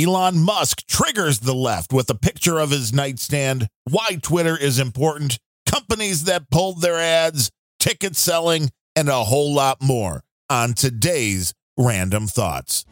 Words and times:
Elon 0.00 0.38
Musk 0.38 0.86
triggers 0.86 1.40
the 1.40 1.54
left 1.54 1.92
with 1.92 2.08
a 2.08 2.14
picture 2.14 2.58
of 2.58 2.70
his 2.70 2.92
nightstand, 2.92 3.68
why 3.84 4.18
Twitter 4.22 4.56
is 4.56 4.78
important, 4.78 5.38
companies 5.66 6.24
that 6.24 6.50
pulled 6.50 6.80
their 6.80 6.98
ads, 6.98 7.50
ticket 7.78 8.16
selling, 8.16 8.70
and 8.96 9.08
a 9.08 9.24
whole 9.24 9.52
lot 9.52 9.82
more 9.82 10.22
on 10.48 10.72
today's 10.72 11.52
Random 11.76 12.26
Thoughts. 12.28 12.86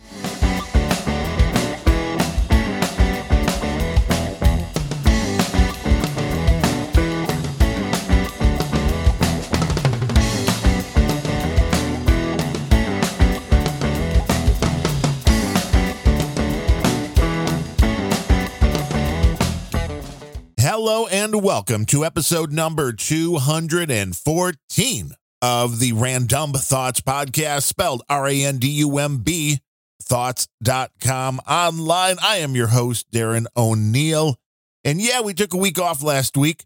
And 21.35 21.45
welcome 21.45 21.85
to 21.85 22.07
episode 22.07 22.53
number 22.53 22.91
214 22.91 25.13
of 25.43 25.79
the 25.79 25.93
Random 25.93 26.53
Thoughts 26.53 27.03
podcast, 27.03 27.65
spelled 27.65 28.03
R 28.09 28.29
A 28.29 28.45
N 28.45 28.57
D 28.57 28.69
U 28.69 28.97
M 28.97 29.19
B 29.19 29.61
thoughts.com 30.03 31.41
online. 31.47 32.17
I 32.23 32.37
am 32.37 32.55
your 32.55 32.69
host, 32.69 33.11
Darren 33.11 33.45
O'Neill. 33.55 34.37
And 34.85 35.03
yeah, 35.03 35.21
we 35.21 35.35
took 35.35 35.53
a 35.53 35.59
week 35.59 35.79
off 35.79 36.03
last 36.03 36.35
week. 36.37 36.65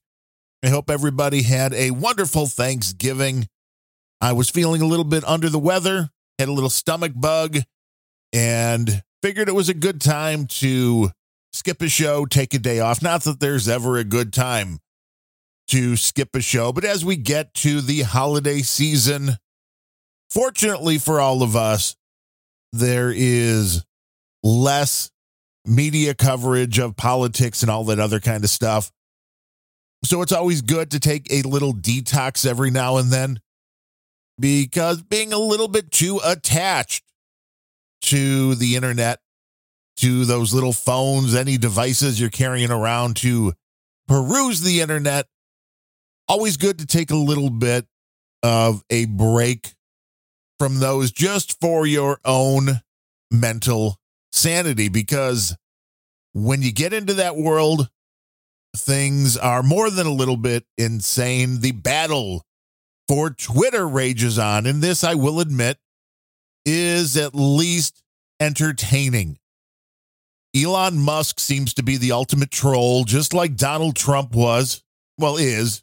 I 0.63 0.69
hope 0.69 0.91
everybody 0.91 1.43
had 1.43 1.74
a 1.74 1.91
wonderful 1.91 2.47
Thanksgiving. 2.47 3.49
I 4.21 4.33
was 4.33 4.49
feeling 4.49 4.80
a 4.80 4.87
little 4.87 5.05
bit 5.05 5.24
under 5.24 5.49
the 5.49 5.59
weather, 5.59 6.10
had 6.38 6.49
a 6.49 6.52
little 6.52 6.71
stomach 6.71 7.13
bug, 7.16 7.59
and 8.33 9.02
figured 9.23 9.49
it 9.49 9.57
was 9.57 9.69
a 9.69 9.74
good 9.74 10.01
time 10.01 10.47
to 10.47 11.10
skip 11.52 11.83
a 11.83 11.88
show, 11.88 12.27
take 12.27 12.55
a 12.55 12.59
day 12.59 12.80
off. 12.80 13.02
Not 13.02 13.23
that 13.24 13.41
there's 13.41 13.69
ever 13.69 13.97
a 13.97 14.05
good 14.05 14.32
time 14.32 14.79
to 15.68 15.96
skip 15.96 16.35
a 16.35 16.40
show, 16.40 16.73
but 16.73 16.85
as 16.85 17.04
we 17.04 17.16
get 17.16 17.54
to 17.54 17.80
the 17.80 18.02
holiday 18.02 18.60
season, 18.60 19.37
fortunately 20.30 20.99
for 20.99 21.21
all 21.21 21.43
of 21.43 21.57
us, 21.57 21.96
there 22.73 23.12
is 23.15 23.85
less 24.43 25.10
media 25.65 26.15
coverage 26.15 26.79
of 26.79 26.96
politics 26.96 27.62
and 27.62 27.71
all 27.71 27.84
that 27.84 28.01
other 28.01 28.21
kind 28.21 28.43
of 28.43 28.51
stuff. 28.51 28.90
So 30.05 30.21
it's 30.23 30.32
always 30.32 30.62
good 30.62 30.90
to 30.90 31.01
take 31.01 31.32
a 31.32 31.43
little 31.43 31.73
detox 31.73 32.45
every 32.45 32.71
now 32.71 32.96
and 32.96 33.10
then 33.10 33.40
because 34.38 35.02
being 35.02 35.32
a 35.32 35.38
little 35.38 35.68
bit 35.68 35.93
too 35.93 36.21
attached 36.24 37.05
to 38.02 38.57
the 38.57 38.74
internet 38.74 39.21
to 40.03 40.25
those 40.25 40.53
little 40.53 40.73
phones, 40.73 41.35
any 41.35 41.57
devices 41.57 42.21
you're 42.21 42.29
carrying 42.29 42.71
around 42.71 43.17
to 43.17 43.53
peruse 44.09 44.61
the 44.61 44.81
internet. 44.81 45.27
Always 46.29 46.57
good 46.57 46.79
to 46.81 46.87
take 46.87 47.11
a 47.11 47.17
little 47.17 47.51
bit 47.51 47.87
of 48.43 48.83
a 48.91 49.05
break 49.07 49.75
from 50.59 50.80
those 50.80 51.13
just 51.13 51.61
for 51.61 51.87
your 51.87 52.19
own 52.25 52.80
mental 53.30 53.97
sanity 54.33 54.89
because 54.89 55.57
when 56.33 56.63
you 56.63 56.73
get 56.73 56.93
into 56.93 57.15
that 57.15 57.37
world, 57.37 57.89
things 58.77 59.37
are 59.37 59.63
more 59.63 59.89
than 59.89 60.07
a 60.07 60.13
little 60.13 60.37
bit 60.37 60.65
insane. 60.77 61.61
The 61.61 61.73
battle 61.73 62.45
for 63.07 63.30
Twitter 63.30 63.87
rages 63.87 64.39
on, 64.39 64.67
and 64.67 64.83
this, 64.83 65.05
I 65.05 65.15
will 65.15 65.39
admit, 65.39 65.78
is 66.65 67.17
at 67.17 67.34
least 67.34 68.03
entertaining. 68.41 69.39
Elon 70.55 70.99
Musk 70.99 71.41
seems 71.41 71.75
to 71.75 71.83
be 71.83 71.97
the 71.97 72.12
ultimate 72.12 72.50
troll, 72.50 73.05
just 73.05 73.33
like 73.33 73.56
Donald 73.56 73.97
Trump 73.97 74.34
was, 74.34 74.83
well, 75.19 75.37
is. 75.37 75.83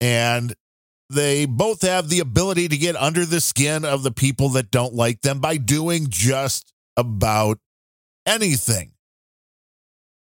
And 0.00 0.54
they 1.08 1.46
both 1.46 1.82
have 1.82 2.08
the 2.08 2.20
ability 2.20 2.68
to 2.68 2.76
get 2.76 2.96
under 2.96 3.24
the 3.24 3.40
skin 3.40 3.84
of 3.84 4.02
the 4.02 4.12
people 4.12 4.50
that 4.50 4.70
don't 4.70 4.94
like 4.94 5.22
them 5.22 5.40
by 5.40 5.56
doing 5.56 6.06
just 6.08 6.72
about 6.96 7.58
anything. 8.26 8.92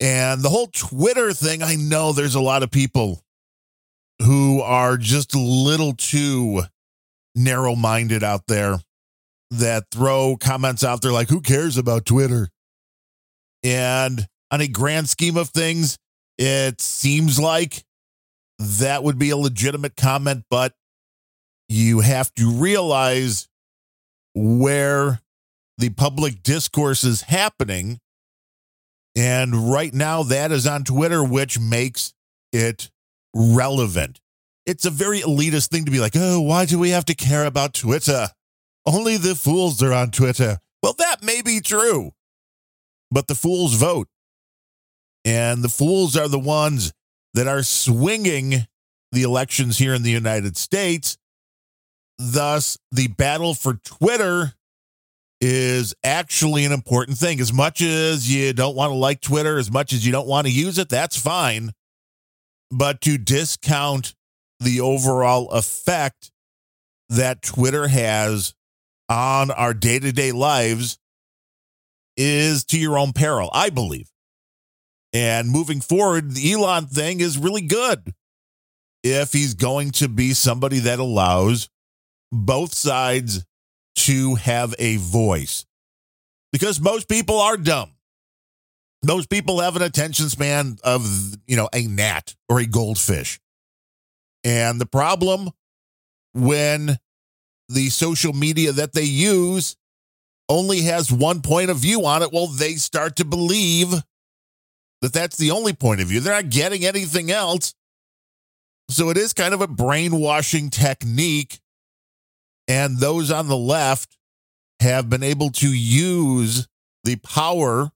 And 0.00 0.42
the 0.42 0.48
whole 0.48 0.66
Twitter 0.66 1.32
thing, 1.32 1.62
I 1.62 1.76
know 1.76 2.12
there's 2.12 2.34
a 2.34 2.40
lot 2.40 2.62
of 2.62 2.70
people 2.70 3.22
who 4.22 4.60
are 4.60 4.96
just 4.96 5.34
a 5.34 5.38
little 5.38 5.94
too 5.94 6.62
narrow 7.34 7.74
minded 7.74 8.22
out 8.24 8.46
there 8.48 8.78
that 9.50 9.84
throw 9.90 10.36
comments 10.36 10.82
out 10.82 11.02
there 11.02 11.12
like, 11.12 11.28
who 11.28 11.40
cares 11.40 11.76
about 11.76 12.04
Twitter? 12.04 12.48
And 13.64 14.26
on 14.50 14.60
a 14.60 14.68
grand 14.68 15.08
scheme 15.08 15.38
of 15.38 15.48
things, 15.48 15.98
it 16.38 16.80
seems 16.80 17.40
like 17.40 17.82
that 18.58 19.02
would 19.02 19.18
be 19.18 19.30
a 19.30 19.36
legitimate 19.36 19.96
comment, 19.96 20.44
but 20.50 20.74
you 21.68 22.00
have 22.00 22.32
to 22.34 22.50
realize 22.52 23.48
where 24.34 25.20
the 25.78 25.90
public 25.90 26.42
discourse 26.42 27.02
is 27.02 27.22
happening. 27.22 27.98
And 29.16 29.72
right 29.72 29.94
now, 29.94 30.22
that 30.24 30.52
is 30.52 30.66
on 30.66 30.84
Twitter, 30.84 31.24
which 31.24 31.58
makes 31.58 32.12
it 32.52 32.90
relevant. 33.34 34.20
It's 34.66 34.84
a 34.84 34.90
very 34.90 35.20
elitist 35.20 35.68
thing 35.68 35.84
to 35.84 35.90
be 35.90 36.00
like, 36.00 36.14
oh, 36.14 36.40
why 36.40 36.66
do 36.66 36.78
we 36.78 36.90
have 36.90 37.04
to 37.06 37.14
care 37.14 37.44
about 37.44 37.74
Twitter? 37.74 38.28
Only 38.86 39.16
the 39.16 39.34
fools 39.34 39.82
are 39.82 39.92
on 39.92 40.10
Twitter. 40.10 40.58
Well, 40.82 40.94
that 40.98 41.22
may 41.22 41.42
be 41.42 41.60
true 41.60 42.12
but 43.14 43.28
the 43.28 43.34
fools 43.36 43.74
vote. 43.74 44.08
And 45.24 45.62
the 45.62 45.68
fools 45.68 46.16
are 46.16 46.28
the 46.28 46.38
ones 46.38 46.92
that 47.32 47.46
are 47.46 47.62
swinging 47.62 48.66
the 49.12 49.22
elections 49.22 49.78
here 49.78 49.94
in 49.94 50.02
the 50.02 50.10
United 50.10 50.56
States. 50.56 51.16
Thus, 52.18 52.76
the 52.90 53.06
battle 53.06 53.54
for 53.54 53.74
Twitter 53.84 54.54
is 55.40 55.94
actually 56.02 56.64
an 56.64 56.72
important 56.72 57.16
thing. 57.16 57.40
As 57.40 57.52
much 57.52 57.80
as 57.80 58.32
you 58.32 58.52
don't 58.52 58.76
want 58.76 58.90
to 58.90 58.96
like 58.96 59.20
Twitter, 59.20 59.58
as 59.58 59.70
much 59.70 59.92
as 59.92 60.04
you 60.04 60.10
don't 60.10 60.28
want 60.28 60.48
to 60.48 60.52
use 60.52 60.78
it, 60.78 60.88
that's 60.88 61.16
fine. 61.16 61.70
But 62.72 63.00
to 63.02 63.16
discount 63.16 64.14
the 64.58 64.80
overall 64.80 65.48
effect 65.50 66.32
that 67.08 67.42
Twitter 67.42 67.86
has 67.86 68.54
on 69.08 69.52
our 69.52 69.72
day 69.72 70.00
to 70.00 70.10
day 70.10 70.32
lives 70.32 70.98
is 72.16 72.64
to 72.66 72.78
your 72.78 72.98
own 72.98 73.12
peril, 73.12 73.50
I 73.52 73.70
believe. 73.70 74.10
And 75.12 75.48
moving 75.48 75.80
forward, 75.80 76.32
the 76.32 76.52
Elon 76.52 76.86
thing 76.86 77.20
is 77.20 77.38
really 77.38 77.62
good 77.62 78.14
if 79.02 79.32
he's 79.32 79.54
going 79.54 79.90
to 79.92 80.08
be 80.08 80.32
somebody 80.32 80.80
that 80.80 80.98
allows 80.98 81.68
both 82.32 82.74
sides 82.74 83.44
to 83.96 84.34
have 84.34 84.74
a 84.78 84.96
voice. 84.96 85.64
Because 86.52 86.80
most 86.80 87.08
people 87.08 87.40
are 87.40 87.56
dumb. 87.56 87.90
Most 89.04 89.28
people 89.28 89.60
have 89.60 89.76
an 89.76 89.82
attention 89.82 90.28
span 90.28 90.78
of, 90.82 91.06
you 91.46 91.56
know, 91.56 91.68
a 91.72 91.86
gnat 91.86 92.34
or 92.48 92.58
a 92.58 92.66
goldfish. 92.66 93.38
And 94.42 94.80
the 94.80 94.86
problem 94.86 95.50
when 96.32 96.98
the 97.68 97.88
social 97.90 98.32
media 98.32 98.72
that 98.72 98.92
they 98.92 99.02
use 99.02 99.76
only 100.48 100.82
has 100.82 101.12
one 101.12 101.40
point 101.40 101.70
of 101.70 101.78
view 101.78 102.04
on 102.04 102.22
it, 102.22 102.32
well, 102.32 102.46
they 102.46 102.74
start 102.74 103.16
to 103.16 103.24
believe 103.24 103.92
that 105.00 105.12
that's 105.12 105.36
the 105.36 105.50
only 105.50 105.72
point 105.72 106.00
of 106.00 106.08
view. 106.08 106.20
They're 106.20 106.34
not 106.34 106.50
getting 106.50 106.84
anything 106.84 107.30
else. 107.30 107.74
So 108.90 109.10
it 109.10 109.16
is 109.16 109.32
kind 109.32 109.54
of 109.54 109.60
a 109.60 109.66
brainwashing 109.66 110.70
technique. 110.70 111.60
And 112.68 112.98
those 112.98 113.30
on 113.30 113.48
the 113.48 113.56
left 113.56 114.16
have 114.80 115.08
been 115.08 115.22
able 115.22 115.50
to 115.50 115.68
use 115.68 116.66
the 117.04 117.16
power 117.16 117.90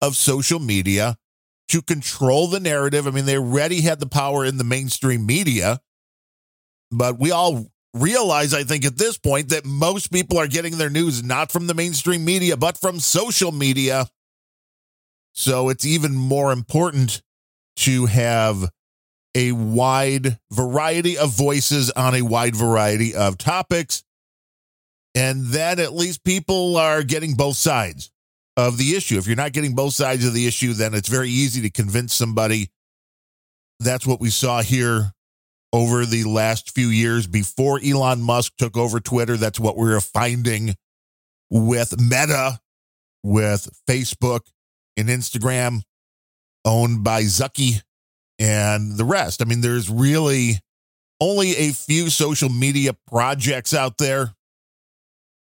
of 0.00 0.16
social 0.16 0.58
media 0.58 1.16
to 1.68 1.82
control 1.82 2.46
the 2.48 2.60
narrative. 2.60 3.06
I 3.06 3.10
mean, 3.10 3.24
they 3.24 3.38
already 3.38 3.80
had 3.80 4.00
the 4.00 4.06
power 4.06 4.44
in 4.44 4.58
the 4.58 4.64
mainstream 4.64 5.26
media, 5.26 5.80
but 6.90 7.18
we 7.18 7.30
all 7.30 7.66
realize, 7.94 8.52
I 8.52 8.64
think, 8.64 8.84
at 8.84 8.98
this 8.98 9.16
point 9.16 9.50
that 9.50 9.64
most 9.64 10.12
people 10.12 10.36
are 10.38 10.48
getting 10.48 10.76
their 10.76 10.90
news 10.90 11.22
not 11.22 11.50
from 11.50 11.66
the 11.66 11.74
mainstream 11.74 12.24
media, 12.24 12.56
but 12.56 12.76
from 12.76 13.00
social 13.00 13.52
media. 13.52 14.06
So 15.32 15.68
it's 15.68 15.86
even 15.86 16.14
more 16.14 16.52
important 16.52 17.22
to 17.76 18.06
have 18.06 18.68
a 19.34 19.52
wide 19.52 20.38
variety 20.52 21.18
of 21.18 21.30
voices 21.30 21.90
on 21.92 22.14
a 22.14 22.22
wide 22.22 22.54
variety 22.54 23.14
of 23.14 23.38
topics. 23.38 24.04
And 25.14 25.46
then 25.46 25.78
at 25.78 25.92
least 25.92 26.24
people 26.24 26.76
are 26.76 27.02
getting 27.02 27.34
both 27.34 27.56
sides 27.56 28.10
of 28.56 28.78
the 28.78 28.96
issue. 28.96 29.18
If 29.18 29.26
you're 29.26 29.36
not 29.36 29.52
getting 29.52 29.74
both 29.74 29.94
sides 29.94 30.24
of 30.24 30.34
the 30.34 30.46
issue, 30.46 30.72
then 30.72 30.94
it's 30.94 31.08
very 31.08 31.30
easy 31.30 31.62
to 31.62 31.70
convince 31.70 32.14
somebody. 32.14 32.70
That's 33.80 34.06
what 34.06 34.20
we 34.20 34.30
saw 34.30 34.62
here 34.62 35.12
over 35.74 36.06
the 36.06 36.22
last 36.22 36.72
few 36.72 36.86
years 36.86 37.26
before 37.26 37.80
Elon 37.84 38.22
Musk 38.22 38.52
took 38.56 38.76
over 38.76 39.00
Twitter. 39.00 39.36
That's 39.36 39.58
what 39.58 39.76
we 39.76 39.92
are 39.92 40.00
finding 40.00 40.76
with 41.50 42.00
Meta, 42.00 42.60
with 43.24 43.68
Facebook, 43.90 44.42
and 44.96 45.08
Instagram 45.08 45.80
owned 46.64 47.02
by 47.02 47.22
Zucky 47.22 47.82
and 48.38 48.96
the 48.96 49.04
rest. 49.04 49.42
I 49.42 49.46
mean, 49.46 49.62
there's 49.62 49.90
really 49.90 50.60
only 51.20 51.56
a 51.56 51.72
few 51.72 52.08
social 52.08 52.48
media 52.48 52.92
projects 53.08 53.74
out 53.74 53.98
there 53.98 54.32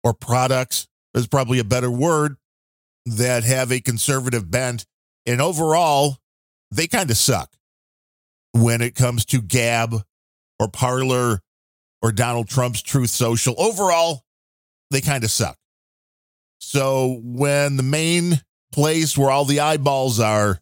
or 0.02 0.14
products, 0.14 0.88
is 1.12 1.26
probably 1.26 1.58
a 1.58 1.64
better 1.64 1.90
word, 1.90 2.36
that 3.04 3.44
have 3.44 3.70
a 3.70 3.80
conservative 3.80 4.50
bent. 4.50 4.86
And 5.26 5.42
overall, 5.42 6.16
they 6.70 6.86
kind 6.86 7.10
of 7.10 7.18
suck 7.18 7.52
when 8.52 8.80
it 8.80 8.94
comes 8.94 9.26
to 9.26 9.42
Gab 9.42 10.02
or 10.58 10.68
Parler 10.68 11.40
or 12.02 12.12
Donald 12.12 12.48
Trump's 12.48 12.82
Truth 12.82 13.10
Social. 13.10 13.54
Overall, 13.58 14.22
they 14.90 15.00
kind 15.00 15.24
of 15.24 15.30
suck. 15.30 15.56
So 16.58 17.20
when 17.22 17.76
the 17.76 17.82
main 17.82 18.40
place 18.72 19.16
where 19.16 19.30
all 19.30 19.44
the 19.44 19.60
eyeballs 19.60 20.20
are 20.20 20.60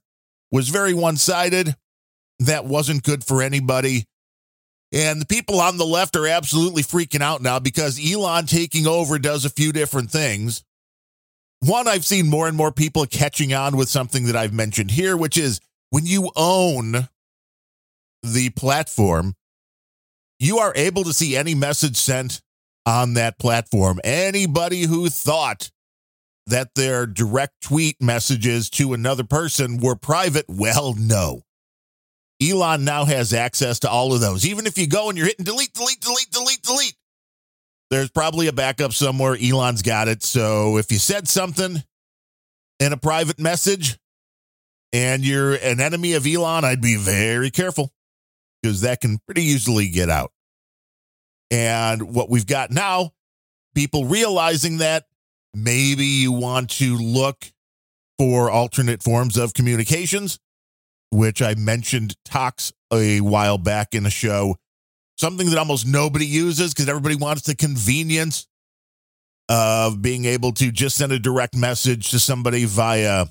was 0.51 0.69
very 0.69 0.95
one 0.95 1.17
sided, 1.17 1.75
that 2.41 2.65
wasn't 2.65 3.03
good 3.03 3.25
for 3.25 3.43
anybody. 3.43 4.05
And 4.93 5.21
the 5.21 5.27
people 5.27 5.61
on 5.61 5.79
the 5.79 5.87
left 5.87 6.17
are 6.17 6.27
absolutely 6.27 6.83
freaking 6.83 7.23
out 7.23 7.41
now 7.41 7.59
because 7.59 7.99
Elon 7.99 8.47
taking 8.47 8.87
over 8.87 9.19
does 9.19 9.45
a 9.45 9.51
few 9.51 9.73
different 9.73 10.11
things. 10.11 10.63
One, 11.61 11.89
I've 11.89 12.05
seen 12.05 12.29
more 12.29 12.49
and 12.49 12.57
more 12.57 12.73
people 12.73 13.07
catching 13.07 13.55
on 13.55 13.77
with 13.77 13.89
something 13.89 14.27
that 14.27 14.37
I've 14.37 14.53
mentioned 14.53 14.91
here, 14.91 15.17
which 15.17 15.39
is 15.39 15.61
when 15.91 16.05
you 16.05 16.31
own 16.37 17.09
the 18.23 18.51
platform, 18.51 19.35
you 20.43 20.59
are 20.59 20.73
able 20.75 21.05
to 21.05 21.13
see 21.13 21.37
any 21.37 21.55
message 21.55 21.97
sent 21.97 22.43
on 22.85 23.15
that 23.15 23.39
platform. 23.39 24.01
Anybody 24.03 24.83
who 24.83 25.09
thought 25.09 25.71
that 26.49 26.75
their 26.75 27.07
direct 27.07 27.61
tweet 27.63 28.03
messages 28.03 28.69
to 28.71 28.93
another 28.93 29.23
person 29.23 29.79
were 29.79 29.95
private, 29.95 30.45
well, 30.49 30.95
no. 30.99 31.43
Elon 32.43 32.85
now 32.85 33.05
has 33.05 33.33
access 33.33 33.79
to 33.81 33.89
all 33.89 34.13
of 34.13 34.21
those. 34.21 34.45
Even 34.45 34.67
if 34.67 34.77
you 34.77 34.89
go 34.89 35.09
and 35.09 35.17
you're 35.17 35.29
hitting 35.29 35.45
delete, 35.45 35.73
delete, 35.75 36.01
delete, 36.01 36.31
delete, 36.33 36.63
delete, 36.63 36.97
there's 37.91 38.11
probably 38.11 38.49
a 38.49 38.53
backup 38.53 38.93
somewhere. 38.93 39.37
Elon's 39.41 39.83
got 39.83 40.09
it. 40.09 40.25
So 40.25 40.77
if 40.77 40.91
you 40.91 40.99
said 40.99 41.29
something 41.29 41.85
in 42.81 42.93
a 42.93 42.97
private 42.97 43.39
message 43.39 43.97
and 44.93 45.25
you're 45.25 45.55
an 45.55 45.81
enemy 45.81 46.15
of 46.15 46.27
Elon, 46.27 46.65
I'd 46.65 46.81
be 46.83 46.97
very 46.97 47.53
careful 47.53 47.93
because 48.63 48.83
that 48.83 49.01
can 49.01 49.19
pretty 49.27 49.43
easily 49.43 49.89
get 49.89 50.09
out. 50.09 50.33
And 51.51 52.15
what 52.15 52.31
we've 52.31 52.47
got 52.47 52.71
now, 52.71 53.13
people 53.75 54.07
realizing 54.07 54.79
that 54.79 55.05
maybe 55.53 56.07
you 56.07 56.33
want 56.33 56.71
to 56.71 56.97
look 56.97 57.45
for 58.19 58.51
alternate 58.51 59.03
forms 59.03 59.37
of 59.37 59.53
communications 59.53 60.39
which 61.13 61.43
I 61.43 61.55
mentioned 61.55 62.17
talks 62.25 62.73
a 62.91 63.21
while 63.21 63.59
back 63.59 63.95
in 63.95 64.07
a 64.07 64.11
show, 64.11 64.57
something 65.19 65.51
that 65.51 65.59
almost 65.59 65.87
nobody 65.87 66.25
uses 66.25 66.73
because 66.73 66.89
everybody 66.89 67.17
wants 67.17 67.43
the 67.43 67.55
convenience 67.55 68.49
of 69.49 70.01
being 70.01 70.25
able 70.25 70.53
to 70.53 70.73
just 70.73 70.97
send 70.97 71.13
a 71.13 71.19
direct 71.19 71.55
message 71.55 72.11
to 72.11 72.19
somebody 72.19 72.65
via 72.65 73.27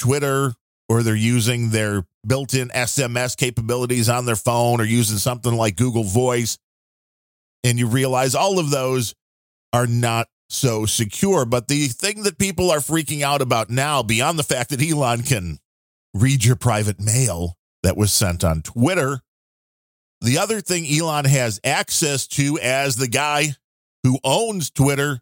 Twitter 0.00 0.52
or 0.88 1.04
they're 1.04 1.14
using 1.14 1.70
their 1.70 2.04
built 2.26 2.54
in 2.54 2.68
SMS 2.68 3.36
capabilities 3.36 4.08
on 4.08 4.26
their 4.26 4.36
phone 4.36 4.80
or 4.80 4.84
using 4.84 5.18
something 5.18 5.54
like 5.54 5.76
Google 5.76 6.04
Voice. 6.04 6.58
And 7.64 7.78
you 7.78 7.86
realize 7.86 8.34
all 8.34 8.58
of 8.58 8.70
those 8.70 9.14
are 9.72 9.86
not 9.86 10.28
so 10.48 10.86
secure. 10.86 11.44
But 11.44 11.68
the 11.68 11.88
thing 11.88 12.22
that 12.22 12.38
people 12.38 12.70
are 12.70 12.78
freaking 12.78 13.22
out 13.22 13.42
about 13.42 13.70
now, 13.70 14.02
beyond 14.02 14.38
the 14.38 14.44
fact 14.44 14.70
that 14.70 14.82
Elon 14.82 15.22
can 15.22 15.58
read 16.14 16.44
your 16.44 16.56
private 16.56 17.00
mail 17.00 17.56
that 17.82 17.96
was 17.96 18.12
sent 18.12 18.42
on 18.44 18.62
Twitter. 18.62 19.20
The 20.20 20.38
other 20.38 20.60
thing 20.60 20.86
Elon 20.86 21.26
has 21.26 21.60
access 21.62 22.26
to 22.28 22.58
as 22.60 22.96
the 22.96 23.08
guy 23.08 23.54
who 24.02 24.18
owns 24.24 24.70
Twitter 24.70 25.20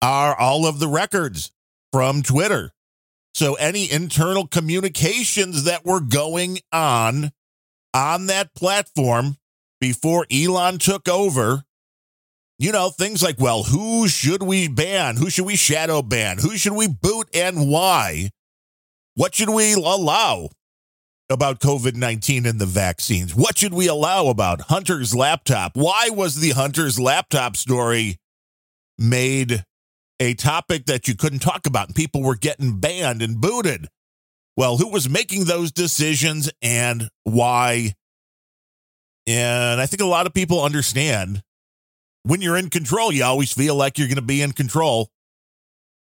are 0.00 0.38
all 0.38 0.66
of 0.66 0.78
the 0.78 0.88
records 0.88 1.50
from 1.92 2.22
Twitter. 2.22 2.72
So 3.36 3.52
any 3.56 3.92
internal 3.92 4.46
communications 4.46 5.64
that 5.64 5.84
were 5.84 6.00
going 6.00 6.60
on 6.72 7.32
on 7.92 8.28
that 8.28 8.54
platform 8.54 9.36
before 9.78 10.26
Elon 10.32 10.78
took 10.78 11.06
over, 11.06 11.64
you 12.58 12.72
know, 12.72 12.88
things 12.88 13.22
like, 13.22 13.38
well, 13.38 13.64
who 13.64 14.08
should 14.08 14.42
we 14.42 14.68
ban? 14.68 15.18
Who 15.18 15.28
should 15.28 15.44
we 15.44 15.54
shadow 15.54 16.00
ban? 16.00 16.38
Who 16.38 16.56
should 16.56 16.72
we 16.72 16.88
boot 16.88 17.28
and 17.34 17.70
why? 17.70 18.30
What 19.16 19.34
should 19.34 19.50
we 19.50 19.74
allow 19.74 20.48
about 21.28 21.60
COVID 21.60 21.94
19 21.94 22.46
and 22.46 22.58
the 22.58 22.64
vaccines? 22.64 23.34
What 23.34 23.58
should 23.58 23.74
we 23.74 23.86
allow 23.86 24.28
about 24.28 24.62
Hunter's 24.62 25.14
laptop? 25.14 25.72
Why 25.74 26.08
was 26.10 26.36
the 26.36 26.52
Hunter's 26.52 26.98
laptop 26.98 27.56
story 27.56 28.16
made 28.96 29.62
a 30.20 30.34
topic 30.34 30.86
that 30.86 31.08
you 31.08 31.14
couldn't 31.14 31.40
talk 31.40 31.66
about 31.66 31.88
and 31.88 31.94
people 31.94 32.22
were 32.22 32.36
getting 32.36 32.78
banned 32.78 33.22
and 33.22 33.40
booted? 33.40 33.88
Well, 34.56 34.78
who 34.78 34.88
was 34.88 35.08
making 35.08 35.44
those 35.44 35.70
decisions 35.70 36.50
and 36.62 37.08
why? 37.24 37.92
And 39.26 39.80
I 39.80 39.86
think 39.86 40.00
a 40.00 40.06
lot 40.06 40.26
of 40.26 40.32
people 40.32 40.62
understand 40.62 41.42
when 42.22 42.40
you're 42.40 42.56
in 42.56 42.70
control, 42.70 43.12
you 43.12 43.24
always 43.24 43.52
feel 43.52 43.74
like 43.74 43.98
you're 43.98 44.08
going 44.08 44.16
to 44.16 44.22
be 44.22 44.42
in 44.42 44.52
control 44.52 45.10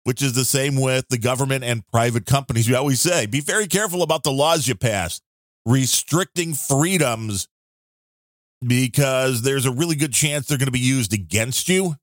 which 0.08 0.22
is 0.22 0.32
the 0.32 0.44
same 0.46 0.80
with 0.80 1.06
the 1.10 1.18
government 1.18 1.62
and 1.62 1.86
private 1.88 2.24
companies. 2.24 2.66
We 2.66 2.74
always 2.74 2.98
say 2.98 3.26
be 3.26 3.42
very 3.42 3.66
careful 3.66 4.02
about 4.02 4.22
the 4.22 4.32
laws 4.32 4.66
you 4.66 4.74
pass, 4.74 5.20
restricting 5.66 6.54
freedoms, 6.54 7.46
because 8.66 9.42
there's 9.42 9.66
a 9.66 9.70
really 9.70 9.96
good 9.96 10.14
chance 10.14 10.46
they're 10.46 10.56
going 10.56 10.64
to 10.64 10.72
be 10.72 10.78
used 10.78 11.12
against 11.12 11.68
you. 11.68 11.96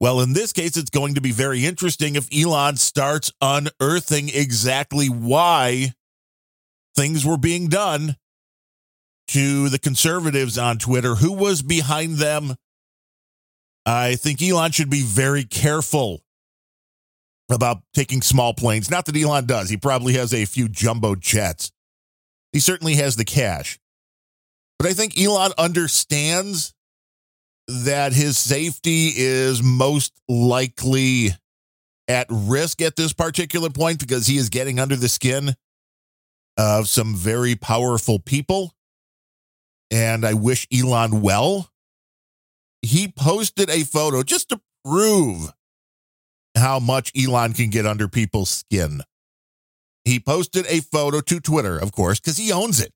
Well, 0.00 0.20
in 0.20 0.34
this 0.34 0.52
case, 0.52 0.76
it's 0.76 0.90
going 0.90 1.14
to 1.14 1.20
be 1.20 1.32
very 1.32 1.64
interesting 1.64 2.16
if 2.16 2.28
Elon 2.34 2.76
starts 2.76 3.32
unearthing 3.40 4.28
exactly 4.28 5.06
why 5.08 5.94
things 6.94 7.24
were 7.24 7.38
being 7.38 7.68
done 7.68 8.16
to 9.28 9.68
the 9.68 9.78
conservatives 9.78 10.58
on 10.58 10.78
Twitter. 10.78 11.14
Who 11.14 11.32
was 11.32 11.62
behind 11.62 12.16
them? 12.16 12.56
I 13.86 14.16
think 14.16 14.42
Elon 14.42 14.72
should 14.72 14.90
be 14.90 15.02
very 15.02 15.44
careful 15.44 16.20
about 17.50 17.82
taking 17.94 18.20
small 18.20 18.52
planes. 18.52 18.90
Not 18.90 19.06
that 19.06 19.16
Elon 19.16 19.46
does. 19.46 19.70
He 19.70 19.76
probably 19.76 20.14
has 20.14 20.34
a 20.34 20.44
few 20.44 20.68
jumbo 20.68 21.14
jets. 21.14 21.70
He 22.52 22.60
certainly 22.60 22.96
has 22.96 23.16
the 23.16 23.24
cash. 23.24 23.78
But 24.78 24.88
I 24.88 24.92
think 24.92 25.18
Elon 25.18 25.52
understands 25.56 26.74
that 27.68 28.12
his 28.12 28.38
safety 28.38 29.12
is 29.16 29.62
most 29.62 30.12
likely 30.28 31.30
at 32.08 32.26
risk 32.30 32.80
at 32.80 32.96
this 32.96 33.12
particular 33.12 33.70
point 33.70 33.98
because 33.98 34.26
he 34.26 34.36
is 34.36 34.48
getting 34.48 34.78
under 34.78 34.96
the 34.96 35.08
skin 35.08 35.54
of 36.56 36.88
some 36.88 37.14
very 37.14 37.56
powerful 37.56 38.18
people. 38.18 38.72
And 39.90 40.24
I 40.24 40.34
wish 40.34 40.66
Elon 40.72 41.20
well. 41.22 41.70
He 42.82 43.08
posted 43.08 43.68
a 43.70 43.82
photo 43.82 44.22
just 44.22 44.48
to 44.50 44.60
prove 44.84 45.52
how 46.56 46.78
much 46.78 47.12
Elon 47.16 47.52
can 47.52 47.70
get 47.70 47.86
under 47.86 48.08
people's 48.08 48.50
skin. 48.50 49.02
He 50.04 50.20
posted 50.20 50.66
a 50.68 50.80
photo 50.80 51.20
to 51.20 51.40
Twitter, 51.40 51.76
of 51.76 51.92
course, 51.92 52.20
because 52.20 52.36
he 52.36 52.52
owns 52.52 52.80
it. 52.80 52.92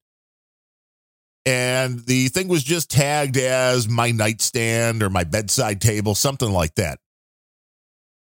And 1.46 2.00
the 2.00 2.28
thing 2.28 2.48
was 2.48 2.62
just 2.62 2.90
tagged 2.90 3.36
as 3.36 3.88
my 3.88 4.10
nightstand 4.10 5.02
or 5.02 5.10
my 5.10 5.24
bedside 5.24 5.80
table, 5.80 6.14
something 6.14 6.50
like 6.50 6.74
that. 6.74 6.98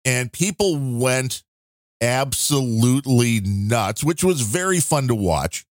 And 0.03 0.31
people 0.31 0.99
went 0.99 1.43
absolutely 2.01 3.41
nuts, 3.41 4.03
which 4.03 4.23
was 4.23 4.41
very 4.41 4.79
fun 4.79 5.07
to 5.07 5.15
watch. 5.15 5.65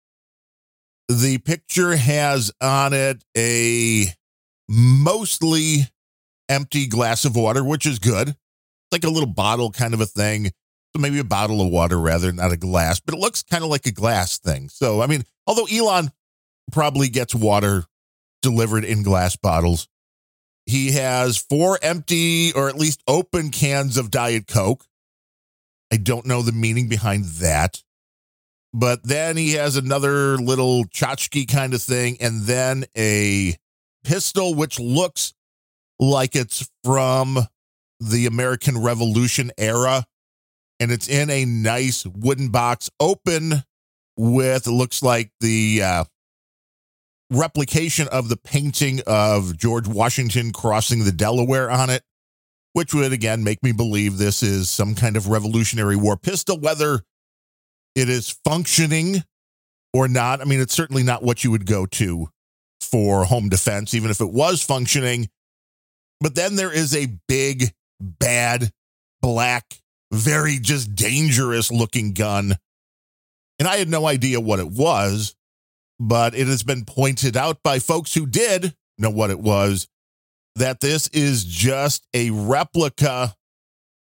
The 1.07 1.37
picture 1.37 1.95
has 1.95 2.51
on 2.61 2.93
it 2.93 3.23
a 3.37 4.05
mostly 4.67 5.87
empty 6.49 6.87
glass 6.87 7.25
of 7.25 7.35
water, 7.35 7.63
which 7.63 7.85
is 7.85 7.99
good 7.99 8.29
It's 8.29 8.37
like 8.91 9.03
a 9.03 9.09
little 9.09 9.29
bottle 9.29 9.71
kind 9.71 9.93
of 9.93 10.01
a 10.01 10.05
thing. 10.05 10.45
So 10.95 11.01
maybe 11.01 11.19
a 11.19 11.25
bottle 11.25 11.61
of 11.61 11.71
water 11.71 11.99
rather, 11.99 12.31
not 12.31 12.53
a 12.53 12.57
glass, 12.57 12.99
but 12.99 13.13
it 13.13 13.19
looks 13.19 13.43
kind 13.43 13.63
of 13.63 13.69
like 13.69 13.85
a 13.85 13.91
glass 13.91 14.39
thing. 14.39 14.69
So, 14.69 15.01
I 15.01 15.07
mean, 15.07 15.23
although 15.45 15.67
Elon 15.71 16.09
probably 16.75 17.07
gets 17.07 17.33
water 17.33 17.85
delivered 18.41 18.83
in 18.83 19.01
glass 19.01 19.37
bottles, 19.37 19.87
he 20.65 20.91
has 20.91 21.37
four 21.37 21.79
empty 21.81 22.51
or 22.51 22.67
at 22.67 22.75
least 22.75 23.01
open 23.07 23.49
cans 23.49 23.95
of 23.95 24.11
Diet 24.11 24.45
Coke. 24.45 24.85
I 25.89 25.95
don't 25.95 26.25
know 26.25 26.41
the 26.41 26.51
meaning 26.51 26.89
behind 26.89 27.23
that. 27.39 27.81
But 28.73 29.03
then 29.03 29.37
he 29.37 29.53
has 29.53 29.77
another 29.77 30.35
little 30.35 30.83
tchotchke 30.83 31.49
kind 31.49 31.73
of 31.73 31.81
thing, 31.81 32.17
and 32.19 32.41
then 32.41 32.83
a 32.97 33.55
pistol, 34.03 34.53
which 34.53 34.77
looks 34.77 35.33
like 35.97 36.35
it's 36.35 36.69
from 36.83 37.39
the 38.01 38.25
American 38.25 38.83
Revolution 38.83 39.49
era. 39.57 40.05
and 40.79 40.91
it's 40.91 41.07
in 41.07 41.29
a 41.29 41.45
nice 41.45 42.05
wooden 42.05 42.49
box, 42.49 42.89
open 42.99 43.63
with 44.17 44.67
looks 44.67 45.01
like 45.01 45.31
the 45.39 45.81
uh, 45.81 46.03
replication 47.31 48.07
of 48.11 48.29
the 48.29 48.37
painting 48.37 49.01
of 49.07 49.57
George 49.57 49.87
Washington 49.87 50.51
crossing 50.51 51.03
the 51.03 51.11
Delaware 51.11 51.69
on 51.71 51.89
it, 51.89 52.03
which 52.73 52.93
would 52.93 53.11
again 53.11 53.43
make 53.43 53.63
me 53.63 53.71
believe 53.71 54.17
this 54.17 54.43
is 54.43 54.69
some 54.69 54.95
kind 54.95 55.17
of 55.17 55.27
Revolutionary 55.27 55.95
War 55.95 56.17
pistol, 56.17 56.59
whether 56.59 57.01
it 57.95 58.09
is 58.09 58.37
functioning 58.43 59.23
or 59.93 60.07
not. 60.07 60.41
I 60.41 60.43
mean, 60.43 60.59
it's 60.59 60.73
certainly 60.73 61.03
not 61.03 61.23
what 61.23 61.43
you 61.43 61.51
would 61.51 61.65
go 61.65 61.85
to 61.85 62.29
for 62.81 63.25
home 63.25 63.49
defense, 63.49 63.93
even 63.93 64.11
if 64.11 64.21
it 64.21 64.31
was 64.31 64.61
functioning. 64.61 65.29
But 66.19 66.35
then 66.35 66.55
there 66.55 66.73
is 66.73 66.95
a 66.95 67.07
big, 67.27 67.71
bad, 67.99 68.71
black, 69.21 69.79
very 70.11 70.59
just 70.59 70.95
dangerous 70.95 71.71
looking 71.71 72.13
gun. 72.13 72.55
And 73.57 73.67
I 73.67 73.77
had 73.77 73.89
no 73.89 74.05
idea 74.05 74.39
what 74.39 74.59
it 74.59 74.69
was, 74.69 75.33
but 75.99 76.35
it 76.35 76.47
has 76.47 76.63
been 76.63 76.85
pointed 76.85 77.37
out 77.37 77.63
by 77.63 77.79
folks 77.79 78.13
who 78.13 78.25
did 78.25 78.75
know 78.97 79.09
what 79.09 79.29
it 79.29 79.39
was 79.39 79.87
that 80.55 80.79
this 80.79 81.07
is 81.09 81.43
just 81.43 82.07
a 82.13 82.29
replica 82.31 83.35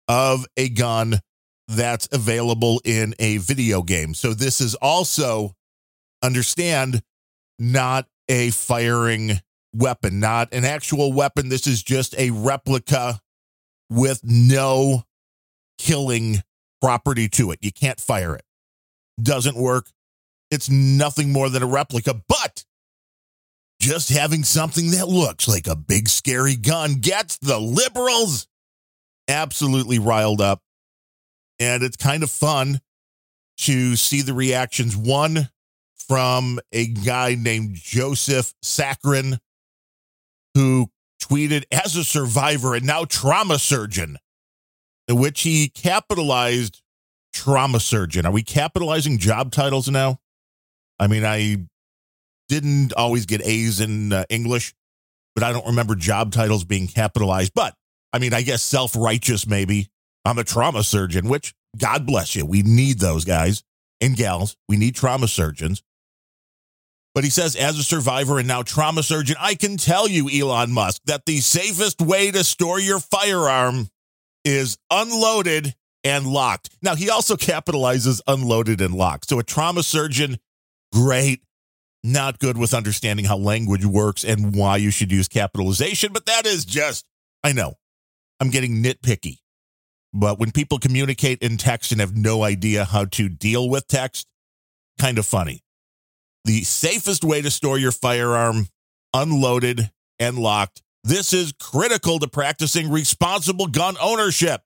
of 0.06 0.46
a 0.56 0.68
gun 0.68 1.18
that's 1.68 2.08
available 2.12 2.80
in 2.84 3.14
a 3.18 3.38
video 3.38 3.82
game. 3.82 4.14
So 4.14 4.34
this 4.34 4.60
is 4.60 4.74
also, 4.74 5.54
understand, 6.22 7.02
not 7.58 8.06
a 8.28 8.50
firing 8.50 9.40
weapon, 9.74 10.20
not 10.20 10.52
an 10.52 10.64
actual 10.64 11.12
weapon. 11.12 11.48
This 11.48 11.66
is 11.66 11.82
just 11.82 12.18
a 12.18 12.30
replica 12.30 13.20
with 13.88 14.20
no 14.22 15.04
killing 15.78 16.42
property 16.82 17.28
to 17.30 17.50
it. 17.52 17.60
You 17.62 17.72
can't 17.72 18.00
fire 18.00 18.34
it. 18.34 18.44
Doesn't 19.22 19.56
work. 19.56 19.86
It's 20.52 20.68
nothing 20.68 21.32
more 21.32 21.48
than 21.48 21.62
a 21.62 21.66
replica, 21.66 22.14
but 22.28 22.64
just 23.80 24.10
having 24.10 24.44
something 24.44 24.90
that 24.90 25.08
looks 25.08 25.48
like 25.48 25.66
a 25.66 25.74
big 25.74 26.10
scary 26.10 26.56
gun 26.56 26.96
gets 26.96 27.38
the 27.38 27.58
liberals 27.58 28.46
absolutely 29.28 29.98
riled 29.98 30.42
up. 30.42 30.60
And 31.58 31.82
it's 31.82 31.96
kind 31.96 32.22
of 32.22 32.30
fun 32.30 32.80
to 33.60 33.96
see 33.96 34.20
the 34.20 34.34
reactions. 34.34 34.94
One 34.94 35.48
from 35.96 36.60
a 36.70 36.88
guy 36.88 37.34
named 37.34 37.76
Joseph 37.76 38.52
Sakran, 38.62 39.38
who 40.54 40.90
tweeted 41.22 41.64
as 41.72 41.96
a 41.96 42.04
survivor 42.04 42.74
and 42.74 42.84
now 42.84 43.06
trauma 43.06 43.58
surgeon, 43.58 44.18
in 45.08 45.16
which 45.16 45.40
he 45.42 45.70
capitalized 45.70 46.82
trauma 47.32 47.80
surgeon. 47.80 48.26
Are 48.26 48.32
we 48.32 48.42
capitalizing 48.42 49.16
job 49.16 49.50
titles 49.50 49.88
now? 49.88 50.18
I 51.02 51.08
mean, 51.08 51.24
I 51.24 51.56
didn't 52.48 52.92
always 52.92 53.26
get 53.26 53.44
A's 53.44 53.80
in 53.80 54.12
uh, 54.12 54.24
English, 54.28 54.72
but 55.34 55.42
I 55.42 55.52
don't 55.52 55.66
remember 55.66 55.96
job 55.96 56.30
titles 56.30 56.62
being 56.62 56.86
capitalized. 56.86 57.52
But 57.56 57.74
I 58.12 58.20
mean, 58.20 58.32
I 58.32 58.42
guess 58.42 58.62
self 58.62 58.94
righteous, 58.94 59.44
maybe. 59.44 59.88
I'm 60.24 60.38
a 60.38 60.44
trauma 60.44 60.84
surgeon, 60.84 61.28
which 61.28 61.54
God 61.76 62.06
bless 62.06 62.36
you. 62.36 62.46
We 62.46 62.62
need 62.62 63.00
those 63.00 63.24
guys 63.24 63.64
and 64.00 64.14
gals. 64.14 64.56
We 64.68 64.76
need 64.76 64.94
trauma 64.94 65.26
surgeons. 65.26 65.82
But 67.16 67.24
he 67.24 67.30
says, 67.30 67.56
as 67.56 67.78
a 67.78 67.82
survivor 67.82 68.38
and 68.38 68.46
now 68.46 68.62
trauma 68.62 69.02
surgeon, 69.02 69.36
I 69.40 69.56
can 69.56 69.78
tell 69.78 70.08
you, 70.08 70.30
Elon 70.30 70.70
Musk, 70.70 71.02
that 71.06 71.26
the 71.26 71.38
safest 71.38 72.00
way 72.00 72.30
to 72.30 72.44
store 72.44 72.78
your 72.78 73.00
firearm 73.00 73.88
is 74.44 74.78
unloaded 74.88 75.74
and 76.04 76.28
locked. 76.28 76.70
Now, 76.80 76.94
he 76.94 77.10
also 77.10 77.34
capitalizes 77.34 78.20
unloaded 78.28 78.80
and 78.80 78.94
locked. 78.94 79.28
So 79.28 79.40
a 79.40 79.42
trauma 79.42 79.82
surgeon, 79.82 80.38
great. 80.92 81.42
Not 82.04 82.40
good 82.40 82.58
with 82.58 82.74
understanding 82.74 83.26
how 83.26 83.36
language 83.36 83.84
works 83.84 84.24
and 84.24 84.54
why 84.56 84.76
you 84.76 84.90
should 84.90 85.12
use 85.12 85.28
capitalization, 85.28 86.12
but 86.12 86.26
that 86.26 86.46
is 86.46 86.64
just, 86.64 87.06
I 87.44 87.52
know, 87.52 87.74
I'm 88.40 88.50
getting 88.50 88.82
nitpicky. 88.82 89.38
But 90.12 90.38
when 90.38 90.50
people 90.50 90.78
communicate 90.78 91.42
in 91.42 91.56
text 91.56 91.92
and 91.92 92.00
have 92.00 92.16
no 92.16 92.42
idea 92.42 92.84
how 92.84 93.04
to 93.04 93.28
deal 93.28 93.70
with 93.70 93.86
text, 93.86 94.26
kind 94.98 95.18
of 95.18 95.26
funny 95.26 95.62
the 96.44 96.62
safest 96.62 97.24
way 97.24 97.40
to 97.40 97.50
store 97.50 97.78
your 97.78 97.92
firearm 97.92 98.66
unloaded 99.14 99.90
and 100.18 100.38
locked. 100.38 100.82
This 101.04 101.32
is 101.32 101.52
critical 101.52 102.18
to 102.18 102.28
practicing 102.28 102.90
responsible 102.90 103.66
gun 103.66 103.96
ownership. 104.00 104.62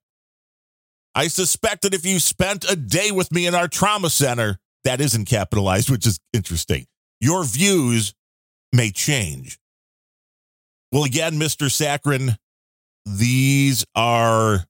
I 1.14 1.28
suspect 1.28 1.82
that 1.82 1.94
if 1.94 2.04
you 2.04 2.18
spent 2.18 2.70
a 2.70 2.76
day 2.76 3.10
with 3.10 3.32
me 3.32 3.46
in 3.46 3.54
our 3.54 3.68
trauma 3.68 4.10
center, 4.10 4.58
that 4.86 5.00
isn't 5.00 5.24
capitalized, 5.24 5.90
which 5.90 6.06
is 6.06 6.20
interesting. 6.32 6.86
Your 7.20 7.44
views 7.44 8.14
may 8.72 8.92
change. 8.92 9.58
Well, 10.92 11.02
again, 11.02 11.34
Mr. 11.34 11.66
Sakran, 11.66 12.36
these 13.04 13.84
are 13.96 14.64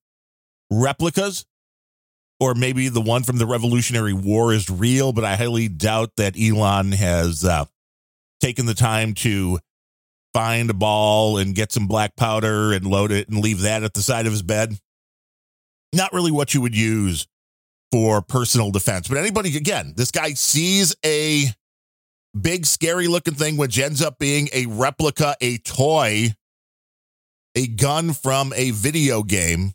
replicas 0.70 1.44
or 2.40 2.54
maybe 2.54 2.88
the 2.88 3.00
one 3.00 3.24
from 3.24 3.36
the 3.36 3.46
Revolutionary 3.46 4.14
War 4.14 4.54
is 4.54 4.70
real, 4.70 5.12
but 5.12 5.24
I 5.24 5.36
highly 5.36 5.68
doubt 5.68 6.12
that 6.16 6.34
Elon 6.40 6.92
has 6.92 7.44
uh, 7.44 7.66
taken 8.40 8.64
the 8.64 8.74
time 8.74 9.12
to 9.14 9.58
find 10.32 10.70
a 10.70 10.74
ball 10.74 11.36
and 11.36 11.54
get 11.54 11.72
some 11.72 11.86
black 11.86 12.16
powder 12.16 12.72
and 12.72 12.86
load 12.86 13.12
it 13.12 13.28
and 13.28 13.40
leave 13.40 13.60
that 13.60 13.82
at 13.82 13.92
the 13.92 14.02
side 14.02 14.24
of 14.24 14.32
his 14.32 14.42
bed. 14.42 14.78
Not 15.94 16.14
really 16.14 16.30
what 16.30 16.54
you 16.54 16.62
would 16.62 16.76
use 16.76 17.26
for 17.96 18.20
personal 18.20 18.70
defense. 18.70 19.08
But 19.08 19.18
anybody, 19.18 19.56
again, 19.56 19.94
this 19.96 20.10
guy 20.10 20.34
sees 20.34 20.94
a 21.04 21.46
big, 22.38 22.66
scary 22.66 23.08
looking 23.08 23.34
thing, 23.34 23.56
which 23.56 23.78
ends 23.78 24.02
up 24.02 24.18
being 24.18 24.48
a 24.52 24.66
replica, 24.66 25.34
a 25.40 25.58
toy, 25.58 26.34
a 27.54 27.66
gun 27.66 28.12
from 28.12 28.52
a 28.54 28.72
video 28.72 29.22
game 29.22 29.72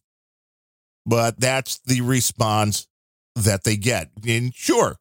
but 1.05 1.39
that's 1.39 1.79
the 1.85 2.01
response 2.01 2.87
that 3.35 3.63
they 3.63 3.77
get. 3.77 4.09
And 4.27 4.53
sure, 4.53 4.97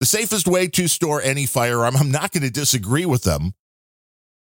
the 0.00 0.06
safest 0.06 0.46
way 0.46 0.68
to 0.68 0.88
store 0.88 1.22
any 1.22 1.46
firearm, 1.46 1.96
I'm 1.96 2.10
not 2.10 2.32
going 2.32 2.42
to 2.42 2.50
disagree 2.50 3.06
with 3.06 3.22
them, 3.22 3.52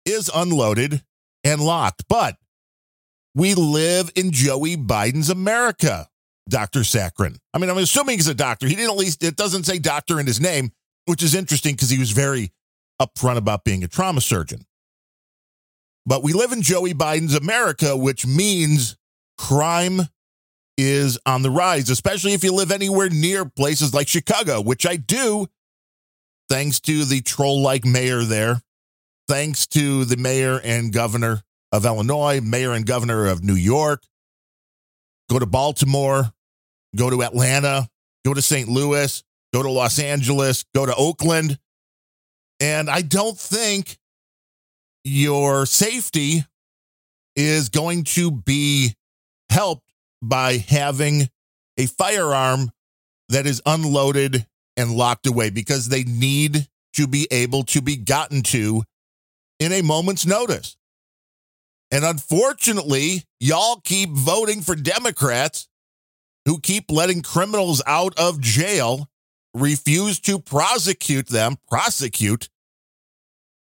is 0.06 0.30
unloaded 0.34 1.04
and 1.44 1.62
locked. 1.62 2.06
But 2.08 2.38
we 3.34 3.54
live 3.56 4.12
in 4.16 4.32
Joey 4.32 4.76
Biden's 4.76 5.30
America, 5.30 6.10
Dr. 6.50 6.82
Sakran. 6.82 7.38
I 7.54 7.58
mean, 7.58 7.70
I'm 7.70 7.78
assuming 7.78 8.18
he's 8.18 8.28
a 8.28 8.34
doctor. 8.34 8.68
He 8.68 8.76
didn't 8.76 8.92
at 8.92 8.98
least, 8.98 9.24
it 9.24 9.36
doesn't 9.36 9.66
say 9.66 9.80
doctor 9.80 10.20
in 10.20 10.28
his 10.28 10.42
name, 10.42 10.72
which 11.06 11.24
is 11.24 11.36
interesting 11.36 11.76
because 11.76 11.90
he 11.90 12.00
was 12.00 12.12
very 12.12 12.52
upfront 13.02 13.38
about 13.38 13.64
being 13.64 13.84
a 13.84 13.88
trauma 13.88 14.22
surgeon. 14.22 14.66
But 16.06 16.24
we 16.24 16.34
live 16.34 16.52
in 16.52 16.62
Joey 16.62 16.94
Biden's 16.94 17.36
America, 17.36 17.96
which 17.96 18.26
means 18.26 18.98
crime 19.38 20.02
is 20.78 21.20
on 21.26 21.42
the 21.42 21.50
rise, 21.50 21.90
especially 21.90 22.34
if 22.34 22.44
you 22.44 22.54
live 22.54 22.72
anywhere 22.72 23.10
near 23.10 23.46
places 23.46 23.94
like 23.94 24.08
Chicago, 24.08 24.62
which 24.62 24.86
I 24.86 24.96
do, 24.96 25.48
thanks 26.50 26.80
to 26.82 27.06
the 27.06 27.22
troll 27.22 27.62
like 27.62 27.86
mayor 27.86 28.24
there, 28.24 28.62
thanks 29.28 29.68
to 29.68 30.06
the 30.06 30.18
mayor 30.18 30.60
and 30.64 30.92
governor 30.92 31.44
of 31.72 31.86
Illinois, 31.86 32.42
mayor 32.42 32.72
and 32.72 32.86
governor 32.86 33.28
of 33.28 33.44
New 33.44 33.56
York. 33.56 34.04
Go 35.30 35.38
to 35.38 35.46
Baltimore, 35.46 36.34
go 36.96 37.10
to 37.10 37.24
Atlanta, 37.24 37.88
go 38.26 38.34
to 38.34 38.42
St. 38.42 38.68
Louis, 38.68 39.24
go 39.54 39.64
to 39.64 39.70
Los 39.70 40.00
Angeles, 40.00 40.66
go 40.76 40.86
to 40.86 40.96
Oakland. 40.96 41.58
And 42.60 42.90
I 42.90 43.02
don't 43.02 43.38
think 43.38 43.98
your 45.04 45.66
safety 45.66 46.44
is 47.36 47.70
going 47.70 48.04
to 48.04 48.32
be 48.32 48.96
helped 49.50 49.90
by 50.22 50.58
having 50.58 51.30
a 51.78 51.86
firearm 51.86 52.72
that 53.30 53.46
is 53.46 53.62
unloaded 53.66 54.46
and 54.76 54.92
locked 54.92 55.28
away 55.28 55.50
because 55.50 55.88
they 55.88 56.04
need 56.04 56.68
to 56.96 57.08
be 57.08 57.28
able 57.32 57.64
to 57.64 57.82
be 57.82 57.96
gotten 57.96 58.42
to 58.42 58.84
in 59.60 59.72
a 59.72 59.82
moment's 59.82 60.26
notice. 60.26 60.76
And 61.92 62.04
unfortunately, 62.04 63.24
y'all 63.40 63.80
keep 63.84 64.10
voting 64.10 64.62
for 64.62 64.76
Democrats 64.76 65.69
who 66.46 66.60
keep 66.60 66.92
letting 66.92 67.22
criminals 67.22 67.82
out 67.86 68.18
of 68.18 68.40
jail, 68.40 69.10
refuse 69.54 70.20
to 70.22 70.40
prosecute 70.40 71.28
them, 71.28 71.58
prosecute. 71.70 72.50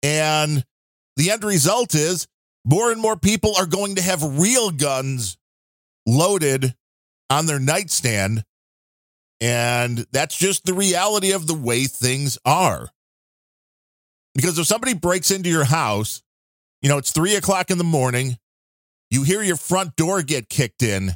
And 0.02 0.64
the 1.16 1.30
end 1.30 1.44
result 1.44 1.94
is 1.94 2.26
more 2.64 2.90
and 2.90 3.00
more 3.00 3.16
people 3.16 3.54
are 3.56 3.66
going 3.66 3.94
to 3.96 4.02
have 4.02 4.38
real 4.38 4.70
guns 4.70 5.36
loaded 6.06 6.74
on 7.30 7.46
their 7.46 7.58
nightstand. 7.58 8.44
And 9.40 10.06
that's 10.12 10.36
just 10.36 10.64
the 10.64 10.74
reality 10.74 11.32
of 11.32 11.46
the 11.46 11.54
way 11.54 11.84
things 11.84 12.38
are. 12.44 12.88
Because 14.34 14.58
if 14.58 14.66
somebody 14.66 14.94
breaks 14.94 15.30
into 15.30 15.48
your 15.48 15.64
house, 15.64 16.22
you 16.82 16.88
know, 16.88 16.98
it's 16.98 17.12
three 17.12 17.36
o'clock 17.36 17.70
in 17.70 17.78
the 17.78 17.84
morning, 17.84 18.36
you 19.10 19.22
hear 19.22 19.42
your 19.42 19.56
front 19.56 19.96
door 19.96 20.22
get 20.22 20.48
kicked 20.48 20.82
in, 20.82 21.12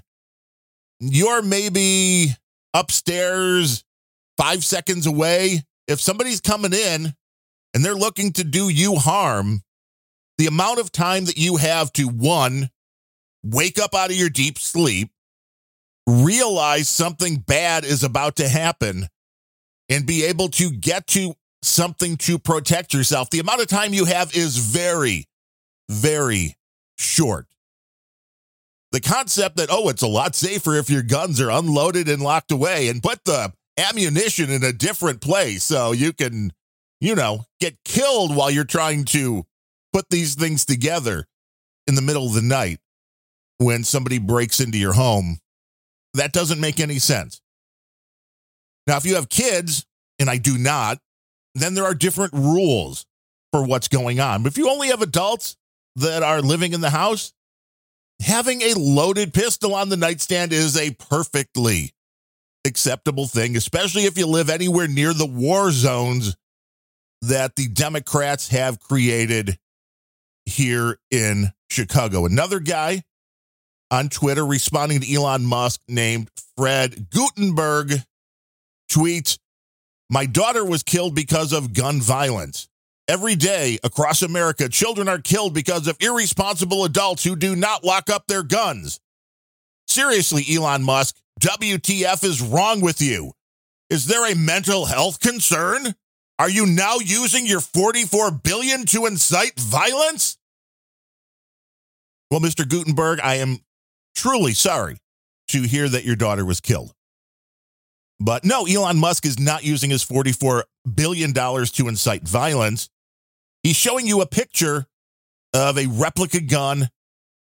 you're 1.01 1.43
maybe 1.43 2.29
upstairs, 2.75 3.85
five 4.37 4.65
seconds 4.65 5.07
away. 5.07 5.63
If 5.87 6.01
somebody's 6.01 6.41
coming 6.41 6.73
in 6.73 7.15
and 7.75 7.85
they're 7.85 7.95
looking 7.95 8.33
to 8.35 8.45
do 8.45 8.69
you 8.69 8.97
harm, 8.97 9.63
the 10.37 10.47
amount 10.47 10.79
of 10.79 10.93
time 10.93 11.25
that 11.25 11.39
you 11.39 11.57
have 11.57 11.93
to 11.95 12.09
one, 12.09 12.71
wake 13.43 13.79
up 13.79 13.95
out 13.95 14.11
of 14.11 14.17
your 14.17 14.31
deep 14.31 14.59
sleep, 14.59 15.11
realize 16.07 16.89
something 16.89 17.37
bad 17.37 17.85
is 17.85 18.03
about 18.03 18.37
to 18.37 18.49
happen, 18.49 19.09
and 19.89 20.07
be 20.07 20.25
able 20.25 20.49
to 20.49 20.71
get 20.71 21.07
to 21.09 21.35
something 21.63 22.17
to 22.17 22.39
protect 22.39 22.95
yourself, 22.95 23.31
the 23.31 23.41
amount 23.41 23.61
of 23.61 23.67
time 23.67 23.93
you 23.93 24.05
have 24.05 24.35
is 24.35 24.59
very, 24.59 25.25
very 25.89 26.57
short. 26.99 27.47
The 28.93 29.01
concept 29.01 29.57
that, 29.57 29.69
oh, 29.71 29.89
it's 29.89 30.03
a 30.03 30.09
lot 30.09 30.35
safer 30.35 30.75
if 30.75 30.89
your 30.89 31.03
guns 31.03 31.41
are 31.41 31.51
unloaded 31.51 32.09
and 32.09 32.23
locked 32.23 32.51
away 32.51 32.89
and 32.89 33.03
put 33.03 33.25
the 33.25 33.53
ammunition 33.77 34.51
in 34.51 34.65
a 34.65 34.73
different 34.73 35.21
place 35.21 35.63
so 35.63 35.93
you 35.93 36.13
can, 36.13 36.53
you 37.01 37.15
know, 37.15 37.45
get 37.61 37.77
killed 37.85 38.35
while 38.35 38.51
you're 38.51 38.65
trying 38.65 39.05
to 39.05 39.45
put 39.93 40.09
these 40.11 40.35
things 40.35 40.65
together 40.65 41.27
in 41.87 41.95
the 41.95 42.03
middle 42.03 42.27
of 42.27 42.35
the 42.35 42.43
night 42.43 42.79
when 43.59 43.85
somebody 43.85 44.19
breaks 44.19 44.61
into 44.61 44.79
your 44.79 44.95
home. 44.95 45.39
That 46.15 46.33
doesn't 46.33 46.61
make 46.61 46.81
any 46.81 46.99
sense. 46.99 47.41
Now, 48.87 48.97
if 48.97 49.05
you 49.05 49.17
have 49.17 49.29
kids, 49.29 49.85
and 50.19 50.31
I 50.31 50.39
do 50.39 50.57
not, 50.59 50.99
then 51.55 51.75
there 51.75 51.85
are 51.85 51.95
different 51.95 52.33
rules 52.33 53.07
for 53.53 53.65
what's 53.65 53.89
going 53.89 54.21
on. 54.21 54.43
But 54.43 54.53
if 54.53 54.59
you 54.59 54.71
only 54.71 54.89
have 54.89 55.03
adults 55.03 55.57
that 55.97 56.23
are 56.23 56.41
living 56.41 56.73
in 56.73 56.81
the 56.81 56.91
house, 56.91 57.33
having 58.21 58.63
a 58.63 58.75
loaded 58.75 59.33
pistol 59.33 59.75
on 59.75 59.89
the 59.89 59.97
nightstand 59.97 60.53
is 60.53 60.77
a 60.77 60.93
perfectly 60.95 61.93
acceptable 62.65 63.27
thing, 63.27 63.57
especially 63.57 64.05
if 64.05 64.19
you 64.19 64.27
live 64.27 64.51
anywhere 64.51 64.89
near 64.89 65.13
the 65.13 65.27
war 65.27 65.71
zones 65.71 66.37
that 67.23 67.57
the 67.57 67.69
Democrats 67.69 68.49
have 68.49 68.81
created 68.81 69.59
here 70.47 70.99
in 71.11 71.53
Chicago. 71.71 72.27
Another 72.27 72.61
guy 72.61 73.03
on 73.91 74.09
Twitter 74.09 74.45
responding 74.45 75.01
to 75.01 75.13
Elon 75.15 75.45
Musk 75.45 75.81
named 75.89 76.31
Fred 76.57 77.11
Guttenberg 77.11 78.03
tweets 78.91 79.39
My 80.11 80.27
daughter 80.27 80.65
was 80.65 80.83
killed 80.83 81.15
because 81.15 81.53
of 81.53 81.73
gun 81.73 82.01
violence. 82.01 82.69
Every 83.09 83.37
day 83.37 83.79
across 83.83 84.21
America, 84.21 84.69
children 84.69 85.09
are 85.09 85.19
killed 85.19 85.55
because 85.55 85.89
of 85.89 85.97
irresponsible 85.99 86.85
adults 86.85 87.25
who 87.25 87.37
do 87.37 87.57
not 87.57 87.83
lock 87.83 88.11
up 88.11 88.27
their 88.27 88.43
guns. 88.43 89.01
Seriously, 89.87 90.45
Elon 90.55 90.83
Musk, 90.83 91.17
WTF 91.41 92.23
is 92.23 92.43
wrong 92.43 92.83
with 92.83 93.01
you? 93.01 93.33
Is 93.89 94.05
there 94.05 94.31
a 94.31 94.37
mental 94.37 94.85
health 94.85 95.21
concern? 95.21 95.95
Are 96.39 96.51
you 96.51 96.67
now 96.67 96.97
using 97.03 97.47
your 97.47 97.63
44 97.63 98.31
billion 98.31 98.85
to 98.87 99.07
incite 99.07 99.59
violence? 99.59 100.37
Well, 102.31 102.41
Mr. 102.41 102.69
Guttenberg, 102.69 103.21
I 103.21 103.37
am 103.37 103.61
truly 104.15 104.53
sorry 104.53 104.99
to 105.49 105.63
hear 105.63 105.89
that 105.89 106.05
your 106.05 106.17
daughter 106.17 106.45
was 106.45 106.61
killed. 106.61 106.93
But 108.21 108.45
no, 108.45 108.67
Elon 108.67 108.99
Musk 108.99 109.25
is 109.25 109.39
not 109.39 109.65
using 109.65 109.89
his 109.89 110.05
$44 110.05 110.65
billion 110.95 111.33
to 111.33 111.89
incite 111.89 112.29
violence. 112.29 112.91
He's 113.63 113.77
showing 113.77 114.07
you 114.07 114.21
a 114.21 114.27
picture 114.27 114.87
of 115.53 115.79
a 115.79 115.87
replica 115.87 116.41
gun 116.41 116.89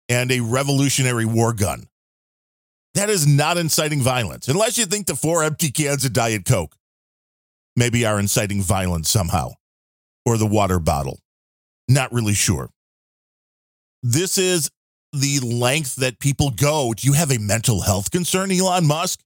and 0.08 0.30
a 0.30 0.40
Revolutionary 0.40 1.24
War 1.24 1.52
gun. 1.52 1.86
That 2.94 3.10
is 3.10 3.26
not 3.26 3.58
inciting 3.58 4.00
violence, 4.00 4.48
unless 4.48 4.78
you 4.78 4.86
think 4.86 5.06
the 5.06 5.16
four 5.16 5.44
empty 5.44 5.70
cans 5.70 6.04
of 6.04 6.12
Diet 6.12 6.44
Coke 6.44 6.74
maybe 7.76 8.06
are 8.06 8.18
inciting 8.18 8.62
violence 8.62 9.10
somehow, 9.10 9.50
or 10.24 10.38
the 10.38 10.46
water 10.46 10.78
bottle. 10.78 11.20
Not 11.88 12.12
really 12.12 12.34
sure. 12.34 12.70
This 14.02 14.38
is 14.38 14.70
the 15.12 15.40
length 15.40 15.96
that 15.96 16.18
people 16.18 16.50
go. 16.50 16.94
Do 16.94 17.06
you 17.06 17.12
have 17.12 17.30
a 17.30 17.38
mental 17.38 17.82
health 17.82 18.10
concern, 18.10 18.50
Elon 18.50 18.86
Musk? 18.86 19.20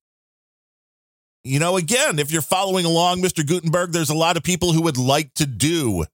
You 1.45 1.59
know, 1.59 1.77
again, 1.77 2.19
if 2.19 2.31
you're 2.33 2.43
following 2.43 2.85
along, 2.85 3.23
Mr. 3.23 3.47
Guttenberg, 3.47 3.93
there's 3.93 4.11
a 4.11 4.15
lot 4.15 4.37
of 4.37 4.43
people 4.43 4.73
who 4.73 4.83
would 4.83 4.99
like 4.99 5.33
to 5.35 5.47
do 5.47 6.05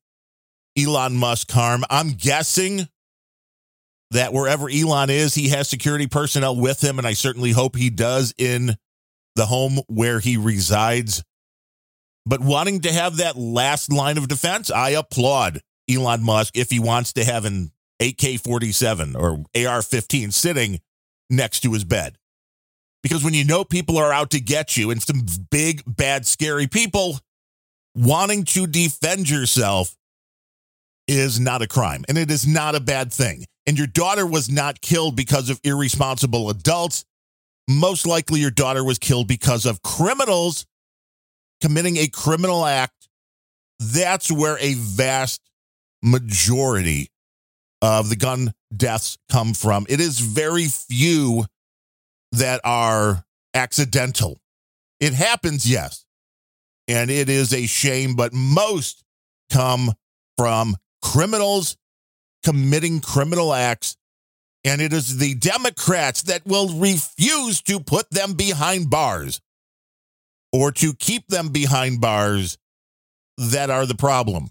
Elon 0.79 1.17
Musk 1.17 1.51
harm. 1.51 1.85
I'm 1.91 2.11
guessing 2.11 2.89
that 4.11 4.33
wherever 4.33 4.69
Elon 4.71 5.11
is, 5.11 5.35
he 5.35 5.49
has 5.49 5.69
security 5.69 6.07
personnel 6.07 6.57
with 6.57 6.83
him, 6.83 6.99
and 6.99 7.07
I 7.07 7.15
certainly 7.15 7.53
hope 7.53 7.77
he 7.77 7.91
does 7.91 8.35
in 8.39 8.77
the 9.35 9.47
home 9.47 9.81
where 9.89 10.21
he 10.21 10.37
resides. 10.37 11.23
But 12.25 12.41
wanting 12.41 12.81
to 12.81 12.93
have 12.93 13.19
that 13.19 13.37
last 13.37 13.93
line 13.93 14.19
of 14.19 14.29
defense, 14.29 14.71
I 14.71 14.91
applaud 14.91 15.61
Elon 15.89 16.23
Musk 16.23 16.57
if 16.57 16.71
he 16.71 16.81
wants 16.81 17.13
to 17.15 17.25
have 17.25 17.45
an 17.45 17.71
AK 18.01 18.41
47 18.41 19.17
or 19.17 19.45
AR 19.57 19.83
15 19.83 20.33
sitting 20.33 20.81
next 21.31 21.61
to 21.61 21.73
his 21.73 21.85
bed. 21.85 22.19
Because 23.03 23.23
when 23.23 23.35
you 23.35 23.45
know 23.45 23.65
people 23.65 23.99
are 23.99 24.13
out 24.13 24.31
to 24.31 24.41
get 24.41 24.77
you 24.77 24.91
and 24.91 25.01
some 25.01 25.25
big, 25.51 25.83
bad, 25.87 26.27
scary 26.27 26.67
people, 26.67 27.21
wanting 27.95 28.45
to 28.45 28.67
defend 28.67 29.31
yourself 29.31 29.97
is 31.09 31.39
not 31.39 31.63
a 31.63 31.69
crime 31.69 32.05
and 32.09 32.19
it 32.19 32.31
is 32.31 32.47
not 32.47 32.75
a 32.75 32.81
bad 32.81 33.13
thing. 33.13 33.45
And 33.67 33.77
your 33.77 33.87
daughter 33.87 34.27
was 34.27 34.49
not 34.49 34.81
killed 34.81 35.17
because 35.17 35.51
of 35.51 35.61
irresponsible 35.65 36.51
adults. 36.51 37.05
Most 37.69 38.07
likely, 38.07 38.41
your 38.41 38.53
daughter 38.53 38.85
was 38.85 38.99
killed 38.99 39.27
because 39.27 39.67
of 39.67 39.83
criminals 39.83 40.67
committing 41.61 41.97
a 41.97 42.07
criminal 42.07 42.65
act. 42.65 43.09
That's 43.81 44.31
where 44.31 44.57
a 44.61 44.75
vast 44.75 45.41
majority 46.03 47.11
of 47.83 48.09
the 48.09 48.17
gun 48.17 48.53
deaths 48.75 49.19
come 49.31 49.53
from. 49.53 49.87
It 49.89 50.01
is 50.01 50.21
very 50.21 50.67
few 50.67 51.47
that 52.33 52.61
are 52.65 53.25
accidental. 53.55 54.39
It 55.01 55.13
happens, 55.13 55.69
yes. 55.69 56.05
And 56.89 57.11
it 57.11 57.29
is 57.29 57.53
a 57.53 57.67
shame, 57.67 58.15
but 58.15 58.33
most 58.33 59.03
come 59.51 59.93
from 60.39 60.77
criminals 61.13 61.77
committing 62.45 63.01
criminal 63.01 63.53
acts. 63.53 63.97
And 64.65 64.81
it 64.81 64.93
is 64.93 65.19
the 65.19 65.35
Democrats 65.35 66.23
that 66.23 66.45
will 66.45 66.79
refuse 66.79 67.63
to 67.63 67.79
put 67.79 68.11
them 68.11 68.35
behind 68.35 68.91
bars 68.91 69.41
or 70.53 70.73
to 70.73 70.93
keep 70.95 71.29
them 71.29 71.51
behind 71.51 72.01
bars 72.01 72.59
that 73.39 73.71
are 73.71 73.87
the 73.87 73.95
problem. 73.95 74.51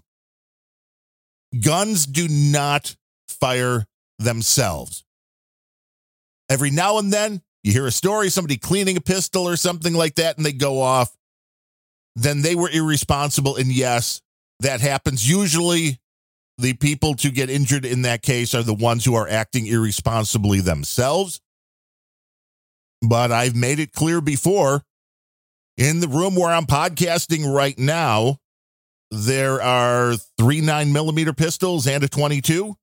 Guns 1.62 2.06
do 2.06 2.28
not 2.28 2.96
fire 3.28 3.86
themselves. 4.18 5.04
Every 6.48 6.70
now 6.70 6.98
and 6.98 7.12
then, 7.12 7.42
you 7.62 7.72
hear 7.72 7.86
a 7.86 7.92
story, 7.92 8.30
somebody 8.30 8.56
cleaning 8.56 8.96
a 8.96 9.00
pistol 9.00 9.46
or 9.48 9.56
something 9.56 9.92
like 9.92 10.14
that, 10.14 10.36
and 10.36 10.46
they 10.46 10.52
go 10.52 10.80
off. 10.80 11.14
Then 12.14 12.40
they 12.40 12.54
were 12.54 12.70
irresponsible. 12.70 13.56
And 13.56 13.70
yes, 13.70 14.22
that 14.60 14.80
happens. 14.80 15.28
Usually, 15.28 15.98
the 16.58 16.74
people 16.74 17.14
to 17.14 17.30
get 17.30 17.50
injured 17.50 17.84
in 17.84 18.02
that 18.02 18.22
case 18.22 18.54
are 18.54 18.62
the 18.62 18.74
ones 18.74 19.04
who 19.04 19.14
are 19.14 19.28
acting 19.28 19.66
irresponsibly 19.66 20.60
themselves. 20.60 21.40
But 23.02 23.30
I've 23.30 23.54
made 23.54 23.78
it 23.78 23.92
clear 23.92 24.20
before 24.20 24.82
in 25.76 26.00
the 26.00 26.08
room 26.08 26.34
where 26.34 26.50
I'm 26.50 26.66
podcasting 26.66 27.52
right 27.52 27.78
now, 27.78 28.38
there 29.10 29.60
are 29.60 30.14
three 30.38 30.60
nine 30.60 30.92
millimeter 30.92 31.32
pistols 31.32 31.86
and 31.86 32.02
a 32.02 32.08
22. 32.08 32.76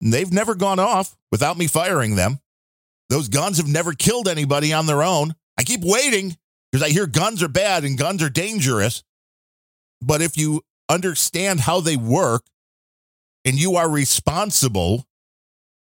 They've 0.00 0.32
never 0.32 0.54
gone 0.54 0.80
off 0.80 1.16
without 1.30 1.56
me 1.56 1.68
firing 1.68 2.16
them. 2.16 2.40
Those 3.08 3.28
guns 3.28 3.58
have 3.58 3.68
never 3.68 3.92
killed 3.92 4.26
anybody 4.26 4.72
on 4.72 4.86
their 4.86 5.02
own. 5.02 5.34
I 5.56 5.62
keep 5.62 5.82
waiting 5.82 6.36
because 6.70 6.84
I 6.84 6.90
hear 6.90 7.06
guns 7.06 7.42
are 7.42 7.48
bad 7.48 7.84
and 7.84 7.96
guns 7.96 8.22
are 8.22 8.30
dangerous. 8.30 9.04
But 10.00 10.22
if 10.22 10.36
you 10.36 10.62
understand 10.88 11.60
how 11.60 11.80
they 11.80 11.96
work 11.96 12.42
and 13.44 13.56
you 13.56 13.76
are 13.76 13.88
responsible, 13.88 15.06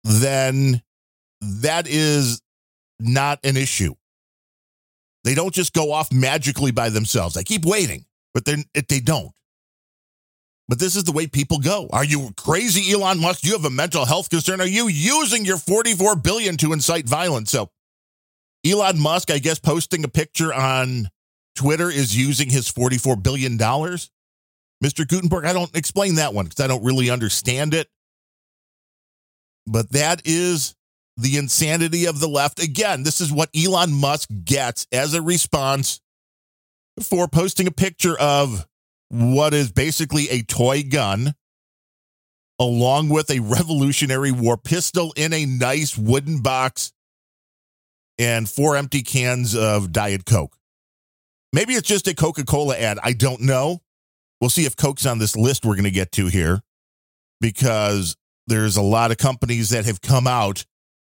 then 0.05 0.83
that 1.41 1.87
is 1.89 2.41
not 3.01 3.41
an 3.45 3.57
issue. 3.57 3.95
They 5.25 5.35
don't 5.35 5.55
just 5.55 5.73
go 5.73 5.93
off 5.93 6.13
magically 6.13 6.73
by 6.73 6.89
themselves. 6.89 7.37
I 7.37 7.43
keep 7.43 7.65
waiting, 7.65 8.05
but 8.35 8.45
they 8.45 8.65
they 8.89 9.01
don't. 9.01 9.33
But 10.69 10.79
this 10.79 10.97
is 10.97 11.05
the 11.05 11.13
way 11.13 11.27
people 11.27 11.59
go. 11.59 11.89
Are 11.93 12.05
you 12.05 12.31
crazy, 12.37 12.93
Elon 12.93 13.21
Musk? 13.21 13.45
You 13.45 13.53
have 13.53 13.65
a 13.65 13.71
mental 13.71 14.07
health 14.07 14.31
concern? 14.31 14.61
Are 14.61 14.67
you 14.67 14.89
using 14.89 15.45
your 15.45 15.59
44 15.59 16.17
billion 16.17 16.57
to 16.59 16.73
incite 16.73 17.07
violence? 17.07 17.51
So 17.51 17.69
Elon 18.65 18.99
Musk, 18.99 19.31
I 19.31 19.39
guess, 19.39 19.59
posting 19.59 20.05
a 20.05 20.09
picture 20.09 20.53
on 20.55 21.09
Twitter 21.57 21.91
is 21.91 22.17
using 22.17 22.49
his 22.49 22.69
44 22.69 23.17
billion 23.17 23.57
dollars. 23.57 24.11
Mr. 24.83 25.07
Guttenberg, 25.07 25.45
I 25.45 25.53
don't 25.53 25.75
explain 25.77 26.17
that 26.17 26.35
one 26.35 26.47
because 26.47 26.65
I 26.65 26.67
don't 26.67 26.85
really 26.85 27.11
understand 27.11 27.73
it. 27.75 27.89
But 29.67 29.91
that 29.93 30.23
is 30.25 30.75
the 31.17 31.37
insanity 31.37 32.07
of 32.07 32.19
the 32.19 32.29
left. 32.29 32.63
Again, 32.63 33.05
this 33.05 33.21
is 33.21 33.33
what 33.33 33.51
Elon 33.57 33.93
Musk 33.93 34.29
gets 34.45 34.87
as 34.91 35.15
a 35.15 35.23
response 35.23 36.01
for 37.01 37.29
posting 37.29 37.67
a 37.67 37.73
picture 37.73 38.19
of 38.19 38.67
what 39.09 39.55
is 39.55 39.71
basically 39.71 40.29
a 40.31 40.43
toy 40.43 40.83
gun 40.83 41.35
along 42.59 43.09
with 43.09 43.31
a 43.31 43.41
Revolutionary 43.41 44.33
War 44.33 44.57
pistol 44.57 45.13
in 45.17 45.33
a 45.33 45.47
nice 45.47 45.97
wooden 45.97 46.41
box 46.41 46.93
and 48.19 48.49
four 48.49 48.77
empty 48.77 49.03
cans 49.03 49.55
of 49.55 49.93
Diet 49.93 50.25
Coke. 50.25 50.57
Maybe 51.53 51.75
it's 51.75 51.89
just 51.89 52.09
a 52.09 52.15
Coca 52.15 52.45
Cola 52.45 52.77
ad. 52.77 52.99
I 53.03 53.13
don't 53.13 53.43
know. 53.43 53.81
We'll 54.43 54.51
see 54.51 54.67
if 54.67 54.75
Coke's 54.75 55.07
on 55.07 55.21
this 55.21 55.37
list 55.37 55.65
we're 55.65 55.77
going 55.77 55.85
to 55.85 55.93
get 55.93 56.11
to 56.13 56.27
here 56.27 56.63
because 57.41 58.17
there's 58.49 58.77
a 58.77 58.83
lot 58.83 59.13
of 59.13 59.17
companies 59.17 59.71
that 59.71 59.85
have 59.85 60.01
come 60.01 60.27
out 60.27 60.65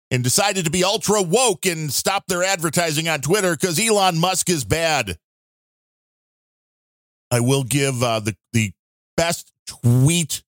and 0.10 0.23
decided 0.23 0.65
to 0.65 0.71
be 0.71 0.84
ultra 0.84 1.21
woke 1.21 1.67
and 1.67 1.93
stop 1.93 2.26
their 2.26 2.43
advertising 2.43 3.08
on 3.08 3.21
Twitter 3.21 3.52
because 3.52 3.80
Elon 3.80 4.17
Musk 4.17 4.50
is 4.50 4.65
bad. 4.65 5.19
I 7.30 7.41
will 7.41 7.63
give 7.63 8.02
uh, 8.02 8.21
the 8.21 8.36
the 8.54 8.71
best 9.15 9.54
tweet 9.67 10.41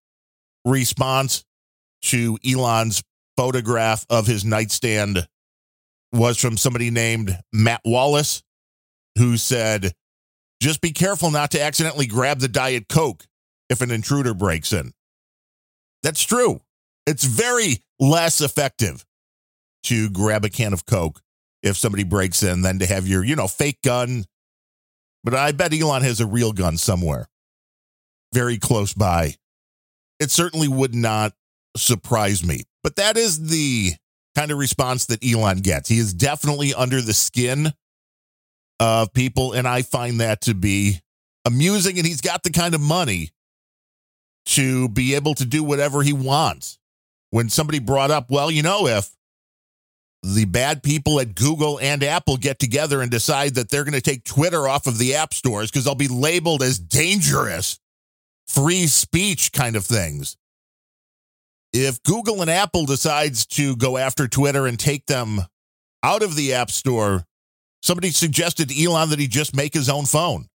response 0.66 1.46
to 2.06 2.40
Elon's 2.44 3.04
photograph 3.38 4.04
of 4.10 4.26
his 4.26 4.44
nightstand 4.44 5.28
was 6.12 6.40
from 6.40 6.58
somebody 6.58 6.90
named 6.90 7.38
Matt 7.54 7.82
Wallace, 7.86 8.42
who 9.16 9.38
said, 9.38 9.94
"Just 10.62 10.82
be 10.82 10.92
careful 10.92 11.32
not 11.32 11.52
to 11.52 11.62
accidentally 11.62 12.08
grab 12.08 12.40
the 12.40 12.48
diet 12.48 12.88
coke 12.88 13.26
if 13.70 13.82
an 13.82 13.92
intruder 13.92 14.34
breaks 14.34 14.74
in." 14.74 14.94
That's 16.04 16.24
true. 16.24 16.62
It's 17.06 17.24
very 17.24 17.84
less 18.00 18.42
effective 18.42 19.06
to 19.84 20.10
grab 20.10 20.46
a 20.46 20.50
can 20.50 20.74
of 20.74 20.86
coke 20.86 21.22
if 21.62 21.78
somebody 21.78 22.04
breaks 22.04 22.44
in 22.44 22.62
than 22.62 22.80
to 22.80 22.86
have 22.86 23.08
your, 23.08 23.24
you 23.24 23.36
know, 23.36 23.48
fake 23.48 23.82
gun 23.84 24.26
but 25.24 25.36
I 25.36 25.52
bet 25.52 25.74
Elon 25.74 26.04
has 26.04 26.20
a 26.20 26.26
real 26.26 26.54
gun 26.54 26.78
somewhere, 26.78 27.28
very 28.34 28.58
close 28.58 28.94
by. 28.94 29.36
It 30.20 30.32
certainly 30.32 30.68
would 30.68 30.96
not 30.96 31.34
surprise 31.76 32.44
me. 32.44 32.64
But 32.84 32.96
that 32.96 33.18
is 33.18 33.50
the 33.50 33.94
kind 34.36 34.52
of 34.52 34.58
response 34.58 35.06
that 35.08 35.24
Elon 35.26 35.60
gets. 35.60 35.90
He 35.90 36.00
is 36.00 36.14
definitely 36.14 36.74
under 36.74 37.02
the 37.02 37.14
skin 37.14 37.74
of 38.80 39.14
people, 39.14 39.54
and 39.54 39.68
I 39.68 39.82
find 39.82 40.22
that 40.22 40.42
to 40.42 40.54
be 40.54 41.02
amusing. 41.46 41.98
And 41.98 42.08
he's 42.08 42.22
got 42.22 42.44
the 42.44 42.52
kind 42.52 42.74
of 42.74 42.82
money 42.82 43.32
to 44.48 44.90
be 44.90 45.16
able 45.16 45.36
to 45.36 45.46
do 45.46 45.64
whatever 45.64 46.02
he 46.02 46.14
wants. 46.14 46.78
When 47.32 47.50
somebody 47.50 47.80
brought 47.80 48.10
up, 48.10 48.32
well, 48.32 48.50
you 48.50 48.64
know, 48.64 48.88
if 48.88 49.12
the 50.24 50.46
bad 50.46 50.84
people 50.84 51.20
at 51.20 51.36
Google 51.36 51.80
and 51.80 52.04
Apple 52.04 52.38
get 52.38 52.60
together 52.60 53.02
and 53.02 53.12
decide 53.12 53.56
that 53.56 53.70
they're 53.70 53.84
going 53.84 53.94
to 53.94 54.02
take 54.02 54.24
Twitter 54.24 54.68
off 54.68 54.88
of 54.88 54.98
the 54.98 55.16
app 55.16 55.34
stores 55.34 55.70
because 55.70 55.86
they'll 55.86 55.96
be 55.96 56.08
labeled 56.08 56.64
as 56.64 56.80
dangerous, 56.80 57.80
free 58.48 58.88
speech 58.88 59.52
kind 59.52 59.76
of 59.76 59.86
things. 59.86 60.36
If 61.72 62.02
Google 62.02 62.42
and 62.42 62.50
Apple 62.50 62.86
decides 62.86 63.46
to 63.48 63.76
go 63.76 63.98
after 63.98 64.28
Twitter 64.28 64.66
and 64.66 64.80
take 64.80 65.06
them 65.06 65.42
out 66.02 66.24
of 66.24 66.36
the 66.36 66.54
app 66.54 66.72
store, 66.72 67.26
somebody 67.82 68.12
suggested 68.12 68.70
to 68.70 68.84
Elon 68.84 69.10
that 69.10 69.20
he 69.20 69.28
just 69.28 69.56
make 69.56 69.74
his 69.74 69.90
own 69.90 70.06
phone. 70.06 70.48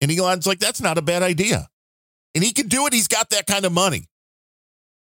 And 0.00 0.10
Elon's 0.10 0.46
like, 0.46 0.58
that's 0.58 0.80
not 0.80 0.98
a 0.98 1.02
bad 1.02 1.22
idea. 1.22 1.68
And 2.34 2.44
he 2.44 2.52
can 2.52 2.68
do 2.68 2.86
it. 2.86 2.92
He's 2.92 3.08
got 3.08 3.30
that 3.30 3.46
kind 3.46 3.64
of 3.64 3.72
money 3.72 4.06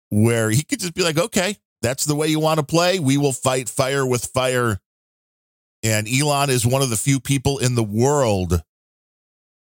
where 0.10 0.50
he 0.50 0.64
could 0.64 0.80
just 0.80 0.94
be 0.94 1.04
like, 1.04 1.18
okay, 1.18 1.58
that's 1.82 2.06
the 2.06 2.16
way 2.16 2.28
you 2.28 2.40
want 2.40 2.60
to 2.60 2.66
play. 2.66 3.00
We 3.00 3.18
will 3.18 3.34
fight 3.34 3.70
fire 3.70 4.06
with 4.06 4.26
fire. 4.26 4.80
And 5.84 6.08
Elon 6.08 6.50
is 6.50 6.66
one 6.66 6.82
of 6.82 6.90
the 6.90 6.98
few 6.98 7.20
people 7.20 7.58
in 7.58 7.76
the 7.76 7.84
world 7.84 8.62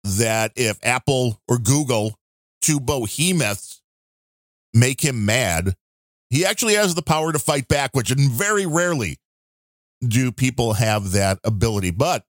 that 0.04 0.52
if 0.56 0.78
Apple 0.82 1.40
or 1.48 1.58
Google, 1.58 2.18
two 2.60 2.78
behemoths, 2.78 3.80
make 4.72 5.00
him 5.00 5.24
mad, 5.24 5.74
he 6.30 6.44
actually 6.44 6.74
has 6.74 6.94
the 6.94 7.02
power 7.02 7.32
to 7.32 7.38
fight 7.38 7.68
back, 7.68 7.90
which 7.94 8.10
very 8.10 8.66
rarely 8.66 9.18
do 10.08 10.32
people 10.32 10.74
have 10.74 11.12
that 11.12 11.38
ability. 11.44 11.90
But 11.90 12.24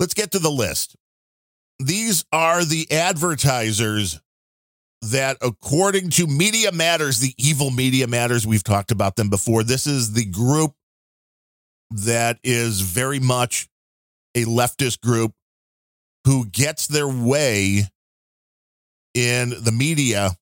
let's 0.00 0.14
get 0.14 0.32
to 0.32 0.38
the 0.38 0.50
list. 0.50 0.96
These 1.78 2.24
are 2.32 2.64
the 2.64 2.90
advertisers 2.90 4.20
that 5.02 5.36
according 5.40 6.10
to 6.10 6.26
Media 6.26 6.72
Matters, 6.72 7.20
the 7.20 7.34
evil 7.38 7.70
Media 7.70 8.06
Matters, 8.06 8.46
we've 8.46 8.64
talked 8.64 8.90
about 8.90 9.16
them 9.16 9.30
before. 9.30 9.62
This 9.62 9.86
is 9.86 10.12
the 10.12 10.24
group 10.24 10.72
that 11.90 12.38
is 12.42 12.80
very 12.80 13.20
much 13.20 13.68
a 14.34 14.44
leftist 14.44 15.00
group 15.00 15.32
who 16.24 16.46
gets 16.46 16.86
their 16.86 17.08
way 17.08 17.84
in 19.14 19.54
the 19.62 19.72
media 19.72 20.32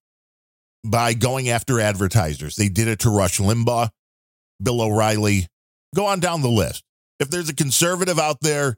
by 0.84 1.14
going 1.14 1.48
after 1.48 1.80
advertisers. 1.80 2.56
They 2.56 2.68
did 2.68 2.88
it 2.88 3.00
to 3.00 3.10
Rush 3.10 3.38
Limbaugh, 3.38 3.90
Bill 4.62 4.80
O'Reilly. 4.80 5.48
Go 5.96 6.06
on 6.06 6.20
down 6.20 6.42
the 6.42 6.50
list. 6.50 6.84
If 7.18 7.30
there's 7.30 7.48
a 7.48 7.54
conservative 7.54 8.18
out 8.18 8.42
there, 8.42 8.76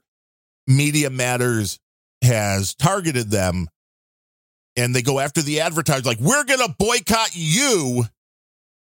Media 0.65 1.09
Matters 1.09 1.77
has 2.23 2.73
targeted 2.75 3.29
them 3.29 3.67
and 4.75 4.95
they 4.95 5.01
go 5.01 5.19
after 5.19 5.41
the 5.41 5.61
advertiser 5.61 6.03
like 6.03 6.19
we're 6.19 6.43
going 6.43 6.59
to 6.59 6.75
boycott 6.77 7.31
you 7.33 8.03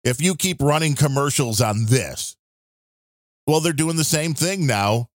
if 0.03 0.21
you 0.21 0.35
keep 0.35 0.61
running 0.61 0.95
commercials 0.95 1.61
on 1.61 1.85
this 1.85 2.35
well 3.47 3.61
they're 3.61 3.71
doing 3.71 3.95
the 3.95 4.03
same 4.03 4.33
thing 4.33 4.67
now 4.67 5.07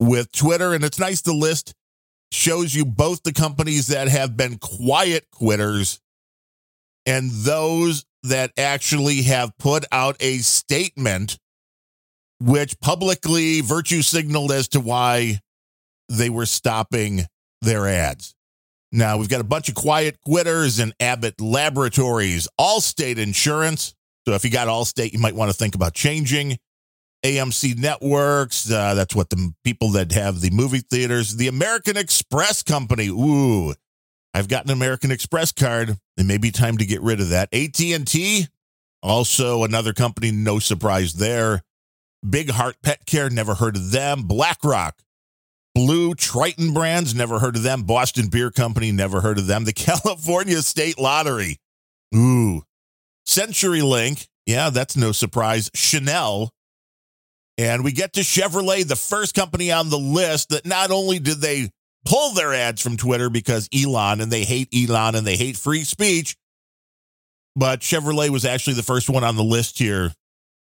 with 0.00 0.32
twitter 0.32 0.72
and 0.72 0.82
it's 0.82 0.98
nice 0.98 1.20
the 1.20 1.32
list 1.32 1.74
shows 2.32 2.74
you 2.74 2.86
both 2.86 3.22
the 3.22 3.34
companies 3.34 3.88
that 3.88 4.08
have 4.08 4.34
been 4.34 4.56
quiet 4.58 5.26
quitters 5.30 6.00
and 7.04 7.30
those 7.30 8.06
that 8.22 8.50
actually 8.56 9.22
have 9.22 9.56
put 9.58 9.84
out 9.92 10.16
a 10.20 10.38
statement 10.38 11.38
which 12.40 12.78
publicly 12.80 13.60
virtue 13.60 14.02
signaled 14.02 14.52
as 14.52 14.68
to 14.68 14.80
why 14.80 15.40
they 16.08 16.30
were 16.30 16.46
stopping 16.46 17.26
their 17.62 17.86
ads 17.86 18.34
now 18.92 19.18
we've 19.18 19.28
got 19.28 19.40
a 19.40 19.44
bunch 19.44 19.68
of 19.68 19.74
quiet 19.74 20.18
quitters 20.24 20.78
and 20.78 20.94
Abbott 20.98 21.40
Laboratories, 21.40 22.48
Allstate 22.58 23.18
Insurance. 23.18 23.94
So 24.26 24.34
if 24.34 24.44
you 24.44 24.50
got 24.50 24.68
Allstate, 24.68 25.12
you 25.12 25.18
might 25.18 25.34
want 25.34 25.50
to 25.50 25.56
think 25.56 25.74
about 25.74 25.94
changing. 25.94 26.58
AMC 27.24 27.76
Networks, 27.76 28.70
uh, 28.70 28.94
that's 28.94 29.14
what 29.14 29.28
the 29.28 29.52
people 29.64 29.90
that 29.90 30.12
have 30.12 30.40
the 30.40 30.50
movie 30.50 30.78
theaters. 30.78 31.36
The 31.36 31.48
American 31.48 31.96
Express 31.96 32.62
Company, 32.62 33.08
ooh, 33.08 33.74
I've 34.32 34.48
got 34.48 34.64
an 34.64 34.70
American 34.70 35.10
Express 35.10 35.50
card. 35.50 35.96
It 36.16 36.26
may 36.26 36.38
be 36.38 36.52
time 36.52 36.78
to 36.78 36.86
get 36.86 37.02
rid 37.02 37.20
of 37.20 37.30
that. 37.30 37.52
AT&T, 37.52 38.46
also 39.02 39.64
another 39.64 39.92
company, 39.92 40.30
no 40.30 40.60
surprise 40.60 41.14
there. 41.14 41.62
Big 42.28 42.50
Heart 42.50 42.76
Pet 42.82 43.06
Care, 43.06 43.30
never 43.30 43.54
heard 43.54 43.76
of 43.76 43.90
them. 43.90 44.22
BlackRock, 44.22 44.98
Blue 45.74 46.14
Triton 46.14 46.74
Brands, 46.74 47.14
never 47.14 47.38
heard 47.38 47.56
of 47.56 47.62
them. 47.62 47.82
Boston 47.82 48.28
Beer 48.28 48.50
Company, 48.50 48.92
never 48.92 49.20
heard 49.20 49.38
of 49.38 49.46
them. 49.46 49.64
The 49.64 49.72
California 49.74 50.62
State 50.62 50.98
Lottery, 50.98 51.58
ooh. 52.14 52.62
CenturyLink, 53.26 54.26
yeah, 54.46 54.70
that's 54.70 54.96
no 54.96 55.12
surprise. 55.12 55.70
Chanel. 55.74 56.50
And 57.58 57.84
we 57.84 57.92
get 57.92 58.14
to 58.14 58.20
Chevrolet, 58.20 58.86
the 58.86 58.96
first 58.96 59.34
company 59.34 59.70
on 59.72 59.90
the 59.90 59.98
list 59.98 60.50
that 60.50 60.64
not 60.64 60.90
only 60.90 61.18
did 61.18 61.40
they 61.40 61.70
pull 62.04 62.32
their 62.32 62.54
ads 62.54 62.80
from 62.80 62.96
Twitter 62.96 63.28
because 63.28 63.68
Elon 63.74 64.20
and 64.20 64.32
they 64.32 64.44
hate 64.44 64.68
Elon 64.72 65.16
and 65.16 65.26
they 65.26 65.36
hate 65.36 65.56
free 65.56 65.84
speech, 65.84 66.36
but 67.54 67.80
Chevrolet 67.80 68.30
was 68.30 68.44
actually 68.44 68.74
the 68.74 68.82
first 68.82 69.10
one 69.10 69.24
on 69.24 69.36
the 69.36 69.44
list 69.44 69.78
here 69.78 70.12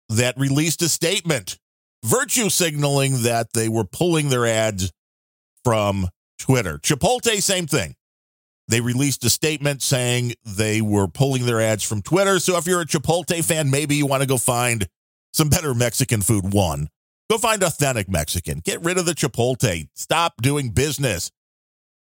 that 0.08 0.38
released 0.38 0.82
a 0.82 0.88
statement 0.88 1.58
virtue 2.04 2.48
signaling 2.48 3.22
that 3.22 3.52
they 3.52 3.68
were 3.68 3.84
pulling 3.84 4.28
their 4.28 4.46
ads 4.46 4.92
from 5.64 6.08
Twitter. 6.38 6.78
Chipotle, 6.78 7.42
same 7.42 7.66
thing. 7.66 7.94
They 8.68 8.80
released 8.80 9.24
a 9.24 9.30
statement 9.30 9.82
saying 9.82 10.34
they 10.44 10.80
were 10.80 11.08
pulling 11.08 11.46
their 11.46 11.60
ads 11.60 11.82
from 11.82 12.02
Twitter. 12.02 12.38
So 12.38 12.56
if 12.58 12.66
you're 12.66 12.82
a 12.82 12.86
Chipotle 12.86 13.42
fan, 13.42 13.70
maybe 13.70 13.96
you 13.96 14.06
want 14.06 14.22
to 14.22 14.28
go 14.28 14.36
find 14.36 14.86
some 15.32 15.48
better 15.48 15.74
Mexican 15.74 16.20
food. 16.20 16.52
One, 16.52 16.88
go 17.30 17.38
find 17.38 17.62
authentic 17.62 18.08
Mexican. 18.08 18.60
Get 18.60 18.82
rid 18.82 18.98
of 18.98 19.06
the 19.06 19.14
Chipotle. 19.14 19.88
Stop 19.94 20.42
doing 20.42 20.70
business 20.70 21.30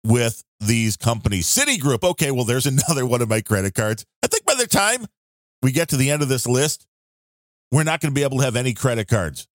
with 0.05 0.45
these 0.61 0.97
companies. 0.99 1.47
Citigroup. 1.47 2.05
Okay, 2.05 2.31
well, 2.31 2.45
there's 2.45 2.67
another 2.89 3.07
one 3.07 3.23
of 3.23 3.29
my 3.31 3.41
credit 3.41 3.75
cards. 3.75 4.05
I 4.23 4.27
think 4.27 4.45
by 4.45 4.55
the 4.55 4.67
time 4.67 5.07
we 5.63 5.73
get 5.73 5.89
to 5.91 5.97
the 5.97 6.11
end 6.11 6.23
of 6.23 6.29
this 6.29 6.47
list, 6.47 6.87
we're 7.71 7.85
not 7.85 8.01
going 8.01 8.13
to 8.13 8.19
be 8.19 8.25
able 8.25 8.39
to 8.39 8.45
have 8.45 8.57
any 8.57 8.75
credit 8.75 9.09
cards 9.09 9.47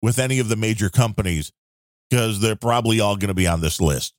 with 0.00 0.18
any 0.18 0.38
of 0.38 0.48
the 0.48 0.56
major 0.56 0.90
companies 0.90 1.52
because 2.10 2.40
they're 2.40 2.56
probably 2.56 3.00
all 3.00 3.16
going 3.16 3.28
to 3.28 3.34
be 3.34 3.46
on 3.46 3.60
this 3.60 3.80
list. 3.80 4.14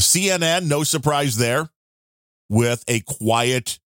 CNN, 0.00 0.66
no 0.66 0.82
surprise 0.82 1.36
there, 1.36 1.68
with 2.48 2.84
a 2.88 3.00
quiet 3.00 3.78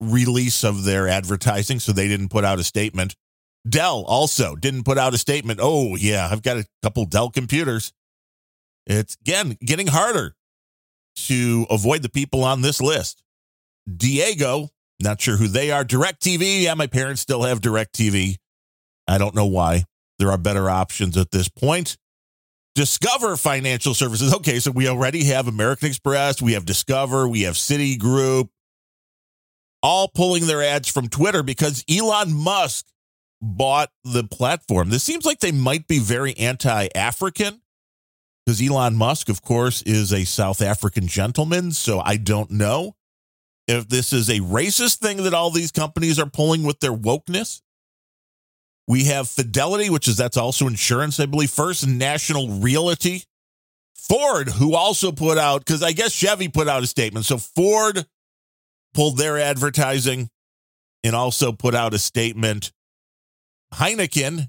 release 0.00 0.64
of 0.64 0.84
their 0.84 1.08
advertising. 1.08 1.78
So 1.78 1.92
they 1.92 2.08
didn't 2.08 2.28
put 2.28 2.44
out 2.44 2.58
a 2.58 2.64
statement. 2.64 3.16
Dell 3.68 4.04
also 4.06 4.56
didn't 4.56 4.84
put 4.84 4.98
out 4.98 5.14
a 5.14 5.18
statement. 5.18 5.60
Oh, 5.62 5.96
yeah, 5.96 6.28
I've 6.30 6.42
got 6.42 6.56
a 6.56 6.66
couple 6.82 7.04
Dell 7.04 7.30
computers. 7.30 7.92
It's 8.86 9.16
again 9.20 9.56
getting 9.64 9.86
harder 9.86 10.34
to 11.16 11.66
avoid 11.70 12.02
the 12.02 12.08
people 12.08 12.42
on 12.42 12.62
this 12.62 12.80
list. 12.80 13.22
Diageo, 13.88 14.70
not 15.00 15.20
sure 15.20 15.36
who 15.36 15.48
they 15.48 15.70
are. 15.70 15.84
DirecTV. 15.84 16.62
Yeah, 16.62 16.74
my 16.74 16.86
parents 16.86 17.20
still 17.20 17.42
have 17.42 17.60
DirecTV. 17.60 18.36
I 19.08 19.18
don't 19.18 19.34
know 19.34 19.46
why. 19.46 19.84
There 20.18 20.30
are 20.30 20.38
better 20.38 20.68
options 20.68 21.16
at 21.16 21.30
this 21.30 21.48
point. 21.48 21.96
Discover 22.74 23.36
Financial 23.36 23.94
Services. 23.94 24.32
Okay, 24.34 24.60
so 24.60 24.70
we 24.70 24.88
already 24.88 25.24
have 25.24 25.48
American 25.48 25.88
Express, 25.88 26.40
we 26.40 26.52
have 26.52 26.64
Discover, 26.64 27.28
we 27.28 27.42
have 27.42 27.54
Citigroup, 27.54 28.48
all 29.82 30.08
pulling 30.08 30.46
their 30.46 30.62
ads 30.62 30.88
from 30.88 31.08
Twitter 31.08 31.42
because 31.42 31.84
Elon 31.90 32.32
Musk 32.32 32.86
bought 33.42 33.90
the 34.04 34.24
platform. 34.24 34.90
This 34.90 35.02
seems 35.02 35.24
like 35.24 35.40
they 35.40 35.52
might 35.52 35.88
be 35.88 35.98
very 35.98 36.36
anti 36.36 36.88
African 36.94 37.60
because 38.44 38.62
Elon 38.62 38.96
Musk, 38.96 39.28
of 39.28 39.42
course, 39.42 39.82
is 39.82 40.12
a 40.12 40.24
South 40.24 40.62
African 40.62 41.06
gentleman. 41.06 41.72
So 41.72 42.00
I 42.00 42.16
don't 42.16 42.50
know 42.50 42.94
if 43.70 43.88
this 43.88 44.12
is 44.12 44.28
a 44.28 44.40
racist 44.40 44.98
thing 44.98 45.22
that 45.24 45.34
all 45.34 45.50
these 45.50 45.70
companies 45.70 46.18
are 46.18 46.26
pulling 46.26 46.62
with 46.62 46.80
their 46.80 46.92
wokeness. 46.92 47.62
We 48.86 49.04
have 49.04 49.28
Fidelity, 49.28 49.90
which 49.90 50.08
is 50.08 50.16
that's 50.16 50.36
also 50.36 50.66
insurance, 50.66 51.20
I 51.20 51.26
believe. 51.26 51.50
First 51.50 51.86
National 51.86 52.48
Realty. 52.48 53.24
Ford, 53.94 54.48
who 54.48 54.74
also 54.74 55.12
put 55.12 55.38
out, 55.38 55.64
because 55.64 55.82
I 55.82 55.92
guess 55.92 56.12
Chevy 56.12 56.48
put 56.48 56.66
out 56.66 56.82
a 56.82 56.86
statement. 56.86 57.26
So 57.26 57.38
Ford 57.38 58.06
pulled 58.92 59.18
their 59.18 59.38
advertising 59.38 60.30
and 61.04 61.14
also 61.14 61.52
put 61.52 61.74
out 61.74 61.94
a 61.94 61.98
statement. 61.98 62.72
Heineken, 63.74 64.48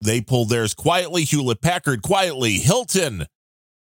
they 0.00 0.20
pulled 0.20 0.50
theirs 0.50 0.74
quietly. 0.74 1.24
Hewlett 1.24 1.60
Packard, 1.60 2.02
quietly. 2.02 2.58
Hilton, 2.58 3.26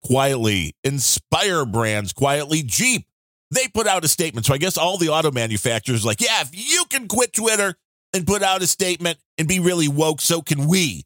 quietly. 0.04 0.74
Inspire 0.84 1.64
Brands, 1.64 2.12
quietly. 2.12 2.62
Jeep, 2.62 3.06
they 3.50 3.68
put 3.68 3.86
out 3.86 4.04
a 4.04 4.08
statement. 4.08 4.46
So 4.46 4.54
I 4.54 4.58
guess 4.58 4.78
all 4.78 4.96
the 4.96 5.08
auto 5.08 5.30
manufacturers 5.30 6.04
like, 6.04 6.20
yeah, 6.20 6.40
if 6.40 6.50
you 6.52 6.84
can 6.88 7.08
quit 7.08 7.32
Twitter 7.32 7.74
and 8.12 8.26
put 8.26 8.42
out 8.42 8.62
a 8.62 8.66
statement 8.66 9.18
and 9.38 9.48
be 9.48 9.60
really 9.60 9.88
woke, 9.88 10.20
so 10.20 10.42
can 10.42 10.66
we. 10.66 11.04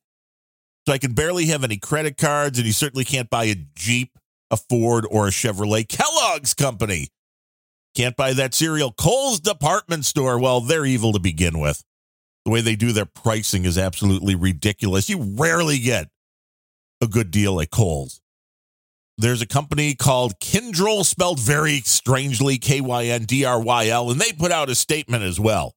So 0.87 0.93
I 0.93 0.99
can 0.99 1.13
barely 1.13 1.47
have 1.47 1.65
any 1.65 1.79
credit 1.79 2.19
cards, 2.19 2.59
and 2.59 2.67
you 2.67 2.73
certainly 2.73 3.05
can't 3.05 3.31
buy 3.31 3.45
a 3.45 3.57
Jeep, 3.75 4.19
a 4.51 4.57
Ford, 4.57 5.07
or 5.11 5.27
a 5.27 5.31
Chevrolet. 5.31 5.89
Kellogg's 5.89 6.53
company 6.53 7.09
can't 7.95 8.17
buy 8.17 8.35
that 8.35 8.53
cereal. 8.55 8.93
Kohl's 8.93 9.41
department 9.41 10.05
store, 10.05 10.39
well, 10.39 10.61
they're 10.61 10.85
evil 10.85 11.13
to 11.13 11.21
begin 11.21 11.59
with. 11.59 11.83
The 12.45 12.51
way 12.51 12.61
they 12.61 12.77
do 12.77 12.93
their 12.93 13.07
pricing 13.07 13.65
is 13.65 13.79
absolutely 13.79 14.35
ridiculous. 14.35 15.09
You 15.09 15.23
rarely 15.39 15.79
get 15.79 16.09
a 17.01 17.07
good 17.07 17.31
deal 17.31 17.61
at 17.61 17.71
Kohl's. 17.71 18.21
There's 19.17 19.43
a 19.43 19.47
company 19.47 19.95
called 19.95 20.41
Kyndryl, 20.41 21.05
spelled 21.05 21.39
very 21.41 21.81
strangely 21.81 22.59
K 22.59 22.81
Y 22.81 23.07
N 23.07 23.25
D 23.25 23.45
R 23.45 23.61
Y 23.61 23.89
L, 23.89 24.11
and 24.11 24.21
they 24.21 24.33
put 24.33 24.51
out 24.51 24.69
a 24.69 24.75
statement 24.75 25.23
as 25.23 25.39
well. 25.39 25.75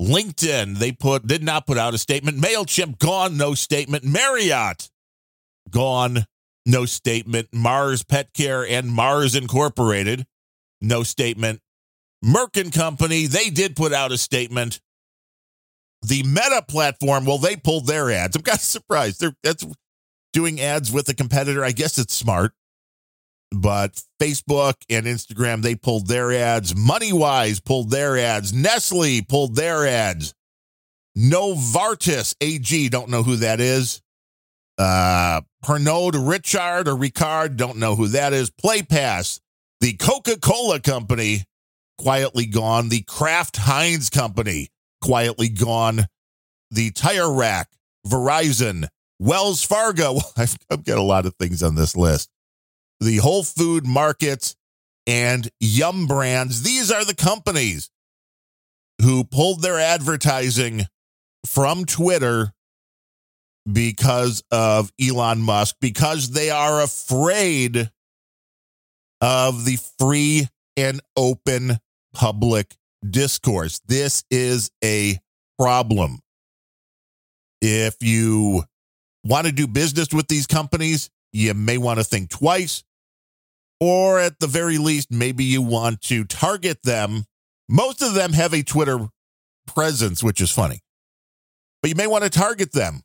LinkedIn, 0.00 0.78
they 0.78 0.92
put 0.92 1.26
did 1.26 1.42
not 1.42 1.66
put 1.66 1.78
out 1.78 1.94
a 1.94 1.98
statement. 1.98 2.38
MailChimp 2.38 2.98
gone, 2.98 3.36
no 3.36 3.54
statement. 3.54 4.04
Marriott 4.04 4.90
gone, 5.70 6.26
no 6.66 6.84
statement. 6.84 7.48
Mars 7.52 8.02
Pet 8.02 8.32
Care 8.34 8.66
and 8.66 8.90
Mars 8.90 9.34
Incorporated, 9.34 10.26
no 10.80 11.02
statement. 11.02 11.60
Merck 12.24 12.60
and 12.60 12.72
Company, 12.72 13.26
they 13.26 13.50
did 13.50 13.76
put 13.76 13.92
out 13.92 14.12
a 14.12 14.18
statement. 14.18 14.80
The 16.02 16.22
Meta 16.24 16.64
platform, 16.68 17.24
well, 17.24 17.38
they 17.38 17.56
pulled 17.56 17.86
their 17.86 18.10
ads. 18.10 18.36
I'm 18.36 18.42
kind 18.42 18.56
of 18.56 18.60
surprised. 18.62 19.20
They're 19.20 19.36
that's 19.42 19.64
doing 20.36 20.60
ads 20.60 20.92
with 20.92 21.08
a 21.08 21.14
competitor. 21.14 21.64
I 21.64 21.72
guess 21.72 21.96
it's 21.96 22.12
smart. 22.12 22.52
But 23.50 24.02
Facebook 24.20 24.74
and 24.90 25.06
Instagram, 25.06 25.62
they 25.62 25.74
pulled 25.74 26.08
their 26.08 26.30
ads. 26.30 26.74
MoneyWise 26.74 27.64
pulled 27.64 27.90
their 27.90 28.18
ads. 28.18 28.52
Nestle 28.52 29.22
pulled 29.22 29.56
their 29.56 29.86
ads. 29.86 30.34
Novartis 31.16 32.34
AG, 32.42 32.90
don't 32.90 33.08
know 33.08 33.22
who 33.22 33.36
that 33.36 33.60
is. 33.60 34.02
Uh, 34.76 35.40
Pernod 35.64 36.28
Richard 36.28 36.86
or 36.86 36.96
Ricard, 36.96 37.56
don't 37.56 37.78
know 37.78 37.96
who 37.96 38.08
that 38.08 38.34
is. 38.34 38.50
PlayPass, 38.50 39.40
the 39.80 39.94
Coca 39.94 40.38
Cola 40.38 40.80
Company, 40.80 41.44
quietly 41.96 42.44
gone. 42.44 42.90
The 42.90 43.00
Kraft 43.04 43.56
Heinz 43.56 44.10
Company, 44.10 44.68
quietly 45.00 45.48
gone. 45.48 46.08
The 46.70 46.90
Tire 46.90 47.32
Rack, 47.32 47.70
Verizon, 48.06 48.88
Wells 49.18 49.62
Fargo. 49.64 50.18
I've, 50.36 50.56
I've 50.70 50.84
got 50.84 50.98
a 50.98 51.02
lot 51.02 51.26
of 51.26 51.34
things 51.36 51.62
on 51.62 51.74
this 51.74 51.96
list 51.96 52.30
the 53.00 53.18
Whole 53.18 53.42
Food 53.42 53.86
Market, 53.86 54.54
and 55.06 55.48
Yum 55.60 56.06
Brands. 56.06 56.62
These 56.62 56.90
are 56.90 57.04
the 57.04 57.14
companies 57.14 57.90
who 59.02 59.24
pulled 59.24 59.62
their 59.62 59.78
advertising 59.78 60.86
from 61.46 61.84
Twitter 61.84 62.52
because 63.70 64.42
of 64.50 64.92
Elon 65.00 65.40
Musk, 65.40 65.76
because 65.80 66.30
they 66.30 66.50
are 66.50 66.82
afraid 66.82 67.90
of 69.20 69.64
the 69.64 69.78
free 69.98 70.48
and 70.76 71.00
open 71.16 71.78
public 72.14 72.76
discourse. 73.08 73.80
This 73.86 74.24
is 74.30 74.70
a 74.82 75.18
problem. 75.58 76.20
If 77.60 77.96
you 78.00 78.64
want 79.26 79.46
to 79.46 79.52
do 79.52 79.66
business 79.66 80.08
with 80.12 80.28
these 80.28 80.46
companies, 80.46 81.10
you 81.32 81.52
may 81.54 81.78
want 81.78 81.98
to 81.98 82.04
think 82.04 82.30
twice. 82.30 82.84
Or 83.80 84.18
at 84.18 84.38
the 84.40 84.46
very 84.46 84.78
least, 84.78 85.10
maybe 85.10 85.44
you 85.44 85.60
want 85.60 86.00
to 86.02 86.24
target 86.24 86.82
them. 86.82 87.24
Most 87.68 88.00
of 88.00 88.14
them 88.14 88.32
have 88.32 88.54
a 88.54 88.62
Twitter 88.62 89.08
presence, 89.66 90.22
which 90.22 90.40
is 90.40 90.50
funny. 90.50 90.80
But 91.82 91.90
you 91.90 91.94
may 91.94 92.06
want 92.06 92.24
to 92.24 92.30
target 92.30 92.72
them 92.72 93.02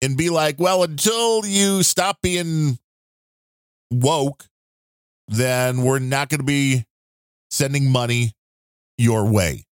and 0.00 0.16
be 0.16 0.30
like, 0.30 0.58
well, 0.58 0.82
until 0.82 1.44
you 1.44 1.82
stop 1.82 2.18
being 2.22 2.78
woke, 3.90 4.46
then 5.26 5.82
we're 5.82 5.98
not 5.98 6.28
going 6.30 6.40
to 6.40 6.46
be 6.46 6.84
sending 7.50 7.90
money 7.90 8.32
your 8.96 9.30
way. 9.30 9.64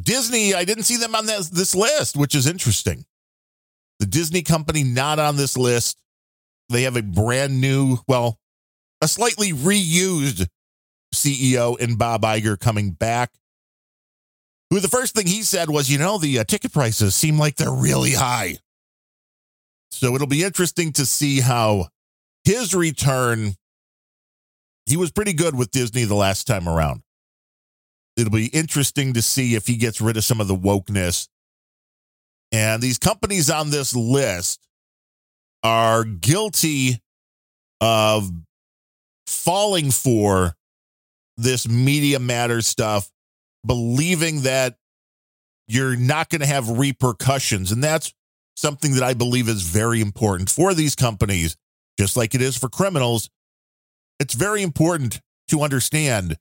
Disney, 0.00 0.54
I 0.54 0.64
didn't 0.64 0.84
see 0.84 0.96
them 0.96 1.14
on 1.14 1.26
this, 1.26 1.74
list, 1.74 2.16
which 2.16 2.34
is 2.34 2.46
interesting. 2.46 3.04
The 3.98 4.06
Disney 4.06 4.42
company 4.42 4.84
not 4.84 5.18
on 5.18 5.36
this 5.36 5.56
list. 5.56 6.00
They 6.68 6.82
have 6.82 6.96
a 6.96 7.02
brand 7.02 7.60
new, 7.60 7.98
well, 8.06 8.38
a 9.00 9.08
slightly 9.08 9.52
reused 9.52 10.46
CEO 11.14 11.78
in 11.78 11.96
Bob 11.96 12.22
Iger 12.22 12.58
coming 12.58 12.90
back. 12.90 13.32
Who 14.70 14.80
the 14.80 14.88
first 14.88 15.14
thing 15.14 15.26
he 15.26 15.42
said 15.42 15.70
was, 15.70 15.90
you 15.90 15.98
know, 15.98 16.18
the 16.18 16.40
uh, 16.40 16.44
ticket 16.44 16.72
prices 16.72 17.14
seem 17.14 17.38
like 17.38 17.56
they're 17.56 17.72
really 17.72 18.12
high. 18.12 18.58
So 19.90 20.14
it'll 20.14 20.26
be 20.26 20.44
interesting 20.44 20.92
to 20.92 21.06
see 21.06 21.40
how 21.40 21.88
his 22.44 22.74
return. 22.74 23.54
He 24.86 24.96
was 24.96 25.10
pretty 25.10 25.32
good 25.32 25.54
with 25.54 25.70
Disney 25.70 26.04
the 26.04 26.14
last 26.14 26.46
time 26.46 26.68
around. 26.68 27.02
It'll 28.16 28.32
be 28.32 28.46
interesting 28.46 29.12
to 29.14 29.22
see 29.22 29.54
if 29.54 29.66
he 29.66 29.76
gets 29.76 30.00
rid 30.00 30.16
of 30.16 30.24
some 30.24 30.40
of 30.40 30.48
the 30.48 30.56
wokeness. 30.56 31.28
And 32.52 32.82
these 32.82 32.98
companies 32.98 33.50
on 33.50 33.70
this 33.70 33.94
list 33.94 34.66
are 35.62 36.04
guilty 36.04 37.02
of 37.80 38.30
falling 39.26 39.90
for 39.90 40.54
this 41.36 41.68
media 41.68 42.18
matters 42.18 42.66
stuff, 42.66 43.10
believing 43.66 44.42
that 44.42 44.76
you're 45.66 45.96
not 45.96 46.30
going 46.30 46.40
to 46.40 46.46
have 46.46 46.78
repercussions. 46.78 47.70
And 47.70 47.84
that's 47.84 48.12
something 48.56 48.94
that 48.94 49.02
I 49.02 49.14
believe 49.14 49.48
is 49.48 49.62
very 49.62 50.00
important 50.00 50.50
for 50.50 50.74
these 50.74 50.96
companies, 50.96 51.56
just 51.98 52.16
like 52.16 52.34
it 52.34 52.42
is 52.42 52.56
for 52.56 52.68
criminals. 52.68 53.30
It's 54.18 54.34
very 54.34 54.62
important 54.62 55.20
to 55.48 55.62
understand 55.62 56.36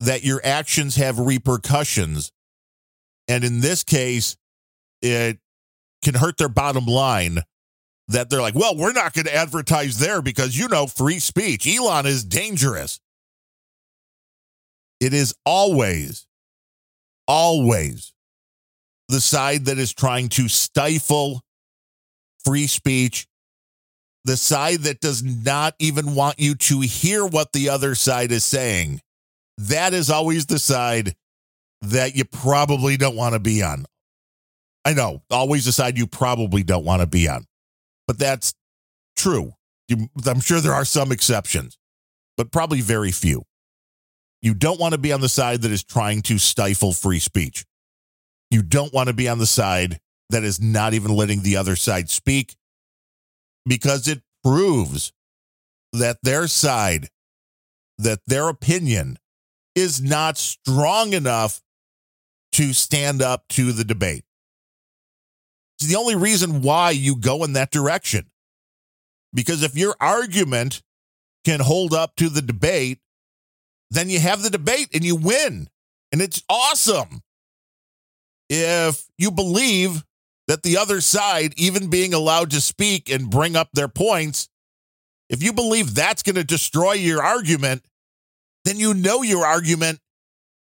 that 0.00 0.22
your 0.22 0.40
actions 0.44 0.96
have 0.96 1.18
repercussions. 1.18 2.30
And 3.26 3.42
in 3.42 3.60
this 3.60 3.82
case, 3.82 4.36
it 5.02 5.38
can 6.02 6.14
hurt 6.14 6.38
their 6.38 6.48
bottom 6.48 6.86
line 6.86 7.40
that 8.08 8.30
they're 8.30 8.40
like, 8.40 8.54
well, 8.54 8.76
we're 8.76 8.92
not 8.92 9.12
going 9.12 9.26
to 9.26 9.34
advertise 9.34 9.98
there 9.98 10.22
because, 10.22 10.56
you 10.56 10.68
know, 10.68 10.86
free 10.86 11.18
speech. 11.18 11.66
Elon 11.66 12.06
is 12.06 12.24
dangerous. 12.24 13.00
It 15.00 15.12
is 15.12 15.34
always, 15.44 16.26
always 17.26 18.12
the 19.08 19.20
side 19.20 19.66
that 19.66 19.78
is 19.78 19.92
trying 19.92 20.28
to 20.30 20.48
stifle 20.48 21.42
free 22.44 22.66
speech, 22.66 23.26
the 24.24 24.36
side 24.36 24.80
that 24.80 25.00
does 25.00 25.22
not 25.22 25.74
even 25.78 26.14
want 26.14 26.38
you 26.38 26.54
to 26.54 26.80
hear 26.80 27.24
what 27.24 27.52
the 27.52 27.68
other 27.68 27.94
side 27.94 28.32
is 28.32 28.44
saying. 28.44 29.00
That 29.58 29.92
is 29.92 30.10
always 30.10 30.46
the 30.46 30.58
side 30.58 31.14
that 31.82 32.16
you 32.16 32.24
probably 32.24 32.96
don't 32.96 33.16
want 33.16 33.34
to 33.34 33.38
be 33.38 33.62
on. 33.62 33.86
I 34.88 34.94
know, 34.94 35.22
always 35.30 35.66
a 35.66 35.72
side 35.72 35.98
you 35.98 36.06
probably 36.06 36.62
don't 36.62 36.86
want 36.86 37.02
to 37.02 37.06
be 37.06 37.28
on. 37.28 37.44
But 38.06 38.18
that's 38.18 38.54
true. 39.18 39.52
You, 39.86 40.08
I'm 40.24 40.40
sure 40.40 40.62
there 40.62 40.72
are 40.72 40.86
some 40.86 41.12
exceptions, 41.12 41.76
but 42.38 42.50
probably 42.50 42.80
very 42.80 43.12
few. 43.12 43.42
You 44.40 44.54
don't 44.54 44.80
want 44.80 44.92
to 44.92 44.98
be 44.98 45.12
on 45.12 45.20
the 45.20 45.28
side 45.28 45.60
that 45.60 45.72
is 45.72 45.84
trying 45.84 46.22
to 46.22 46.38
stifle 46.38 46.94
free 46.94 47.18
speech. 47.18 47.66
You 48.50 48.62
don't 48.62 48.90
want 48.94 49.08
to 49.08 49.12
be 49.12 49.28
on 49.28 49.38
the 49.38 49.44
side 49.44 50.00
that 50.30 50.42
is 50.42 50.58
not 50.58 50.94
even 50.94 51.14
letting 51.14 51.42
the 51.42 51.58
other 51.58 51.76
side 51.76 52.08
speak 52.08 52.56
because 53.66 54.08
it 54.08 54.22
proves 54.42 55.12
that 55.92 56.16
their 56.22 56.46
side, 56.48 57.10
that 57.98 58.20
their 58.26 58.48
opinion 58.48 59.18
is 59.74 60.00
not 60.00 60.38
strong 60.38 61.12
enough 61.12 61.60
to 62.52 62.72
stand 62.72 63.20
up 63.20 63.44
to 63.48 63.72
the 63.72 63.84
debate. 63.84 64.24
It's 65.78 65.88
the 65.88 65.96
only 65.96 66.16
reason 66.16 66.62
why 66.62 66.90
you 66.90 67.16
go 67.16 67.44
in 67.44 67.52
that 67.52 67.70
direction. 67.70 68.26
Because 69.32 69.62
if 69.62 69.76
your 69.76 69.94
argument 70.00 70.82
can 71.44 71.60
hold 71.60 71.94
up 71.94 72.16
to 72.16 72.28
the 72.28 72.42
debate, 72.42 72.98
then 73.90 74.10
you 74.10 74.18
have 74.18 74.42
the 74.42 74.50
debate 74.50 74.88
and 74.92 75.04
you 75.04 75.14
win. 75.14 75.68
And 76.10 76.20
it's 76.20 76.42
awesome. 76.48 77.22
If 78.48 79.06
you 79.18 79.30
believe 79.30 80.04
that 80.48 80.62
the 80.62 80.78
other 80.78 81.00
side, 81.00 81.52
even 81.56 81.90
being 81.90 82.14
allowed 82.14 82.50
to 82.50 82.60
speak 82.60 83.10
and 83.10 83.30
bring 83.30 83.54
up 83.54 83.68
their 83.72 83.88
points, 83.88 84.48
if 85.28 85.42
you 85.42 85.52
believe 85.52 85.94
that's 85.94 86.22
going 86.22 86.36
to 86.36 86.44
destroy 86.44 86.94
your 86.94 87.22
argument, 87.22 87.84
then 88.64 88.78
you 88.78 88.94
know 88.94 89.22
your 89.22 89.46
argument 89.46 90.00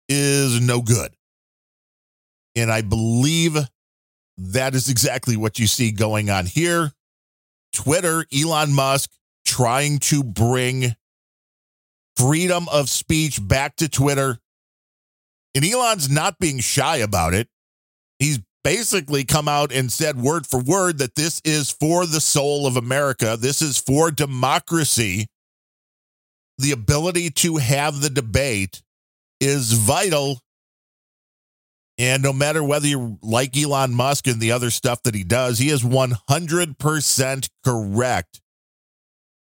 is 0.10 0.60
no 0.60 0.82
good. 0.82 1.16
And 2.56 2.72
I 2.72 2.82
believe 2.82 3.58
that 4.40 4.74
is 4.74 4.90
exactly 4.90 5.36
what 5.36 5.60
you 5.60 5.68
see 5.68 5.92
going 5.92 6.30
on 6.30 6.46
here. 6.46 6.92
Twitter, 7.74 8.26
Elon 8.34 8.74
Musk 8.74 9.12
trying 9.46 10.00
to 10.00 10.24
bring 10.24 10.96
freedom 12.16 12.68
of 12.72 12.90
speech 12.90 13.46
back 13.46 13.76
to 13.78 13.90
Twitter. 13.90 14.40
And 15.56 15.66
Elon's 15.66 16.10
not 16.10 16.40
being 16.40 16.60
shy 16.60 16.98
about 16.98 17.34
it. 17.34 17.50
He's 18.18 18.40
basically 18.64 19.26
come 19.26 19.48
out 19.48 19.72
and 19.72 19.92
said 19.92 20.18
word 20.18 20.46
for 20.46 20.62
word 20.62 21.00
that 21.00 21.16
this 21.16 21.42
is 21.44 21.72
for 21.72 22.06
the 22.06 22.22
soul 22.22 22.66
of 22.66 22.78
America. 22.78 23.38
This 23.38 23.62
is 23.62 23.78
for 23.78 24.12
democracy. 24.12 25.28
The 26.58 26.72
ability 26.72 27.30
to 27.32 27.58
have 27.58 28.02
the 28.02 28.10
debate 28.10 28.82
is 29.40 29.74
vital. 29.74 30.42
And 32.00 32.24
no 32.24 32.32
matter 32.32 32.64
whether 32.64 32.88
you 32.88 33.20
like 33.22 33.58
Elon 33.58 33.94
Musk 33.94 34.26
and 34.26 34.40
the 34.40 34.54
other 34.54 34.70
stuff 34.70 35.04
that 35.04 35.14
he 35.14 35.26
does, 35.26 35.60
he 35.60 35.70
is 35.70 35.84
100% 35.84 37.50
correct 37.66 38.42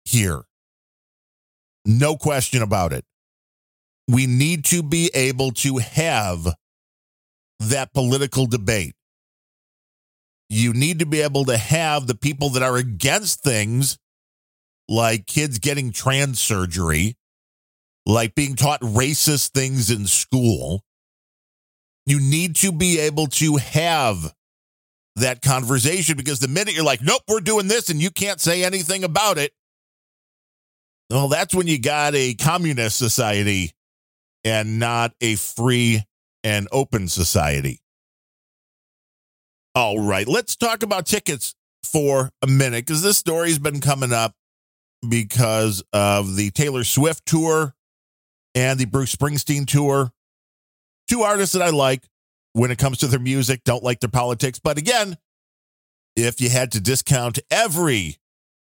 here. 0.06 0.44
No 1.84 2.16
question 2.16 2.62
about 2.62 2.94
it. 2.94 3.06
We 4.08 4.28
need 4.28 4.66
to 4.66 4.84
be 4.84 5.10
able 5.16 5.52
to 5.52 5.78
have 5.78 6.48
that 7.60 7.92
political 7.92 8.46
debate. 8.46 8.94
You 10.48 10.74
need 10.74 11.00
to 11.00 11.08
be 11.08 11.22
able 11.22 11.46
to 11.46 11.58
have 11.58 12.06
the 12.06 12.16
people 12.16 12.50
that 12.50 12.62
are 12.62 12.78
against 12.78 13.42
things 13.42 13.98
like 14.88 15.26
kids 15.26 15.58
getting 15.58 15.92
trans 15.92 16.40
surgery, 16.40 17.16
like 18.06 18.36
being 18.36 18.56
taught 18.56 18.82
racist 18.82 19.52
things 19.52 19.90
in 19.90 20.06
school. 20.06 20.84
You 22.06 22.20
need 22.20 22.56
to 22.58 22.72
be 22.72 23.00
able 23.00 23.28
to 23.28 23.58
have 23.58 24.34
that 25.16 25.42
conversation 25.42 26.18
because 26.18 26.40
the 26.40 26.48
minute 26.48 26.74
you're 26.74 26.84
like, 26.84 27.02
nope, 27.02 27.22
we're 27.28 27.40
doing 27.40 27.68
this 27.68 27.90
and 27.90 28.02
you 28.02 28.10
can't 28.10 28.42
say 28.42 28.64
anything 28.64 29.04
about 29.04 29.38
it, 29.38 29.54
well, 31.10 31.28
that's 31.28 31.54
when 31.54 31.68
you 31.68 31.80
got 31.80 32.16
a 32.16 32.34
communist 32.34 32.98
society 32.98 33.74
and 34.44 34.80
not 34.80 35.14
a 35.22 35.36
free 35.36 36.04
and 36.44 36.68
open 36.72 37.08
society. 37.08 37.80
All 39.76 40.00
right, 40.00 40.28
let's 40.28 40.56
talk 40.56 40.84
about 40.84 41.06
tickets 41.06 41.56
for 41.84 42.32
a 42.42 42.48
minute 42.48 42.86
because 42.86 43.02
this 43.02 43.18
story's 43.18 43.60
been 43.60 43.82
coming 43.82 44.14
up 44.14 44.36
because 45.08 45.84
of 45.92 46.36
the 46.36 46.52
Taylor 46.52 46.84
Swift 46.84 47.26
tour 47.26 47.74
and 48.56 48.80
the 48.80 48.86
Bruce 48.86 49.16
Springsteen 49.16 49.66
tour. 49.66 50.13
Two 51.10 51.22
artists 51.22 51.54
that 51.54 51.62
I 51.62 51.70
like 51.70 52.04
when 52.54 52.72
it 52.72 52.78
comes 52.78 53.00
to 53.00 53.08
their 53.08 53.20
music, 53.20 53.64
don't 53.64 53.84
like 53.84 54.00
their 54.00 54.10
politics. 54.10 54.60
But 54.60 54.78
again, 54.78 55.18
if 56.16 56.40
you 56.40 56.50
had 56.50 56.72
to 56.74 56.80
discount 56.80 57.40
every 57.50 58.18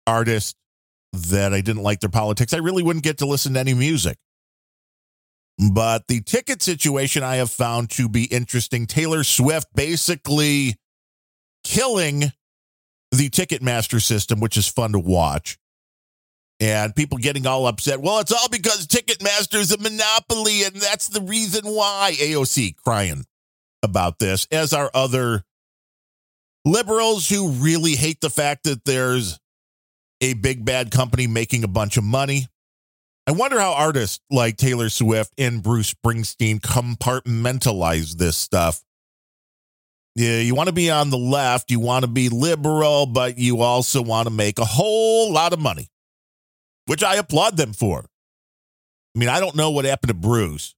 artist 0.06 0.56
that 1.12 1.52
I 1.52 1.60
didn't 1.60 1.82
like 1.82 2.00
their 2.00 2.10
politics, 2.10 2.54
I 2.54 2.58
really 2.58 2.82
wouldn't 2.82 3.04
get 3.04 3.18
to 3.18 3.26
listen 3.26 3.54
to 3.54 3.60
any 3.60 3.74
music. 3.74 4.16
But 5.72 6.06
the 6.08 6.22
ticket 6.22 6.62
situation 6.62 7.22
I 7.22 7.36
have 7.36 7.50
found 7.50 7.90
to 7.90 8.08
be 8.08 8.24
interesting. 8.24 8.86
Taylor 8.86 9.22
Swift 9.22 9.68
basically 9.74 10.76
killing 11.62 12.32
the 13.10 13.28
Ticketmaster 13.28 14.00
system, 14.00 14.40
which 14.40 14.56
is 14.56 14.66
fun 14.66 14.92
to 14.92 14.98
watch. 14.98 15.58
And 16.62 16.94
people 16.94 17.18
getting 17.18 17.44
all 17.44 17.66
upset. 17.66 18.00
Well, 18.00 18.20
it's 18.20 18.30
all 18.30 18.48
because 18.48 18.86
Ticketmaster 18.86 19.56
is 19.56 19.72
a 19.72 19.78
monopoly, 19.78 20.62
and 20.62 20.76
that's 20.76 21.08
the 21.08 21.20
reason 21.20 21.64
why. 21.64 22.14
AOC 22.16 22.76
crying 22.76 23.24
about 23.82 24.20
this, 24.20 24.46
as 24.52 24.72
are 24.72 24.88
other 24.94 25.42
liberals 26.64 27.28
who 27.28 27.48
really 27.48 27.96
hate 27.96 28.20
the 28.20 28.30
fact 28.30 28.62
that 28.62 28.84
there's 28.84 29.40
a 30.20 30.34
big 30.34 30.64
bad 30.64 30.92
company 30.92 31.26
making 31.26 31.64
a 31.64 31.68
bunch 31.68 31.96
of 31.96 32.04
money. 32.04 32.46
I 33.26 33.32
wonder 33.32 33.58
how 33.58 33.72
artists 33.72 34.20
like 34.30 34.56
Taylor 34.56 34.88
Swift 34.88 35.32
and 35.36 35.64
Bruce 35.64 35.92
Springsteen 35.92 36.60
compartmentalize 36.60 38.18
this 38.18 38.36
stuff. 38.36 38.84
Yeah, 40.14 40.38
you 40.38 40.54
want 40.54 40.68
to 40.68 40.72
be 40.72 40.92
on 40.92 41.10
the 41.10 41.18
left, 41.18 41.72
you 41.72 41.80
want 41.80 42.04
to 42.04 42.08
be 42.08 42.28
liberal, 42.28 43.06
but 43.06 43.36
you 43.36 43.62
also 43.62 44.00
want 44.00 44.28
to 44.28 44.32
make 44.32 44.60
a 44.60 44.64
whole 44.64 45.32
lot 45.32 45.52
of 45.52 45.58
money, 45.58 45.88
which 46.86 47.02
I 47.02 47.16
applaud 47.16 47.56
them 47.56 47.72
for. 47.72 48.04
I 49.14 49.18
mean, 49.18 49.28
I 49.28 49.40
don't 49.40 49.56
know 49.56 49.70
what 49.70 49.84
happened 49.84 50.08
to 50.08 50.14
Bruce 50.14 50.74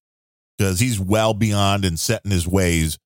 because 0.58 0.80
he's 0.80 0.98
well 0.98 1.34
beyond 1.34 1.84
and 1.84 1.98
set 1.98 2.22
in 2.24 2.30
his 2.30 2.46
ways. 2.46 2.98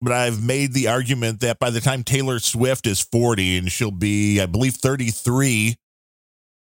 But 0.00 0.12
I've 0.12 0.42
made 0.42 0.74
the 0.74 0.88
argument 0.88 1.40
that 1.40 1.58
by 1.58 1.70
the 1.70 1.80
time 1.80 2.02
Taylor 2.02 2.38
Swift 2.38 2.86
is 2.86 3.00
40 3.00 3.58
and 3.58 3.72
she'll 3.72 3.90
be, 3.90 4.40
I 4.40 4.46
believe, 4.46 4.74
33 4.74 5.76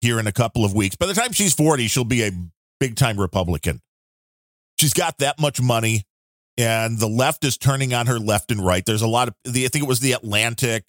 here 0.01 0.19
in 0.19 0.27
a 0.27 0.31
couple 0.31 0.63
of 0.63 0.73
weeks, 0.73 0.95
by 0.95 1.07
the 1.07 1.13
time 1.13 1.33
she's 1.33 1.53
40, 1.53 1.87
she'll 1.87 2.03
be 2.03 2.23
a 2.23 2.31
big 2.79 2.95
time 2.95 3.19
Republican. 3.19 3.81
She's 4.79 4.93
got 4.93 5.17
that 5.19 5.39
much 5.39 5.61
money 5.61 6.03
and 6.57 6.99
the 6.99 7.07
left 7.07 7.43
is 7.43 7.57
turning 7.57 7.93
on 7.93 8.07
her 8.07 8.19
left 8.19 8.51
and 8.51 8.65
right. 8.65 8.85
There's 8.85 9.01
a 9.01 9.07
lot 9.07 9.27
of 9.27 9.35
the 9.43 9.65
I 9.65 9.67
think 9.67 9.83
it 9.83 9.87
was 9.87 9.99
the 9.99 10.13
Atlantic 10.13 10.85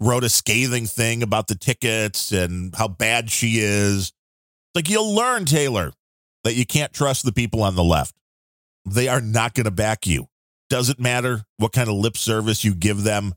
wrote 0.00 0.24
a 0.24 0.28
scathing 0.28 0.86
thing 0.86 1.22
about 1.22 1.48
the 1.48 1.54
tickets 1.54 2.32
and 2.32 2.74
how 2.74 2.88
bad 2.88 3.30
she 3.30 3.58
is. 3.58 4.12
Like 4.74 4.88
you'll 4.88 5.14
learn, 5.14 5.44
Taylor, 5.44 5.92
that 6.44 6.54
you 6.54 6.64
can't 6.64 6.92
trust 6.92 7.24
the 7.24 7.32
people 7.32 7.62
on 7.62 7.74
the 7.74 7.84
left. 7.84 8.14
They 8.84 9.08
are 9.08 9.20
not 9.20 9.54
going 9.54 9.64
to 9.64 9.70
back 9.70 10.06
you. 10.06 10.28
Doesn't 10.70 11.00
matter 11.00 11.42
what 11.56 11.72
kind 11.72 11.88
of 11.88 11.96
lip 11.96 12.16
service 12.16 12.64
you 12.64 12.74
give 12.74 13.02
them, 13.02 13.34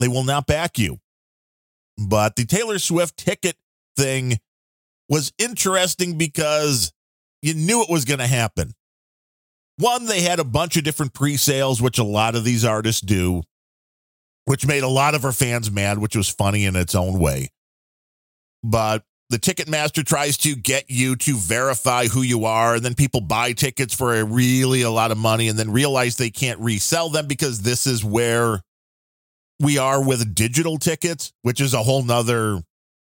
they 0.00 0.08
will 0.08 0.24
not 0.24 0.46
back 0.46 0.78
you. 0.78 0.98
But 1.96 2.36
the 2.36 2.44
Taylor 2.44 2.78
Swift 2.78 3.16
ticket 3.16 3.56
thing 3.96 4.38
was 5.08 5.32
interesting 5.38 6.18
because 6.18 6.92
you 7.42 7.54
knew 7.54 7.82
it 7.82 7.90
was 7.90 8.04
going 8.04 8.18
to 8.18 8.26
happen. 8.26 8.72
One, 9.76 10.06
they 10.06 10.22
had 10.22 10.40
a 10.40 10.44
bunch 10.44 10.76
of 10.76 10.84
different 10.84 11.14
pre 11.14 11.36
sales, 11.36 11.82
which 11.82 11.98
a 11.98 12.04
lot 12.04 12.34
of 12.34 12.44
these 12.44 12.64
artists 12.64 13.00
do, 13.00 13.42
which 14.44 14.66
made 14.66 14.82
a 14.82 14.88
lot 14.88 15.14
of 15.14 15.22
her 15.22 15.32
fans 15.32 15.70
mad, 15.70 15.98
which 15.98 16.16
was 16.16 16.28
funny 16.28 16.64
in 16.64 16.76
its 16.76 16.94
own 16.94 17.18
way. 17.18 17.50
But 18.62 19.04
the 19.30 19.38
Ticketmaster 19.38 20.04
tries 20.04 20.36
to 20.38 20.54
get 20.54 20.90
you 20.90 21.16
to 21.16 21.36
verify 21.36 22.06
who 22.06 22.22
you 22.22 22.44
are, 22.44 22.76
and 22.76 22.84
then 22.84 22.94
people 22.94 23.20
buy 23.20 23.52
tickets 23.52 23.94
for 23.94 24.14
a 24.14 24.24
really 24.24 24.82
a 24.82 24.90
lot 24.90 25.10
of 25.10 25.18
money 25.18 25.48
and 25.48 25.58
then 25.58 25.70
realize 25.70 26.16
they 26.16 26.30
can't 26.30 26.60
resell 26.60 27.08
them 27.08 27.26
because 27.26 27.62
this 27.62 27.86
is 27.86 28.04
where 28.04 28.60
we 29.60 29.78
are 29.78 30.04
with 30.04 30.34
digital 30.34 30.78
tickets, 30.78 31.32
which 31.42 31.60
is 31.60 31.74
a 31.74 31.82
whole 31.82 32.02
nother 32.02 32.60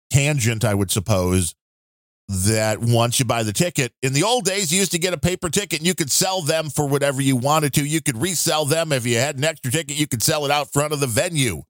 tangent, 0.10 0.64
I 0.64 0.74
would 0.74 0.92
suppose 0.92 1.54
that 2.28 2.80
once 2.80 3.20
you 3.20 3.26
buy 3.26 3.44
the 3.44 3.54
ticket, 3.54 3.94
in 4.02 4.14
the 4.14 4.24
old 4.24 4.46
days, 4.46 4.72
you 4.72 4.80
used 4.80 4.92
to 4.92 5.00
get 5.00 5.14
a 5.14 5.18
paper 5.18 5.50
ticket 5.50 5.80
and 5.80 5.88
you 5.88 5.94
could 5.94 6.12
sell 6.12 6.42
them 6.42 6.70
for 6.70 6.88
whatever 6.88 7.22
you 7.22 7.36
wanted 7.36 7.74
to. 7.74 7.86
You 7.86 8.02
could 8.02 8.22
resell 8.22 8.66
them. 8.66 8.92
If 8.92 9.06
you 9.06 9.18
had 9.18 9.38
an 9.38 9.44
extra 9.44 9.72
ticket, 9.72 10.00
you 10.00 10.08
could 10.08 10.24
sell 10.24 10.46
it 10.46 10.52
out 10.52 10.74
front 10.74 10.94
of 10.94 11.00
the 11.00 11.08
venue 11.08 11.64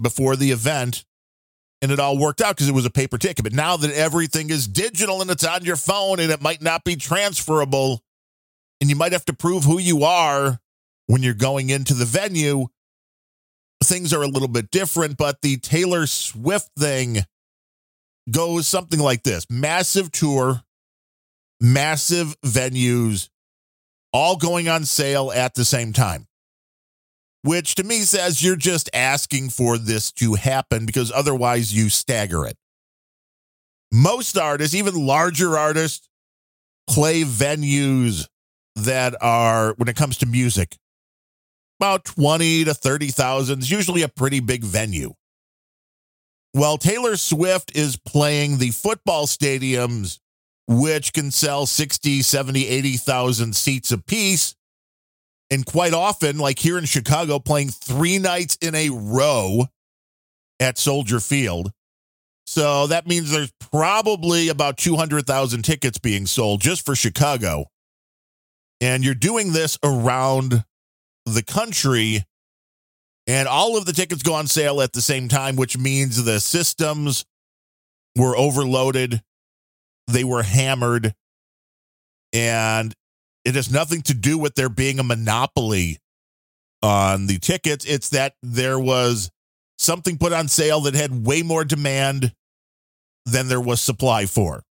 before 0.00 0.36
the 0.36 0.50
event. 0.50 1.04
And 1.80 1.92
it 1.92 2.00
all 2.00 2.18
worked 2.18 2.40
out 2.40 2.56
because 2.56 2.68
it 2.68 2.74
was 2.74 2.86
a 2.86 2.90
paper 2.90 3.18
ticket. 3.18 3.44
But 3.44 3.52
now 3.52 3.76
that 3.76 3.92
everything 3.92 4.50
is 4.50 4.66
digital 4.66 5.20
and 5.20 5.30
it's 5.30 5.44
on 5.44 5.64
your 5.64 5.76
phone 5.76 6.18
and 6.18 6.32
it 6.32 6.42
might 6.42 6.62
not 6.62 6.82
be 6.82 6.96
transferable, 6.96 8.02
and 8.80 8.90
you 8.90 8.96
might 8.96 9.12
have 9.12 9.24
to 9.26 9.32
prove 9.32 9.64
who 9.64 9.78
you 9.78 10.04
are 10.04 10.60
when 11.06 11.22
you're 11.22 11.34
going 11.34 11.70
into 11.70 11.94
the 11.94 12.04
venue, 12.04 12.66
things 13.82 14.12
are 14.12 14.22
a 14.22 14.28
little 14.28 14.48
bit 14.48 14.70
different, 14.70 15.16
but 15.16 15.40
the 15.42 15.56
Taylor 15.56 16.06
Swift 16.06 16.70
thing 16.78 17.18
goes 18.30 18.66
something 18.66 18.98
like 18.98 19.22
this 19.22 19.46
massive 19.50 20.10
tour, 20.10 20.62
massive 21.60 22.40
venues, 22.42 23.28
all 24.12 24.36
going 24.36 24.68
on 24.68 24.84
sale 24.84 25.30
at 25.32 25.54
the 25.54 25.64
same 25.64 25.92
time. 25.92 26.26
Which 27.42 27.76
to 27.76 27.84
me 27.84 28.00
says 28.00 28.42
you're 28.42 28.56
just 28.56 28.90
asking 28.92 29.50
for 29.50 29.78
this 29.78 30.10
to 30.12 30.34
happen 30.34 30.86
because 30.86 31.12
otherwise 31.12 31.72
you 31.72 31.88
stagger 31.88 32.44
it. 32.46 32.56
Most 33.92 34.36
artists, 34.36 34.74
even 34.74 35.06
larger 35.06 35.56
artists, 35.56 36.08
play 36.88 37.22
venues 37.22 38.26
that 38.76 39.14
are, 39.22 39.74
when 39.74 39.88
it 39.88 39.96
comes 39.96 40.18
to 40.18 40.26
music, 40.26 40.76
about 41.80 42.04
20 42.04 42.64
to 42.64 42.74
30,000 42.74 43.60
is 43.60 43.70
usually 43.70 44.02
a 44.02 44.08
pretty 44.08 44.40
big 44.40 44.64
venue. 44.64 45.14
Well, 46.54 46.78
Taylor 46.78 47.16
Swift 47.16 47.76
is 47.76 47.96
playing 47.96 48.58
the 48.58 48.70
football 48.70 49.26
stadiums, 49.26 50.18
which 50.66 51.12
can 51.12 51.30
sell 51.30 51.66
60, 51.66 52.22
70, 52.22 52.66
80,000 52.66 53.54
seats 53.54 53.92
apiece. 53.92 54.54
And 55.50 55.64
quite 55.64 55.94
often, 55.94 56.38
like 56.38 56.58
here 56.58 56.78
in 56.78 56.84
Chicago, 56.84 57.38
playing 57.38 57.68
three 57.68 58.18
nights 58.18 58.56
in 58.60 58.74
a 58.74 58.90
row 58.90 59.66
at 60.60 60.78
Soldier 60.78 61.20
Field. 61.20 61.70
So 62.46 62.86
that 62.86 63.06
means 63.06 63.30
there's 63.30 63.52
probably 63.60 64.48
about 64.48 64.78
200,000 64.78 65.62
tickets 65.62 65.98
being 65.98 66.26
sold 66.26 66.60
just 66.60 66.84
for 66.84 66.94
Chicago. 66.94 67.66
And 68.80 69.04
you're 69.04 69.14
doing 69.14 69.52
this 69.52 69.78
around 69.82 70.64
the 71.26 71.42
country. 71.42 72.24
And 73.28 73.46
all 73.46 73.76
of 73.76 73.84
the 73.84 73.92
tickets 73.92 74.22
go 74.22 74.32
on 74.32 74.46
sale 74.46 74.80
at 74.80 74.94
the 74.94 75.02
same 75.02 75.28
time, 75.28 75.54
which 75.54 75.76
means 75.76 76.24
the 76.24 76.40
systems 76.40 77.26
were 78.16 78.34
overloaded, 78.34 79.22
they 80.06 80.24
were 80.24 80.42
hammered, 80.42 81.14
and 82.32 82.94
it 83.44 83.54
has 83.54 83.70
nothing 83.70 84.00
to 84.02 84.14
do 84.14 84.38
with 84.38 84.54
there 84.54 84.70
being 84.70 84.98
a 84.98 85.02
monopoly 85.02 85.98
on 86.82 87.26
the 87.26 87.38
tickets. 87.38 87.84
It's 87.84 88.08
that 88.10 88.34
there 88.42 88.78
was 88.78 89.30
something 89.76 90.18
put 90.18 90.32
on 90.32 90.48
sale 90.48 90.80
that 90.82 90.94
had 90.94 91.26
way 91.26 91.42
more 91.42 91.64
demand 91.64 92.32
than 93.26 93.48
there 93.48 93.60
was 93.60 93.80
supply 93.80 94.26
for. 94.26 94.62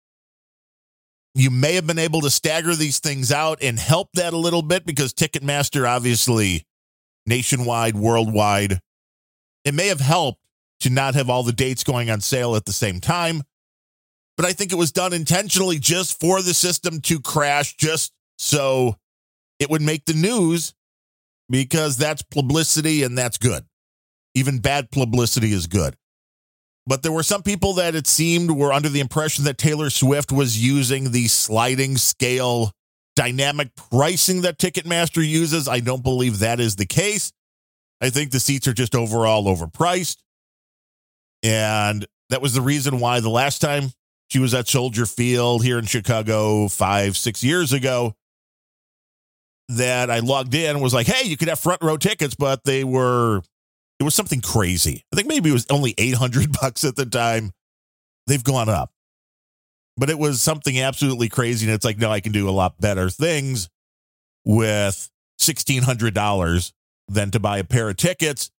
You 1.34 1.50
may 1.50 1.74
have 1.74 1.86
been 1.86 1.98
able 1.98 2.22
to 2.22 2.30
stagger 2.30 2.74
these 2.74 2.98
things 3.00 3.30
out 3.30 3.58
and 3.62 3.78
help 3.78 4.08
that 4.14 4.32
a 4.32 4.38
little 4.38 4.62
bit 4.62 4.86
because 4.86 5.12
Ticketmaster, 5.12 5.86
obviously, 5.86 6.65
nationwide, 7.26 7.96
worldwide, 7.96 8.80
it 9.64 9.74
may 9.74 9.88
have 9.88 10.00
helped 10.00 10.40
to 10.80 10.90
not 10.90 11.14
have 11.14 11.30
all 11.30 11.42
the 11.42 11.52
dates 11.52 11.84
going 11.84 12.10
on 12.10 12.20
sale 12.20 12.56
at 12.56 12.64
the 12.64 12.72
same 12.72 13.00
time. 13.00 13.42
But 14.36 14.46
I 14.46 14.52
think 14.52 14.72
it 14.72 14.76
was 14.76 14.92
done 14.92 15.12
intentionally 15.12 15.78
just 15.78 16.20
for 16.20 16.42
the 16.42 16.54
system 16.54 17.00
to 17.02 17.20
crash, 17.20 17.74
just 17.76 18.12
so 18.38 18.96
it 19.58 19.70
would 19.70 19.82
make 19.82 20.04
the 20.04 20.14
news 20.14 20.74
because 21.48 21.96
that's 21.96 22.22
publicity 22.22 23.02
and 23.02 23.16
that's 23.16 23.38
good. 23.38 23.64
Even 24.34 24.58
bad 24.58 24.90
publicity 24.90 25.52
is 25.52 25.66
good. 25.66 25.96
But 26.86 27.02
there 27.02 27.12
were 27.12 27.22
some 27.22 27.42
people 27.42 27.74
that 27.74 27.94
it 27.94 28.06
seemed 28.06 28.50
were 28.50 28.72
under 28.72 28.88
the 28.88 29.00
impression 29.00 29.44
that 29.44 29.58
Taylor 29.58 29.90
Swift 29.90 30.30
was 30.30 30.62
using 30.62 31.10
the 31.10 31.26
sliding 31.28 31.96
scale 31.96 32.70
dynamic 33.16 33.74
pricing 33.74 34.42
that 34.42 34.58
Ticketmaster 34.58 35.26
uses. 35.26 35.66
I 35.66 35.80
don't 35.80 36.02
believe 36.02 36.38
that 36.38 36.60
is 36.60 36.76
the 36.76 36.86
case. 36.86 37.32
I 38.00 38.10
think 38.10 38.30
the 38.30 38.40
seats 38.40 38.68
are 38.68 38.72
just 38.74 38.94
overall 38.94 39.44
overpriced. 39.44 40.18
And 41.42 42.06
that 42.30 42.42
was 42.42 42.54
the 42.54 42.60
reason 42.60 43.00
why 43.00 43.20
the 43.20 43.30
last 43.30 43.60
time 43.60 43.90
she 44.28 44.38
was 44.38 44.54
at 44.54 44.68
Soldier 44.68 45.06
Field 45.06 45.64
here 45.64 45.78
in 45.78 45.86
Chicago 45.86 46.68
five, 46.68 47.16
six 47.16 47.42
years 47.42 47.72
ago, 47.72 48.14
that 49.68 50.10
I 50.10 50.20
logged 50.20 50.54
in 50.54 50.80
was 50.80 50.94
like, 50.94 51.06
hey, 51.06 51.26
you 51.28 51.36
could 51.36 51.48
have 51.48 51.58
front 51.58 51.82
row 51.82 51.96
tickets, 51.96 52.34
but 52.34 52.64
they 52.64 52.84
were 52.84 53.42
it 53.98 54.04
was 54.04 54.14
something 54.14 54.40
crazy. 54.40 55.04
I 55.12 55.16
think 55.16 55.28
maybe 55.28 55.50
it 55.50 55.54
was 55.54 55.66
only 55.70 55.94
800 55.96 56.52
bucks 56.60 56.84
at 56.84 56.96
the 56.96 57.06
time. 57.06 57.52
They've 58.26 58.44
gone 58.44 58.68
up. 58.68 58.92
But 59.96 60.10
it 60.10 60.18
was 60.18 60.42
something 60.42 60.78
absolutely 60.78 61.28
crazy. 61.28 61.66
And 61.66 61.74
it's 61.74 61.84
like, 61.84 61.98
no, 61.98 62.10
I 62.10 62.20
can 62.20 62.32
do 62.32 62.48
a 62.48 62.50
lot 62.50 62.80
better 62.80 63.08
things 63.08 63.68
with 64.44 65.10
$1,600 65.40 66.72
than 67.08 67.30
to 67.30 67.40
buy 67.40 67.58
a 67.58 67.64
pair 67.64 67.88
of 67.88 67.96
tickets 67.96 68.50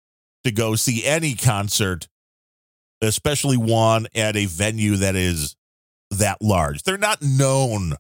to 0.45 0.51
go 0.51 0.77
see 0.77 1.05
any 1.05 1.35
concert, 1.35 2.09
especially 3.03 3.57
one 3.57 4.07
at 4.15 4.37
a 4.37 4.47
venue 4.47 4.97
that 4.97 5.17
is 5.17 5.57
that 6.11 6.41
large. 6.41 6.83
They're 6.83 6.97
not 6.97 7.21
known 7.21 7.95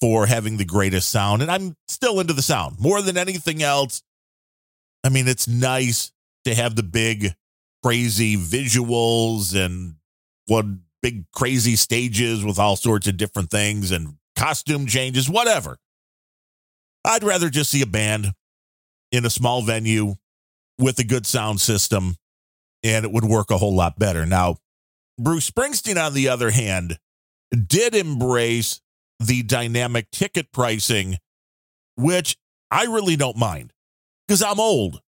for 0.00 0.26
having 0.26 0.56
the 0.56 0.64
greatest 0.64 1.10
sound. 1.10 1.42
And 1.42 1.50
I'm 1.50 1.76
still 1.88 2.20
into 2.20 2.32
the 2.32 2.42
sound 2.42 2.78
more 2.78 3.02
than 3.02 3.16
anything 3.16 3.62
else. 3.62 4.02
I 5.02 5.08
mean, 5.08 5.28
it's 5.28 5.48
nice 5.48 6.12
to 6.44 6.54
have 6.54 6.76
the 6.76 6.82
big 6.82 7.34
crazy 7.82 8.36
visuals 8.36 9.54
and 9.54 9.96
what 10.46 10.64
big 11.04 11.30
crazy 11.32 11.76
stages 11.76 12.42
with 12.42 12.58
all 12.58 12.76
sorts 12.76 13.06
of 13.06 13.18
different 13.18 13.50
things 13.50 13.90
and 13.90 14.14
costume 14.36 14.86
changes, 14.86 15.28
whatever. 15.28 15.76
I'd 17.04 17.22
rather 17.22 17.50
just 17.50 17.70
see 17.70 17.82
a 17.82 17.86
band 17.86 18.32
in 19.12 19.26
a 19.26 19.30
small 19.30 19.60
venue 19.60 20.14
with 20.78 20.98
a 20.98 21.04
good 21.04 21.26
sound 21.26 21.60
system 21.60 22.16
and 22.82 23.04
it 23.04 23.12
would 23.12 23.26
work 23.26 23.50
a 23.50 23.58
whole 23.58 23.74
lot 23.74 23.98
better. 23.98 24.24
Now, 24.24 24.56
Bruce 25.18 25.50
Springsteen, 25.50 26.02
on 26.02 26.14
the 26.14 26.30
other 26.30 26.50
hand, 26.50 26.96
did 27.50 27.94
embrace 27.94 28.80
the 29.20 29.42
dynamic 29.42 30.10
ticket 30.10 30.52
pricing, 30.52 31.18
which 31.96 32.34
I 32.70 32.84
really 32.84 33.16
don't 33.16 33.36
mind 33.36 33.74
because 34.26 34.42
I'm 34.42 34.58
old. 34.58 35.02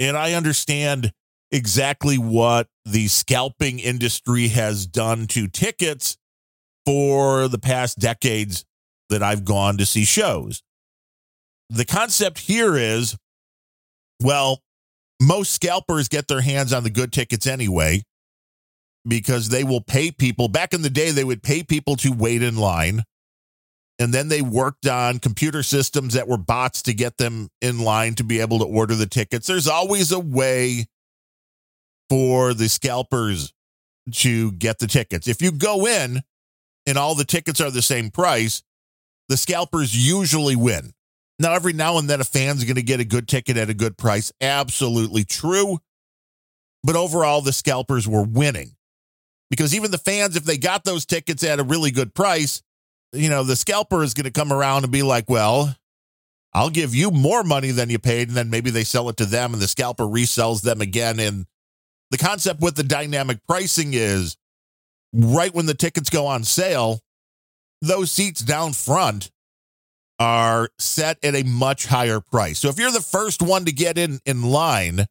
And 0.00 0.16
I 0.16 0.32
understand 0.32 1.12
exactly 1.50 2.16
what 2.18 2.68
the 2.84 3.08
scalping 3.08 3.78
industry 3.78 4.48
has 4.48 4.86
done 4.86 5.26
to 5.28 5.48
tickets 5.48 6.16
for 6.84 7.48
the 7.48 7.58
past 7.58 7.98
decades 7.98 8.64
that 9.08 9.22
I've 9.22 9.44
gone 9.44 9.78
to 9.78 9.86
see 9.86 10.04
shows. 10.04 10.62
The 11.70 11.84
concept 11.84 12.38
here 12.38 12.76
is 12.76 13.16
well, 14.20 14.62
most 15.20 15.52
scalpers 15.52 16.08
get 16.08 16.26
their 16.26 16.40
hands 16.40 16.72
on 16.72 16.82
the 16.82 16.90
good 16.90 17.12
tickets 17.12 17.46
anyway 17.46 18.02
because 19.06 19.48
they 19.48 19.62
will 19.62 19.80
pay 19.80 20.10
people. 20.10 20.48
Back 20.48 20.74
in 20.74 20.82
the 20.82 20.90
day, 20.90 21.12
they 21.12 21.24
would 21.24 21.42
pay 21.42 21.62
people 21.62 21.94
to 21.96 22.10
wait 22.10 22.42
in 22.42 22.56
line 22.56 23.04
and 23.98 24.14
then 24.14 24.28
they 24.28 24.42
worked 24.42 24.86
on 24.86 25.18
computer 25.18 25.62
systems 25.62 26.14
that 26.14 26.28
were 26.28 26.38
bots 26.38 26.82
to 26.82 26.94
get 26.94 27.16
them 27.16 27.48
in 27.60 27.80
line 27.80 28.14
to 28.14 28.24
be 28.24 28.40
able 28.40 28.60
to 28.60 28.64
order 28.64 28.94
the 28.94 29.06
tickets. 29.06 29.46
There's 29.46 29.66
always 29.66 30.12
a 30.12 30.20
way 30.20 30.86
for 32.08 32.54
the 32.54 32.68
scalpers 32.68 33.52
to 34.12 34.52
get 34.52 34.78
the 34.78 34.86
tickets. 34.86 35.28
If 35.28 35.42
you 35.42 35.52
go 35.52 35.86
in 35.86 36.22
and 36.86 36.98
all 36.98 37.14
the 37.14 37.24
tickets 37.24 37.60
are 37.60 37.70
the 37.70 37.82
same 37.82 38.10
price, 38.10 38.62
the 39.28 39.36
scalpers 39.36 39.94
usually 39.94 40.56
win. 40.56 40.92
Now, 41.38 41.52
every 41.52 41.72
now 41.72 41.98
and 41.98 42.08
then, 42.08 42.20
a 42.20 42.24
fan's 42.24 42.64
going 42.64 42.76
to 42.76 42.82
get 42.82 43.00
a 43.00 43.04
good 43.04 43.28
ticket 43.28 43.56
at 43.56 43.70
a 43.70 43.74
good 43.74 43.96
price. 43.96 44.32
Absolutely 44.40 45.24
true. 45.24 45.78
But 46.82 46.96
overall, 46.96 47.42
the 47.42 47.52
scalpers 47.52 48.08
were 48.08 48.24
winning 48.24 48.72
because 49.50 49.74
even 49.74 49.90
the 49.90 49.98
fans, 49.98 50.36
if 50.36 50.44
they 50.44 50.56
got 50.56 50.84
those 50.84 51.06
tickets 51.06 51.44
at 51.44 51.60
a 51.60 51.64
really 51.64 51.90
good 51.90 52.14
price, 52.14 52.62
you 53.12 53.28
know, 53.28 53.44
the 53.44 53.56
scalper 53.56 54.02
is 54.02 54.14
going 54.14 54.24
to 54.24 54.30
come 54.30 54.52
around 54.52 54.84
and 54.84 54.92
be 54.92 55.02
like, 55.02 55.28
well, 55.28 55.74
I'll 56.52 56.70
give 56.70 56.94
you 56.94 57.10
more 57.10 57.44
money 57.44 57.70
than 57.70 57.90
you 57.90 57.98
paid. 57.98 58.28
And 58.28 58.36
then 58.36 58.50
maybe 58.50 58.70
they 58.70 58.84
sell 58.84 59.08
it 59.08 59.16
to 59.18 59.26
them 59.26 59.52
and 59.52 59.62
the 59.62 59.68
scalper 59.68 60.04
resells 60.04 60.62
them 60.62 60.80
again. 60.80 61.20
And 61.20 61.46
the 62.10 62.18
concept 62.18 62.60
with 62.60 62.76
the 62.76 62.82
dynamic 62.82 63.38
pricing 63.46 63.90
is 63.92 64.36
right 65.12 65.54
when 65.54 65.66
the 65.66 65.74
tickets 65.74 66.10
go 66.10 66.26
on 66.26 66.44
sale, 66.44 67.00
those 67.80 68.10
seats 68.10 68.40
down 68.40 68.72
front 68.72 69.30
are 70.18 70.68
set 70.78 71.18
at 71.22 71.34
a 71.34 71.44
much 71.44 71.86
higher 71.86 72.20
price. 72.20 72.58
So 72.58 72.68
if 72.68 72.78
you're 72.78 72.90
the 72.90 73.00
first 73.00 73.40
one 73.40 73.64
to 73.66 73.72
get 73.72 73.98
in 73.98 74.20
in 74.26 74.42
line, 74.42 75.06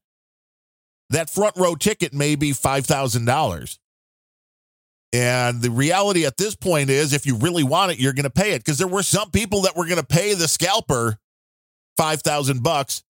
that 1.09 1.29
front 1.29 1.55
row 1.55 1.75
ticket 1.75 2.13
may 2.13 2.35
be 2.35 2.51
$5,000. 2.51 3.77
And 5.13 5.61
the 5.61 5.71
reality 5.71 6.25
at 6.25 6.35
this 6.35 6.55
point 6.55 6.89
is 6.89 7.13
if 7.13 7.25
you 7.25 7.37
really 7.37 7.63
want 7.63 7.93
it, 7.93 7.99
you're 7.99 8.13
going 8.13 8.23
to 8.23 8.29
pay 8.29 8.51
it 8.51 8.59
because 8.59 8.77
there 8.77 8.87
were 8.87 9.03
some 9.03 9.31
people 9.31 9.61
that 9.61 9.77
were 9.77 9.85
going 9.85 10.01
to 10.01 10.05
pay 10.05 10.33
the 10.33 10.49
scalper 10.49 11.17
5000 11.95 12.61
bucks 12.61 13.03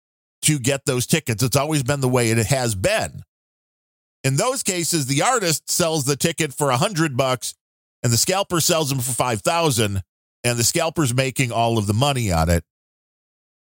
to 0.43 0.59
get 0.59 0.85
those 0.85 1.07
tickets. 1.07 1.43
It's 1.43 1.57
always 1.57 1.83
been 1.83 2.01
the 2.01 2.09
way 2.09 2.31
it 2.31 2.47
has 2.47 2.75
been. 2.75 3.23
In 4.27 4.35
those 4.35 4.65
cases, 4.65 5.07
the 5.07 5.23
artist 5.23 5.71
sells 5.71 6.05
the 6.05 6.17
ticket 6.17 6.53
for 6.53 6.67
a 6.67 6.79
100 6.83 7.17
bucks 7.17 7.55
and 8.03 8.13
the 8.13 8.17
scalper 8.17 8.59
sells 8.59 8.89
them 8.89 8.99
for 8.99 9.13
5000 9.13 10.03
and 10.43 10.59
the 10.59 10.65
scalper's 10.65 11.15
making 11.15 11.53
all 11.53 11.79
of 11.79 11.87
the 11.87 11.95
money 11.95 12.33
on 12.33 12.51
it. 12.51 12.65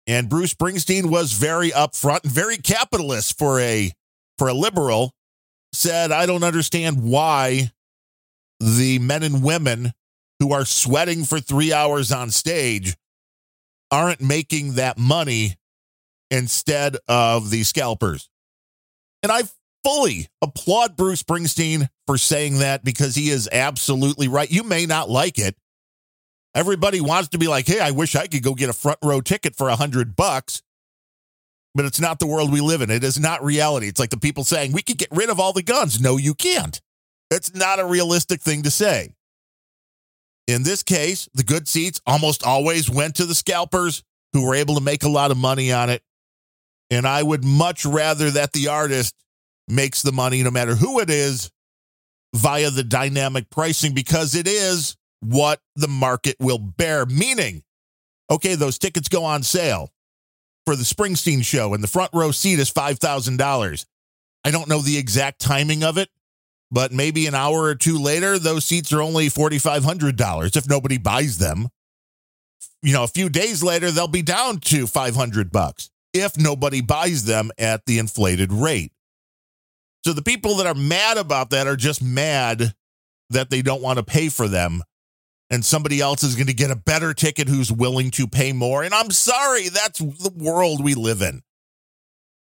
And 0.05 0.29
Bruce 0.29 0.53
Springsteen 0.53 1.09
was 1.09 1.31
very 1.31 1.71
upfront 1.71 2.25
and 2.25 2.31
very 2.31 2.57
capitalist 2.57 3.35
for 3.35 3.59
a 3.59 3.93
for 4.37 4.47
a 4.47 4.53
liberal, 4.53 5.15
said, 5.71 6.11
I 6.11 6.27
don't 6.27 6.43
understand 6.43 7.01
why 7.01 7.71
the 8.59 8.99
men 8.99 9.23
and 9.23 9.43
women 9.43 9.91
who 10.37 10.53
are 10.53 10.65
sweating 10.65 11.23
for 11.23 11.39
three 11.39 11.73
hours 11.73 12.11
on 12.11 12.29
stage 12.29 12.95
aren't 13.89 14.21
making 14.21 14.73
that 14.73 14.99
money 14.99 15.55
instead 16.29 16.95
of 17.07 17.49
the 17.49 17.63
scalpers. 17.63 18.29
And 19.23 19.31
I 19.31 19.43
fully 19.83 20.27
applaud 20.41 20.95
Bruce 20.95 21.23
Springsteen 21.23 21.89
for 22.07 22.17
saying 22.17 22.59
that 22.59 22.83
because 22.83 23.15
he 23.15 23.29
is 23.29 23.49
absolutely 23.51 24.27
right. 24.27 24.49
You 24.49 24.63
may 24.63 24.85
not 24.85 25.09
like 25.09 25.37
it. 25.37 25.55
Everybody 26.55 27.01
wants 27.01 27.29
to 27.29 27.37
be 27.37 27.47
like, 27.47 27.65
hey, 27.65 27.79
I 27.79 27.91
wish 27.91 28.15
I 28.15 28.27
could 28.27 28.43
go 28.43 28.53
get 28.53 28.69
a 28.69 28.73
front 28.73 28.99
row 29.03 29.21
ticket 29.21 29.55
for 29.55 29.69
a 29.69 29.75
hundred 29.75 30.15
bucks. 30.15 30.61
But 31.75 31.85
it's 31.85 31.99
not 31.99 32.19
the 32.19 32.27
world 32.27 32.51
we 32.51 32.61
live 32.61 32.81
in. 32.81 32.91
It 32.91 33.03
is 33.03 33.19
not 33.19 33.43
reality. 33.43 33.87
It's 33.87 33.99
like 33.99 34.11
the 34.11 34.17
people 34.17 34.43
saying 34.43 34.73
we 34.73 34.83
could 34.83 34.99
get 34.99 35.07
rid 35.11 35.31
of 35.31 35.39
all 35.39 35.53
the 35.53 35.63
guns. 35.63 35.99
No, 35.99 36.17
you 36.17 36.35
can't. 36.35 36.79
It's 37.31 37.55
not 37.55 37.79
a 37.79 37.85
realistic 37.85 38.41
thing 38.41 38.61
to 38.63 38.71
say. 38.71 39.15
In 40.47 40.61
this 40.61 40.83
case, 40.83 41.27
the 41.33 41.43
good 41.43 41.67
seats 41.67 41.99
almost 42.05 42.45
always 42.45 42.89
went 42.89 43.15
to 43.15 43.25
the 43.25 43.33
scalpers 43.33 44.03
who 44.33 44.45
were 44.45 44.53
able 44.53 44.75
to 44.75 44.81
make 44.81 45.03
a 45.03 45.09
lot 45.09 45.31
of 45.31 45.37
money 45.37 45.71
on 45.71 45.89
it. 45.89 46.03
And 46.91 47.07
I 47.07 47.23
would 47.23 47.43
much 47.43 47.85
rather 47.85 48.29
that 48.31 48.53
the 48.53 48.67
artist 48.67 49.15
makes 49.67 50.01
the 50.01 50.11
money, 50.11 50.43
no 50.43 50.51
matter 50.51 50.75
who 50.75 50.99
it 50.99 51.09
is, 51.09 51.51
via 52.35 52.69
the 52.71 52.83
dynamic 52.83 53.49
pricing, 53.49 53.93
because 53.93 54.35
it 54.35 54.47
is 54.47 54.95
what 55.21 55.59
the 55.75 55.87
market 55.87 56.35
will 56.39 56.57
bear. 56.57 57.05
Meaning, 57.05 57.63
okay, 58.29 58.55
those 58.55 58.77
tickets 58.77 59.09
go 59.09 59.23
on 59.23 59.43
sale 59.43 59.91
for 60.65 60.75
the 60.75 60.83
Springsteen 60.83 61.43
show, 61.43 61.73
and 61.73 61.83
the 61.83 61.87
front 61.87 62.11
row 62.13 62.31
seat 62.31 62.59
is 62.59 62.71
$5,000. 62.71 63.85
I 64.45 64.51
don't 64.51 64.67
know 64.67 64.79
the 64.79 64.97
exact 64.97 65.39
timing 65.39 65.83
of 65.83 65.97
it, 65.97 66.09
but 66.71 66.91
maybe 66.91 67.27
an 67.27 67.35
hour 67.35 67.63
or 67.63 67.75
two 67.75 67.97
later, 67.97 68.39
those 68.39 68.65
seats 68.65 68.91
are 68.91 69.01
only 69.01 69.27
$4,500 69.27 70.57
if 70.57 70.67
nobody 70.67 70.97
buys 70.97 71.37
them. 71.37 71.67
You 72.81 72.93
know, 72.93 73.03
a 73.03 73.07
few 73.07 73.29
days 73.29 73.63
later, 73.63 73.91
they'll 73.91 74.07
be 74.07 74.21
down 74.21 74.59
to 74.61 74.87
500 74.87 75.51
bucks 75.51 75.89
if 76.13 76.37
nobody 76.37 76.81
buys 76.81 77.25
them 77.25 77.51
at 77.57 77.85
the 77.85 77.99
inflated 77.99 78.51
rate. 78.51 78.91
So 80.05 80.13
the 80.13 80.21
people 80.21 80.57
that 80.57 80.67
are 80.67 80.73
mad 80.73 81.17
about 81.17 81.51
that 81.51 81.67
are 81.67 81.75
just 81.75 82.03
mad 82.03 82.73
that 83.29 83.49
they 83.49 83.61
don't 83.61 83.81
want 83.81 83.97
to 83.97 84.03
pay 84.03 84.29
for 84.29 84.47
them. 84.47 84.83
And 85.49 85.63
somebody 85.63 86.01
else 86.01 86.23
is 86.23 86.35
going 86.35 86.47
to 86.47 86.53
get 86.53 86.71
a 86.71 86.75
better 86.75 87.13
ticket 87.13 87.47
who's 87.47 87.71
willing 87.71 88.11
to 88.11 88.27
pay 88.27 88.53
more. 88.53 88.83
And 88.83 88.93
I'm 88.93 89.11
sorry, 89.11 89.69
that's 89.69 89.99
the 89.99 90.33
world 90.35 90.83
we 90.83 90.95
live 90.95 91.21
in. 91.21 91.41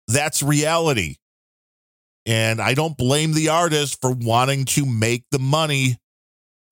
That's 0.07 0.41
reality. 0.41 1.18
And 2.26 2.62
I 2.62 2.74
don't 2.74 2.97
blame 2.97 3.34
the 3.34 3.49
artist 3.49 3.99
for 4.01 4.12
wanting 4.12 4.66
to 4.66 4.86
make 4.86 5.26
the 5.32 5.39
money 5.39 5.97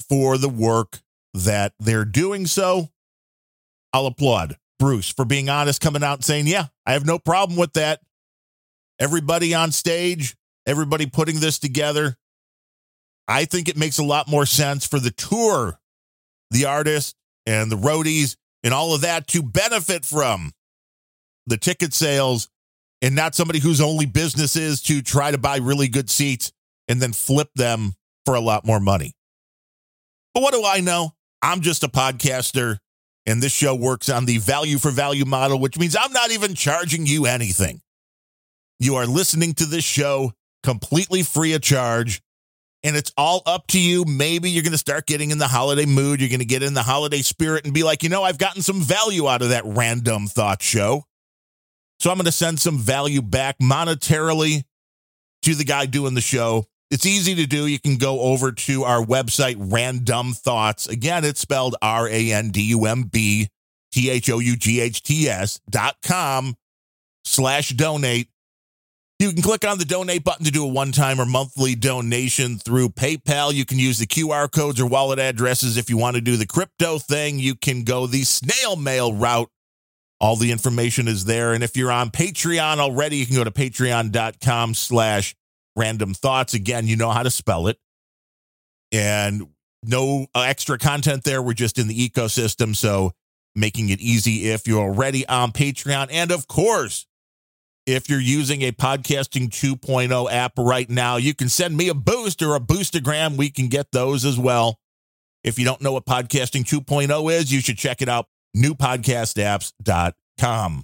for 0.08 0.38
the 0.38 0.50
work 0.50 1.02
that 1.34 1.74
they're 1.80 2.06
doing 2.06 2.46
so. 2.46 2.90
I'll 3.92 4.06
applaud 4.06 4.58
Bruce 4.78 5.10
for 5.10 5.26
being 5.26 5.50
honest, 5.50 5.82
coming 5.82 6.04
out 6.04 6.20
and 6.20 6.26
saying, 6.26 6.48
Yeah, 6.48 6.68
I 6.86 6.94
have 6.94 7.06
no 7.06 7.20
problem 7.20 7.58
with 7.58 7.74
that. 7.74 8.02
Everybody 9.00 9.54
on 9.54 9.72
stage, 9.72 10.36
everybody 10.70 11.08
putting 11.08 11.40
this 11.40 11.58
together. 11.58 12.16
I 13.28 13.46
think 13.46 13.68
it 13.68 13.78
makes 13.78 13.98
a 13.98 14.04
lot 14.04 14.28
more 14.28 14.46
sense 14.46 14.86
for 14.86 15.00
the 15.00 15.12
tour, 15.12 15.80
the 16.52 16.66
artist, 16.66 17.16
and 17.46 17.72
the 17.72 17.76
roadies, 17.76 18.36
and 18.64 18.74
all 18.74 18.94
of 18.94 19.02
that 19.02 19.28
to 19.30 19.42
benefit 19.42 20.06
from 20.06 20.52
the 21.48 21.58
ticket 21.58 21.94
sales 21.94 22.50
and 23.02 23.16
not 23.16 23.34
somebody 23.34 23.60
whose 23.60 23.82
only 23.82 24.06
business 24.06 24.56
is 24.56 24.82
to 24.84 25.02
try 25.02 25.32
to 25.32 25.38
buy 25.38 25.58
really 25.58 25.88
good 25.88 26.10
seats 26.10 26.52
and 26.88 27.02
then 27.02 27.14
flip 27.14 27.50
them 27.56 27.94
for 28.26 28.36
a 28.36 28.42
lot 28.42 28.66
more 28.66 28.80
money. 28.80 29.14
But 30.34 30.44
what 30.44 30.54
do 30.54 30.64
I 30.66 30.82
know? 30.82 31.14
I'm 31.42 31.62
just 31.62 31.84
a 31.84 31.88
podcaster, 31.88 32.78
and 33.26 33.42
this 33.42 33.54
show 33.54 33.74
works 33.74 34.10
on 34.10 34.26
the 34.26 34.38
value 34.38 34.78
for 34.78 34.92
value 34.92 35.26
model, 35.26 35.60
which 35.60 35.80
means 35.80 35.96
I'm 36.00 36.12
not 36.12 36.32
even 36.32 36.54
charging 36.54 37.08
you 37.08 37.26
anything. 37.26 37.82
You 38.80 38.96
are 38.96 39.06
listening 39.08 39.54
to 39.56 39.66
this 39.66 39.84
show 39.84 40.34
completely 40.64 41.24
free 41.24 41.54
of 41.54 41.62
charge. 41.62 42.22
And 42.82 42.96
it's 42.96 43.12
all 43.18 43.42
up 43.46 43.68
to 43.68 43.80
you. 43.80 44.06
Maybe 44.06 44.50
you're 44.50 44.64
going 44.64 44.72
to 44.72 44.78
start 44.78 45.06
getting 45.06 45.32
in 45.32 45.38
the 45.38 45.48
holiday 45.48 45.86
mood. 45.86 46.22
You're 46.22 46.30
going 46.30 46.40
to 46.40 46.46
get 46.46 46.64
in 46.64 46.74
the 46.74 46.84
holiday 46.84 47.22
spirit 47.22 47.66
and 47.66 47.74
be 47.74 47.84
like, 47.84 48.04
you 48.04 48.10
know, 48.10 48.24
I've 48.24 48.38
gotten 48.38 48.62
some 48.62 48.82
value 48.82 49.28
out 49.28 49.42
of 49.42 49.50
that 49.50 49.66
randumb 49.66 50.32
thought 50.32 50.62
show. 50.62 51.04
So 52.00 52.10
I'm 52.10 52.16
going 52.16 52.26
to 52.26 52.32
send 52.32 52.60
some 52.60 52.78
value 52.78 53.22
back 53.22 53.58
monetarily 53.60 54.64
to 55.42 55.56
the 55.56 55.66
guy 55.66 55.88
doing 55.88 56.14
the 56.14 56.22
show. 56.22 56.66
It's 56.90 57.06
easy 57.06 57.36
to 57.36 57.46
do. 57.46 57.68
You 57.68 57.80
can 57.80 57.98
go 57.98 58.22
over 58.22 58.52
to 58.52 58.84
our 58.84 59.04
website, 59.04 59.58
Randumb 59.58 60.36
Thoughts. 60.36 60.88
Again, 60.88 61.24
it's 61.24 61.40
spelled 61.40 61.76
R 61.82 62.08
A 62.08 62.32
N 62.32 62.50
D 62.50 62.62
U 62.70 62.86
M 62.86 63.04
B 63.04 63.50
T 63.92 64.10
H 64.10 64.30
O 64.30 64.40
U 64.40 64.56
G 64.56 64.80
H 64.80 65.04
T 65.04 65.30
S 65.30 65.60
dot 65.70 65.98
com 66.04 66.56
slash 67.26 67.70
donate. 67.70 68.30
You 69.20 69.34
can 69.34 69.42
click 69.42 69.66
on 69.66 69.78
the 69.78 69.86
donate 69.86 70.24
button 70.24 70.46
to 70.46 70.52
do 70.52 70.64
a 70.64 70.68
one 70.68 70.94
time 70.94 71.20
or 71.20 71.26
monthly 71.26 71.76
donation 71.76 72.58
through 72.58 72.90
PayPal. 72.90 73.54
You 73.54 73.66
can 73.66 73.78
use 73.78 74.00
the 74.00 74.08
QR 74.08 74.50
codes 74.50 74.80
or 74.80 74.86
wallet 74.86 75.20
addresses. 75.20 75.76
If 75.76 75.90
you 75.90 75.98
want 75.98 76.16
to 76.16 76.22
do 76.22 76.38
the 76.38 76.48
crypto 76.48 77.00
thing, 77.00 77.38
you 77.38 77.56
can 77.56 77.84
go 77.84 78.08
the 78.08 78.24
snail 78.24 78.78
mail 78.78 79.14
route 79.14 79.50
all 80.22 80.36
the 80.36 80.52
information 80.52 81.08
is 81.08 81.26
there. 81.26 81.54
And 81.54 81.64
if 81.64 81.78
you're 81.78 81.92
on 81.92 82.12
Patreon 82.12 82.78
already, 82.78 83.18
you 83.18 83.26
can 83.26 83.36
go 83.36 83.44
to 83.44 83.52
patreon.com 83.52 84.74
slash 84.74 85.36
randumb 85.78 86.16
thoughts. 86.16 86.54
Again, 86.54 86.88
you 86.88 86.96
know 86.96 87.10
how 87.10 87.24
to 87.24 87.32
spell 87.32 87.68
it. 87.68 87.78
And 88.92 89.48
no 89.84 90.28
uh, 90.36 90.42
extra 90.42 90.78
content 90.78 91.24
there. 91.24 91.42
We're 91.42 91.54
just 91.54 91.78
in 91.78 91.88
the 91.88 92.10
ecosystem. 92.10 92.76
So 92.76 93.14
making 93.56 93.90
it 93.90 94.02
easy 94.02 94.50
if 94.50 94.68
you're 94.68 94.82
already 94.82 95.28
on 95.28 95.52
Patreon. 95.52 96.10
And 96.12 96.32
of 96.32 96.48
course, 96.48 97.06
if 97.90 98.10
you're 98.10 98.20
using 98.20 98.62
a 98.62 98.72
podcasting 98.72 99.50
2.0 99.50 100.32
app 100.32 100.54
right 100.58 100.90
now, 100.90 101.18
you 101.18 101.34
can 101.34 101.50
send 101.50 101.76
me 101.76 101.90
a 101.90 101.94
boost 101.94 102.42
or 102.42 102.56
a 102.56 102.60
boostagram. 102.60 103.38
We 103.38 103.50
can 103.50 103.68
get 103.68 103.92
those 103.92 104.26
as 104.26 104.38
well. 104.38 104.80
If 105.44 105.58
you 105.58 105.66
don't 105.66 105.82
know 105.82 105.94
what 105.94 106.06
podcasting 106.06 106.64
2.0 106.64 107.34
is, 107.34 107.52
you 107.52 107.62
should 107.62 107.78
check 107.78 108.02
it 108.02 108.10
out 108.10 108.28
newpodcastapps.com. 108.56 110.84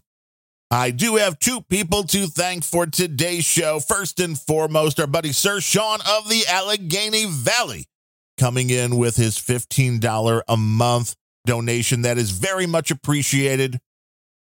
I 0.72 0.92
do 0.92 1.18
have 1.18 1.40
two 1.40 1.62
people 1.62 2.04
to 2.06 2.28
thank 2.28 2.64
for 2.64 2.86
today's 2.86 3.46
show. 3.46 3.80
First 3.80 4.20
and 4.20 4.40
foremost, 4.40 5.00
our 5.00 5.08
buddy 5.08 5.32
Sir 5.32 5.62
Sean 5.62 6.00
of 6.02 6.28
the 6.28 6.44
Allegheny 6.50 7.26
Valley 7.30 7.86
coming 8.38 8.70
in 8.70 8.98
with 8.98 9.16
his 9.16 9.38
$15 9.38 10.42
a 10.48 10.58
month 10.58 11.16
donation. 11.46 12.02
That 12.02 12.18
is 12.18 12.32
very 12.32 12.66
much 12.66 12.92
appreciated. 12.92 13.80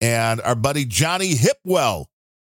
And 0.02 0.42
our 0.42 0.56
buddy 0.56 0.86
Johnny 0.86 1.36
Hipwell 1.36 2.06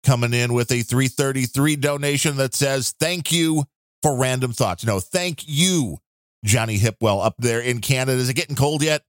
coming 0.03 0.33
in 0.33 0.53
with 0.53 0.71
a 0.71 0.81
333 0.81 1.75
donation 1.75 2.37
that 2.37 2.53
says, 2.53 2.93
Thank 2.99 3.31
you 3.31 3.65
for 4.01 4.11
randumb 4.11 4.55
thoughts. 4.55 4.85
No, 4.85 4.99
thank 4.99 5.43
you, 5.47 5.97
Johnny 6.43 6.77
Hipwell 6.77 7.23
up 7.25 7.35
there 7.37 7.59
in 7.59 7.81
Canada. 7.81 8.17
Is 8.17 8.29
it 8.29 8.35
getting 8.35 8.55
cold 8.55 8.83
yet? 8.83 9.03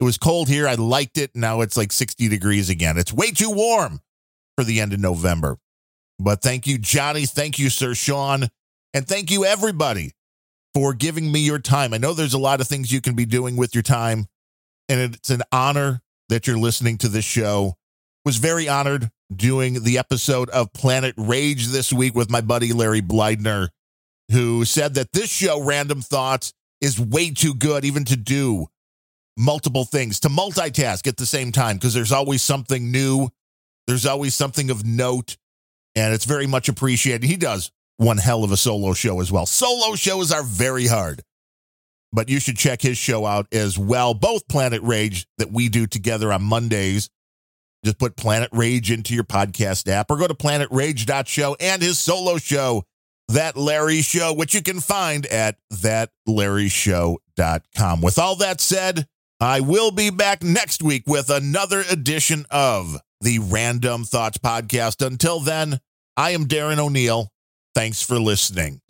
It 0.00 0.04
was 0.04 0.16
cold 0.16 0.48
here. 0.48 0.68
I 0.68 0.74
liked 0.74 1.18
it. 1.18 1.32
Now 1.34 1.60
it's 1.60 1.76
like 1.76 1.90
60 1.90 2.28
degrees 2.28 2.70
again. 2.70 2.98
It's 2.98 3.12
way 3.12 3.30
too 3.30 3.50
warm 3.50 4.00
for 4.56 4.64
the 4.64 4.80
end 4.80 4.92
of 4.92 5.00
November. 5.00 5.56
But 6.20 6.40
thank 6.40 6.66
you, 6.66 6.78
Johnny. 6.78 7.26
Thank 7.26 7.58
you, 7.58 7.68
Sir 7.68 7.94
Sean. 7.94 8.48
And 8.94 9.06
thank 9.06 9.30
you, 9.30 9.44
everybody, 9.44 10.12
for 10.72 10.94
giving 10.94 11.30
me 11.30 11.40
your 11.40 11.58
time. 11.58 11.92
I 11.92 11.98
know 11.98 12.14
there's 12.14 12.34
a 12.34 12.38
lot 12.38 12.60
of 12.60 12.68
things 12.68 12.92
you 12.92 13.00
can 13.00 13.14
be 13.14 13.26
doing 13.26 13.56
with 13.56 13.74
your 13.74 13.82
time. 13.82 14.26
And 14.88 15.14
it's 15.14 15.30
an 15.30 15.42
honor 15.52 16.00
that 16.28 16.46
you're 16.46 16.58
listening 16.58 16.98
to 16.98 17.08
this 17.08 17.24
show. 17.24 17.74
Was 18.24 18.36
very 18.36 18.68
honored 18.68 19.10
doing 19.34 19.82
the 19.82 19.98
episode 19.98 20.48
of 20.50 20.72
Planet 20.72 21.14
Rage 21.16 21.68
this 21.68 21.92
week 21.92 22.14
with 22.14 22.30
my 22.30 22.40
buddy 22.40 22.72
Larry 22.72 23.02
Bleidner, 23.02 23.68
who 24.30 24.64
said 24.64 24.94
that 24.94 25.12
this 25.12 25.30
show, 25.30 25.60
Randumb 25.60 26.04
Thoughts, 26.04 26.52
is 26.80 27.00
way 27.00 27.30
too 27.30 27.54
good 27.54 27.84
even 27.84 28.04
to 28.04 28.16
do 28.16 28.66
multiple 29.36 29.84
things, 29.84 30.20
to 30.20 30.28
multitask 30.28 31.06
at 31.06 31.16
the 31.16 31.26
same 31.26 31.52
time, 31.52 31.76
because 31.76 31.94
there's 31.94 32.12
always 32.12 32.42
something 32.42 32.90
new. 32.90 33.28
There's 33.86 34.06
always 34.06 34.34
something 34.34 34.70
of 34.70 34.84
note, 34.84 35.36
and 35.94 36.12
it's 36.12 36.24
very 36.26 36.46
much 36.46 36.68
appreciated. 36.68 37.26
He 37.26 37.36
does 37.36 37.70
one 37.96 38.18
hell 38.18 38.44
of 38.44 38.52
a 38.52 38.56
solo 38.56 38.92
show 38.92 39.20
as 39.20 39.32
well. 39.32 39.46
Solo 39.46 39.94
shows 39.94 40.30
are 40.30 40.42
very 40.42 40.86
hard, 40.86 41.22
but 42.12 42.28
you 42.28 42.40
should 42.40 42.56
check 42.56 42.82
his 42.82 42.98
show 42.98 43.26
out 43.26 43.46
as 43.52 43.78
well. 43.78 44.14
Both 44.14 44.48
Planet 44.48 44.82
Rage 44.82 45.26
that 45.38 45.52
we 45.52 45.68
do 45.68 45.86
together 45.86 46.32
on 46.32 46.42
Mondays. 46.42 47.08
Just 47.84 47.98
put 47.98 48.16
Planet 48.16 48.48
Rage 48.52 48.90
into 48.90 49.14
your 49.14 49.24
podcast 49.24 49.88
app 49.88 50.10
or 50.10 50.16
go 50.16 50.26
to 50.26 50.34
planetrage.show 50.34 51.56
and 51.60 51.80
his 51.80 51.96
solo 51.98 52.38
show, 52.38 52.82
That 53.28 53.56
Larry 53.56 54.02
Show, 54.02 54.34
which 54.34 54.54
you 54.54 54.62
can 54.62 54.80
find 54.80 55.26
at 55.26 55.56
thatlarryshow.com. 55.72 58.00
With 58.00 58.18
all 58.18 58.34
that 58.36 58.60
said, 58.60 59.06
I 59.40 59.60
will 59.60 59.92
be 59.92 60.10
back 60.10 60.42
next 60.42 60.82
week 60.82 61.04
with 61.06 61.30
another 61.30 61.84
edition 61.88 62.44
of 62.50 62.96
the 63.20 63.38
Randumb 63.38 64.08
Thoughts 64.08 64.38
Podcast. 64.38 65.06
Until 65.06 65.38
then, 65.40 65.78
I 66.16 66.30
am 66.30 66.46
Darren 66.46 66.78
O'Neill. 66.78 67.30
Thanks 67.74 68.02
for 68.02 68.18
listening. 68.18 68.80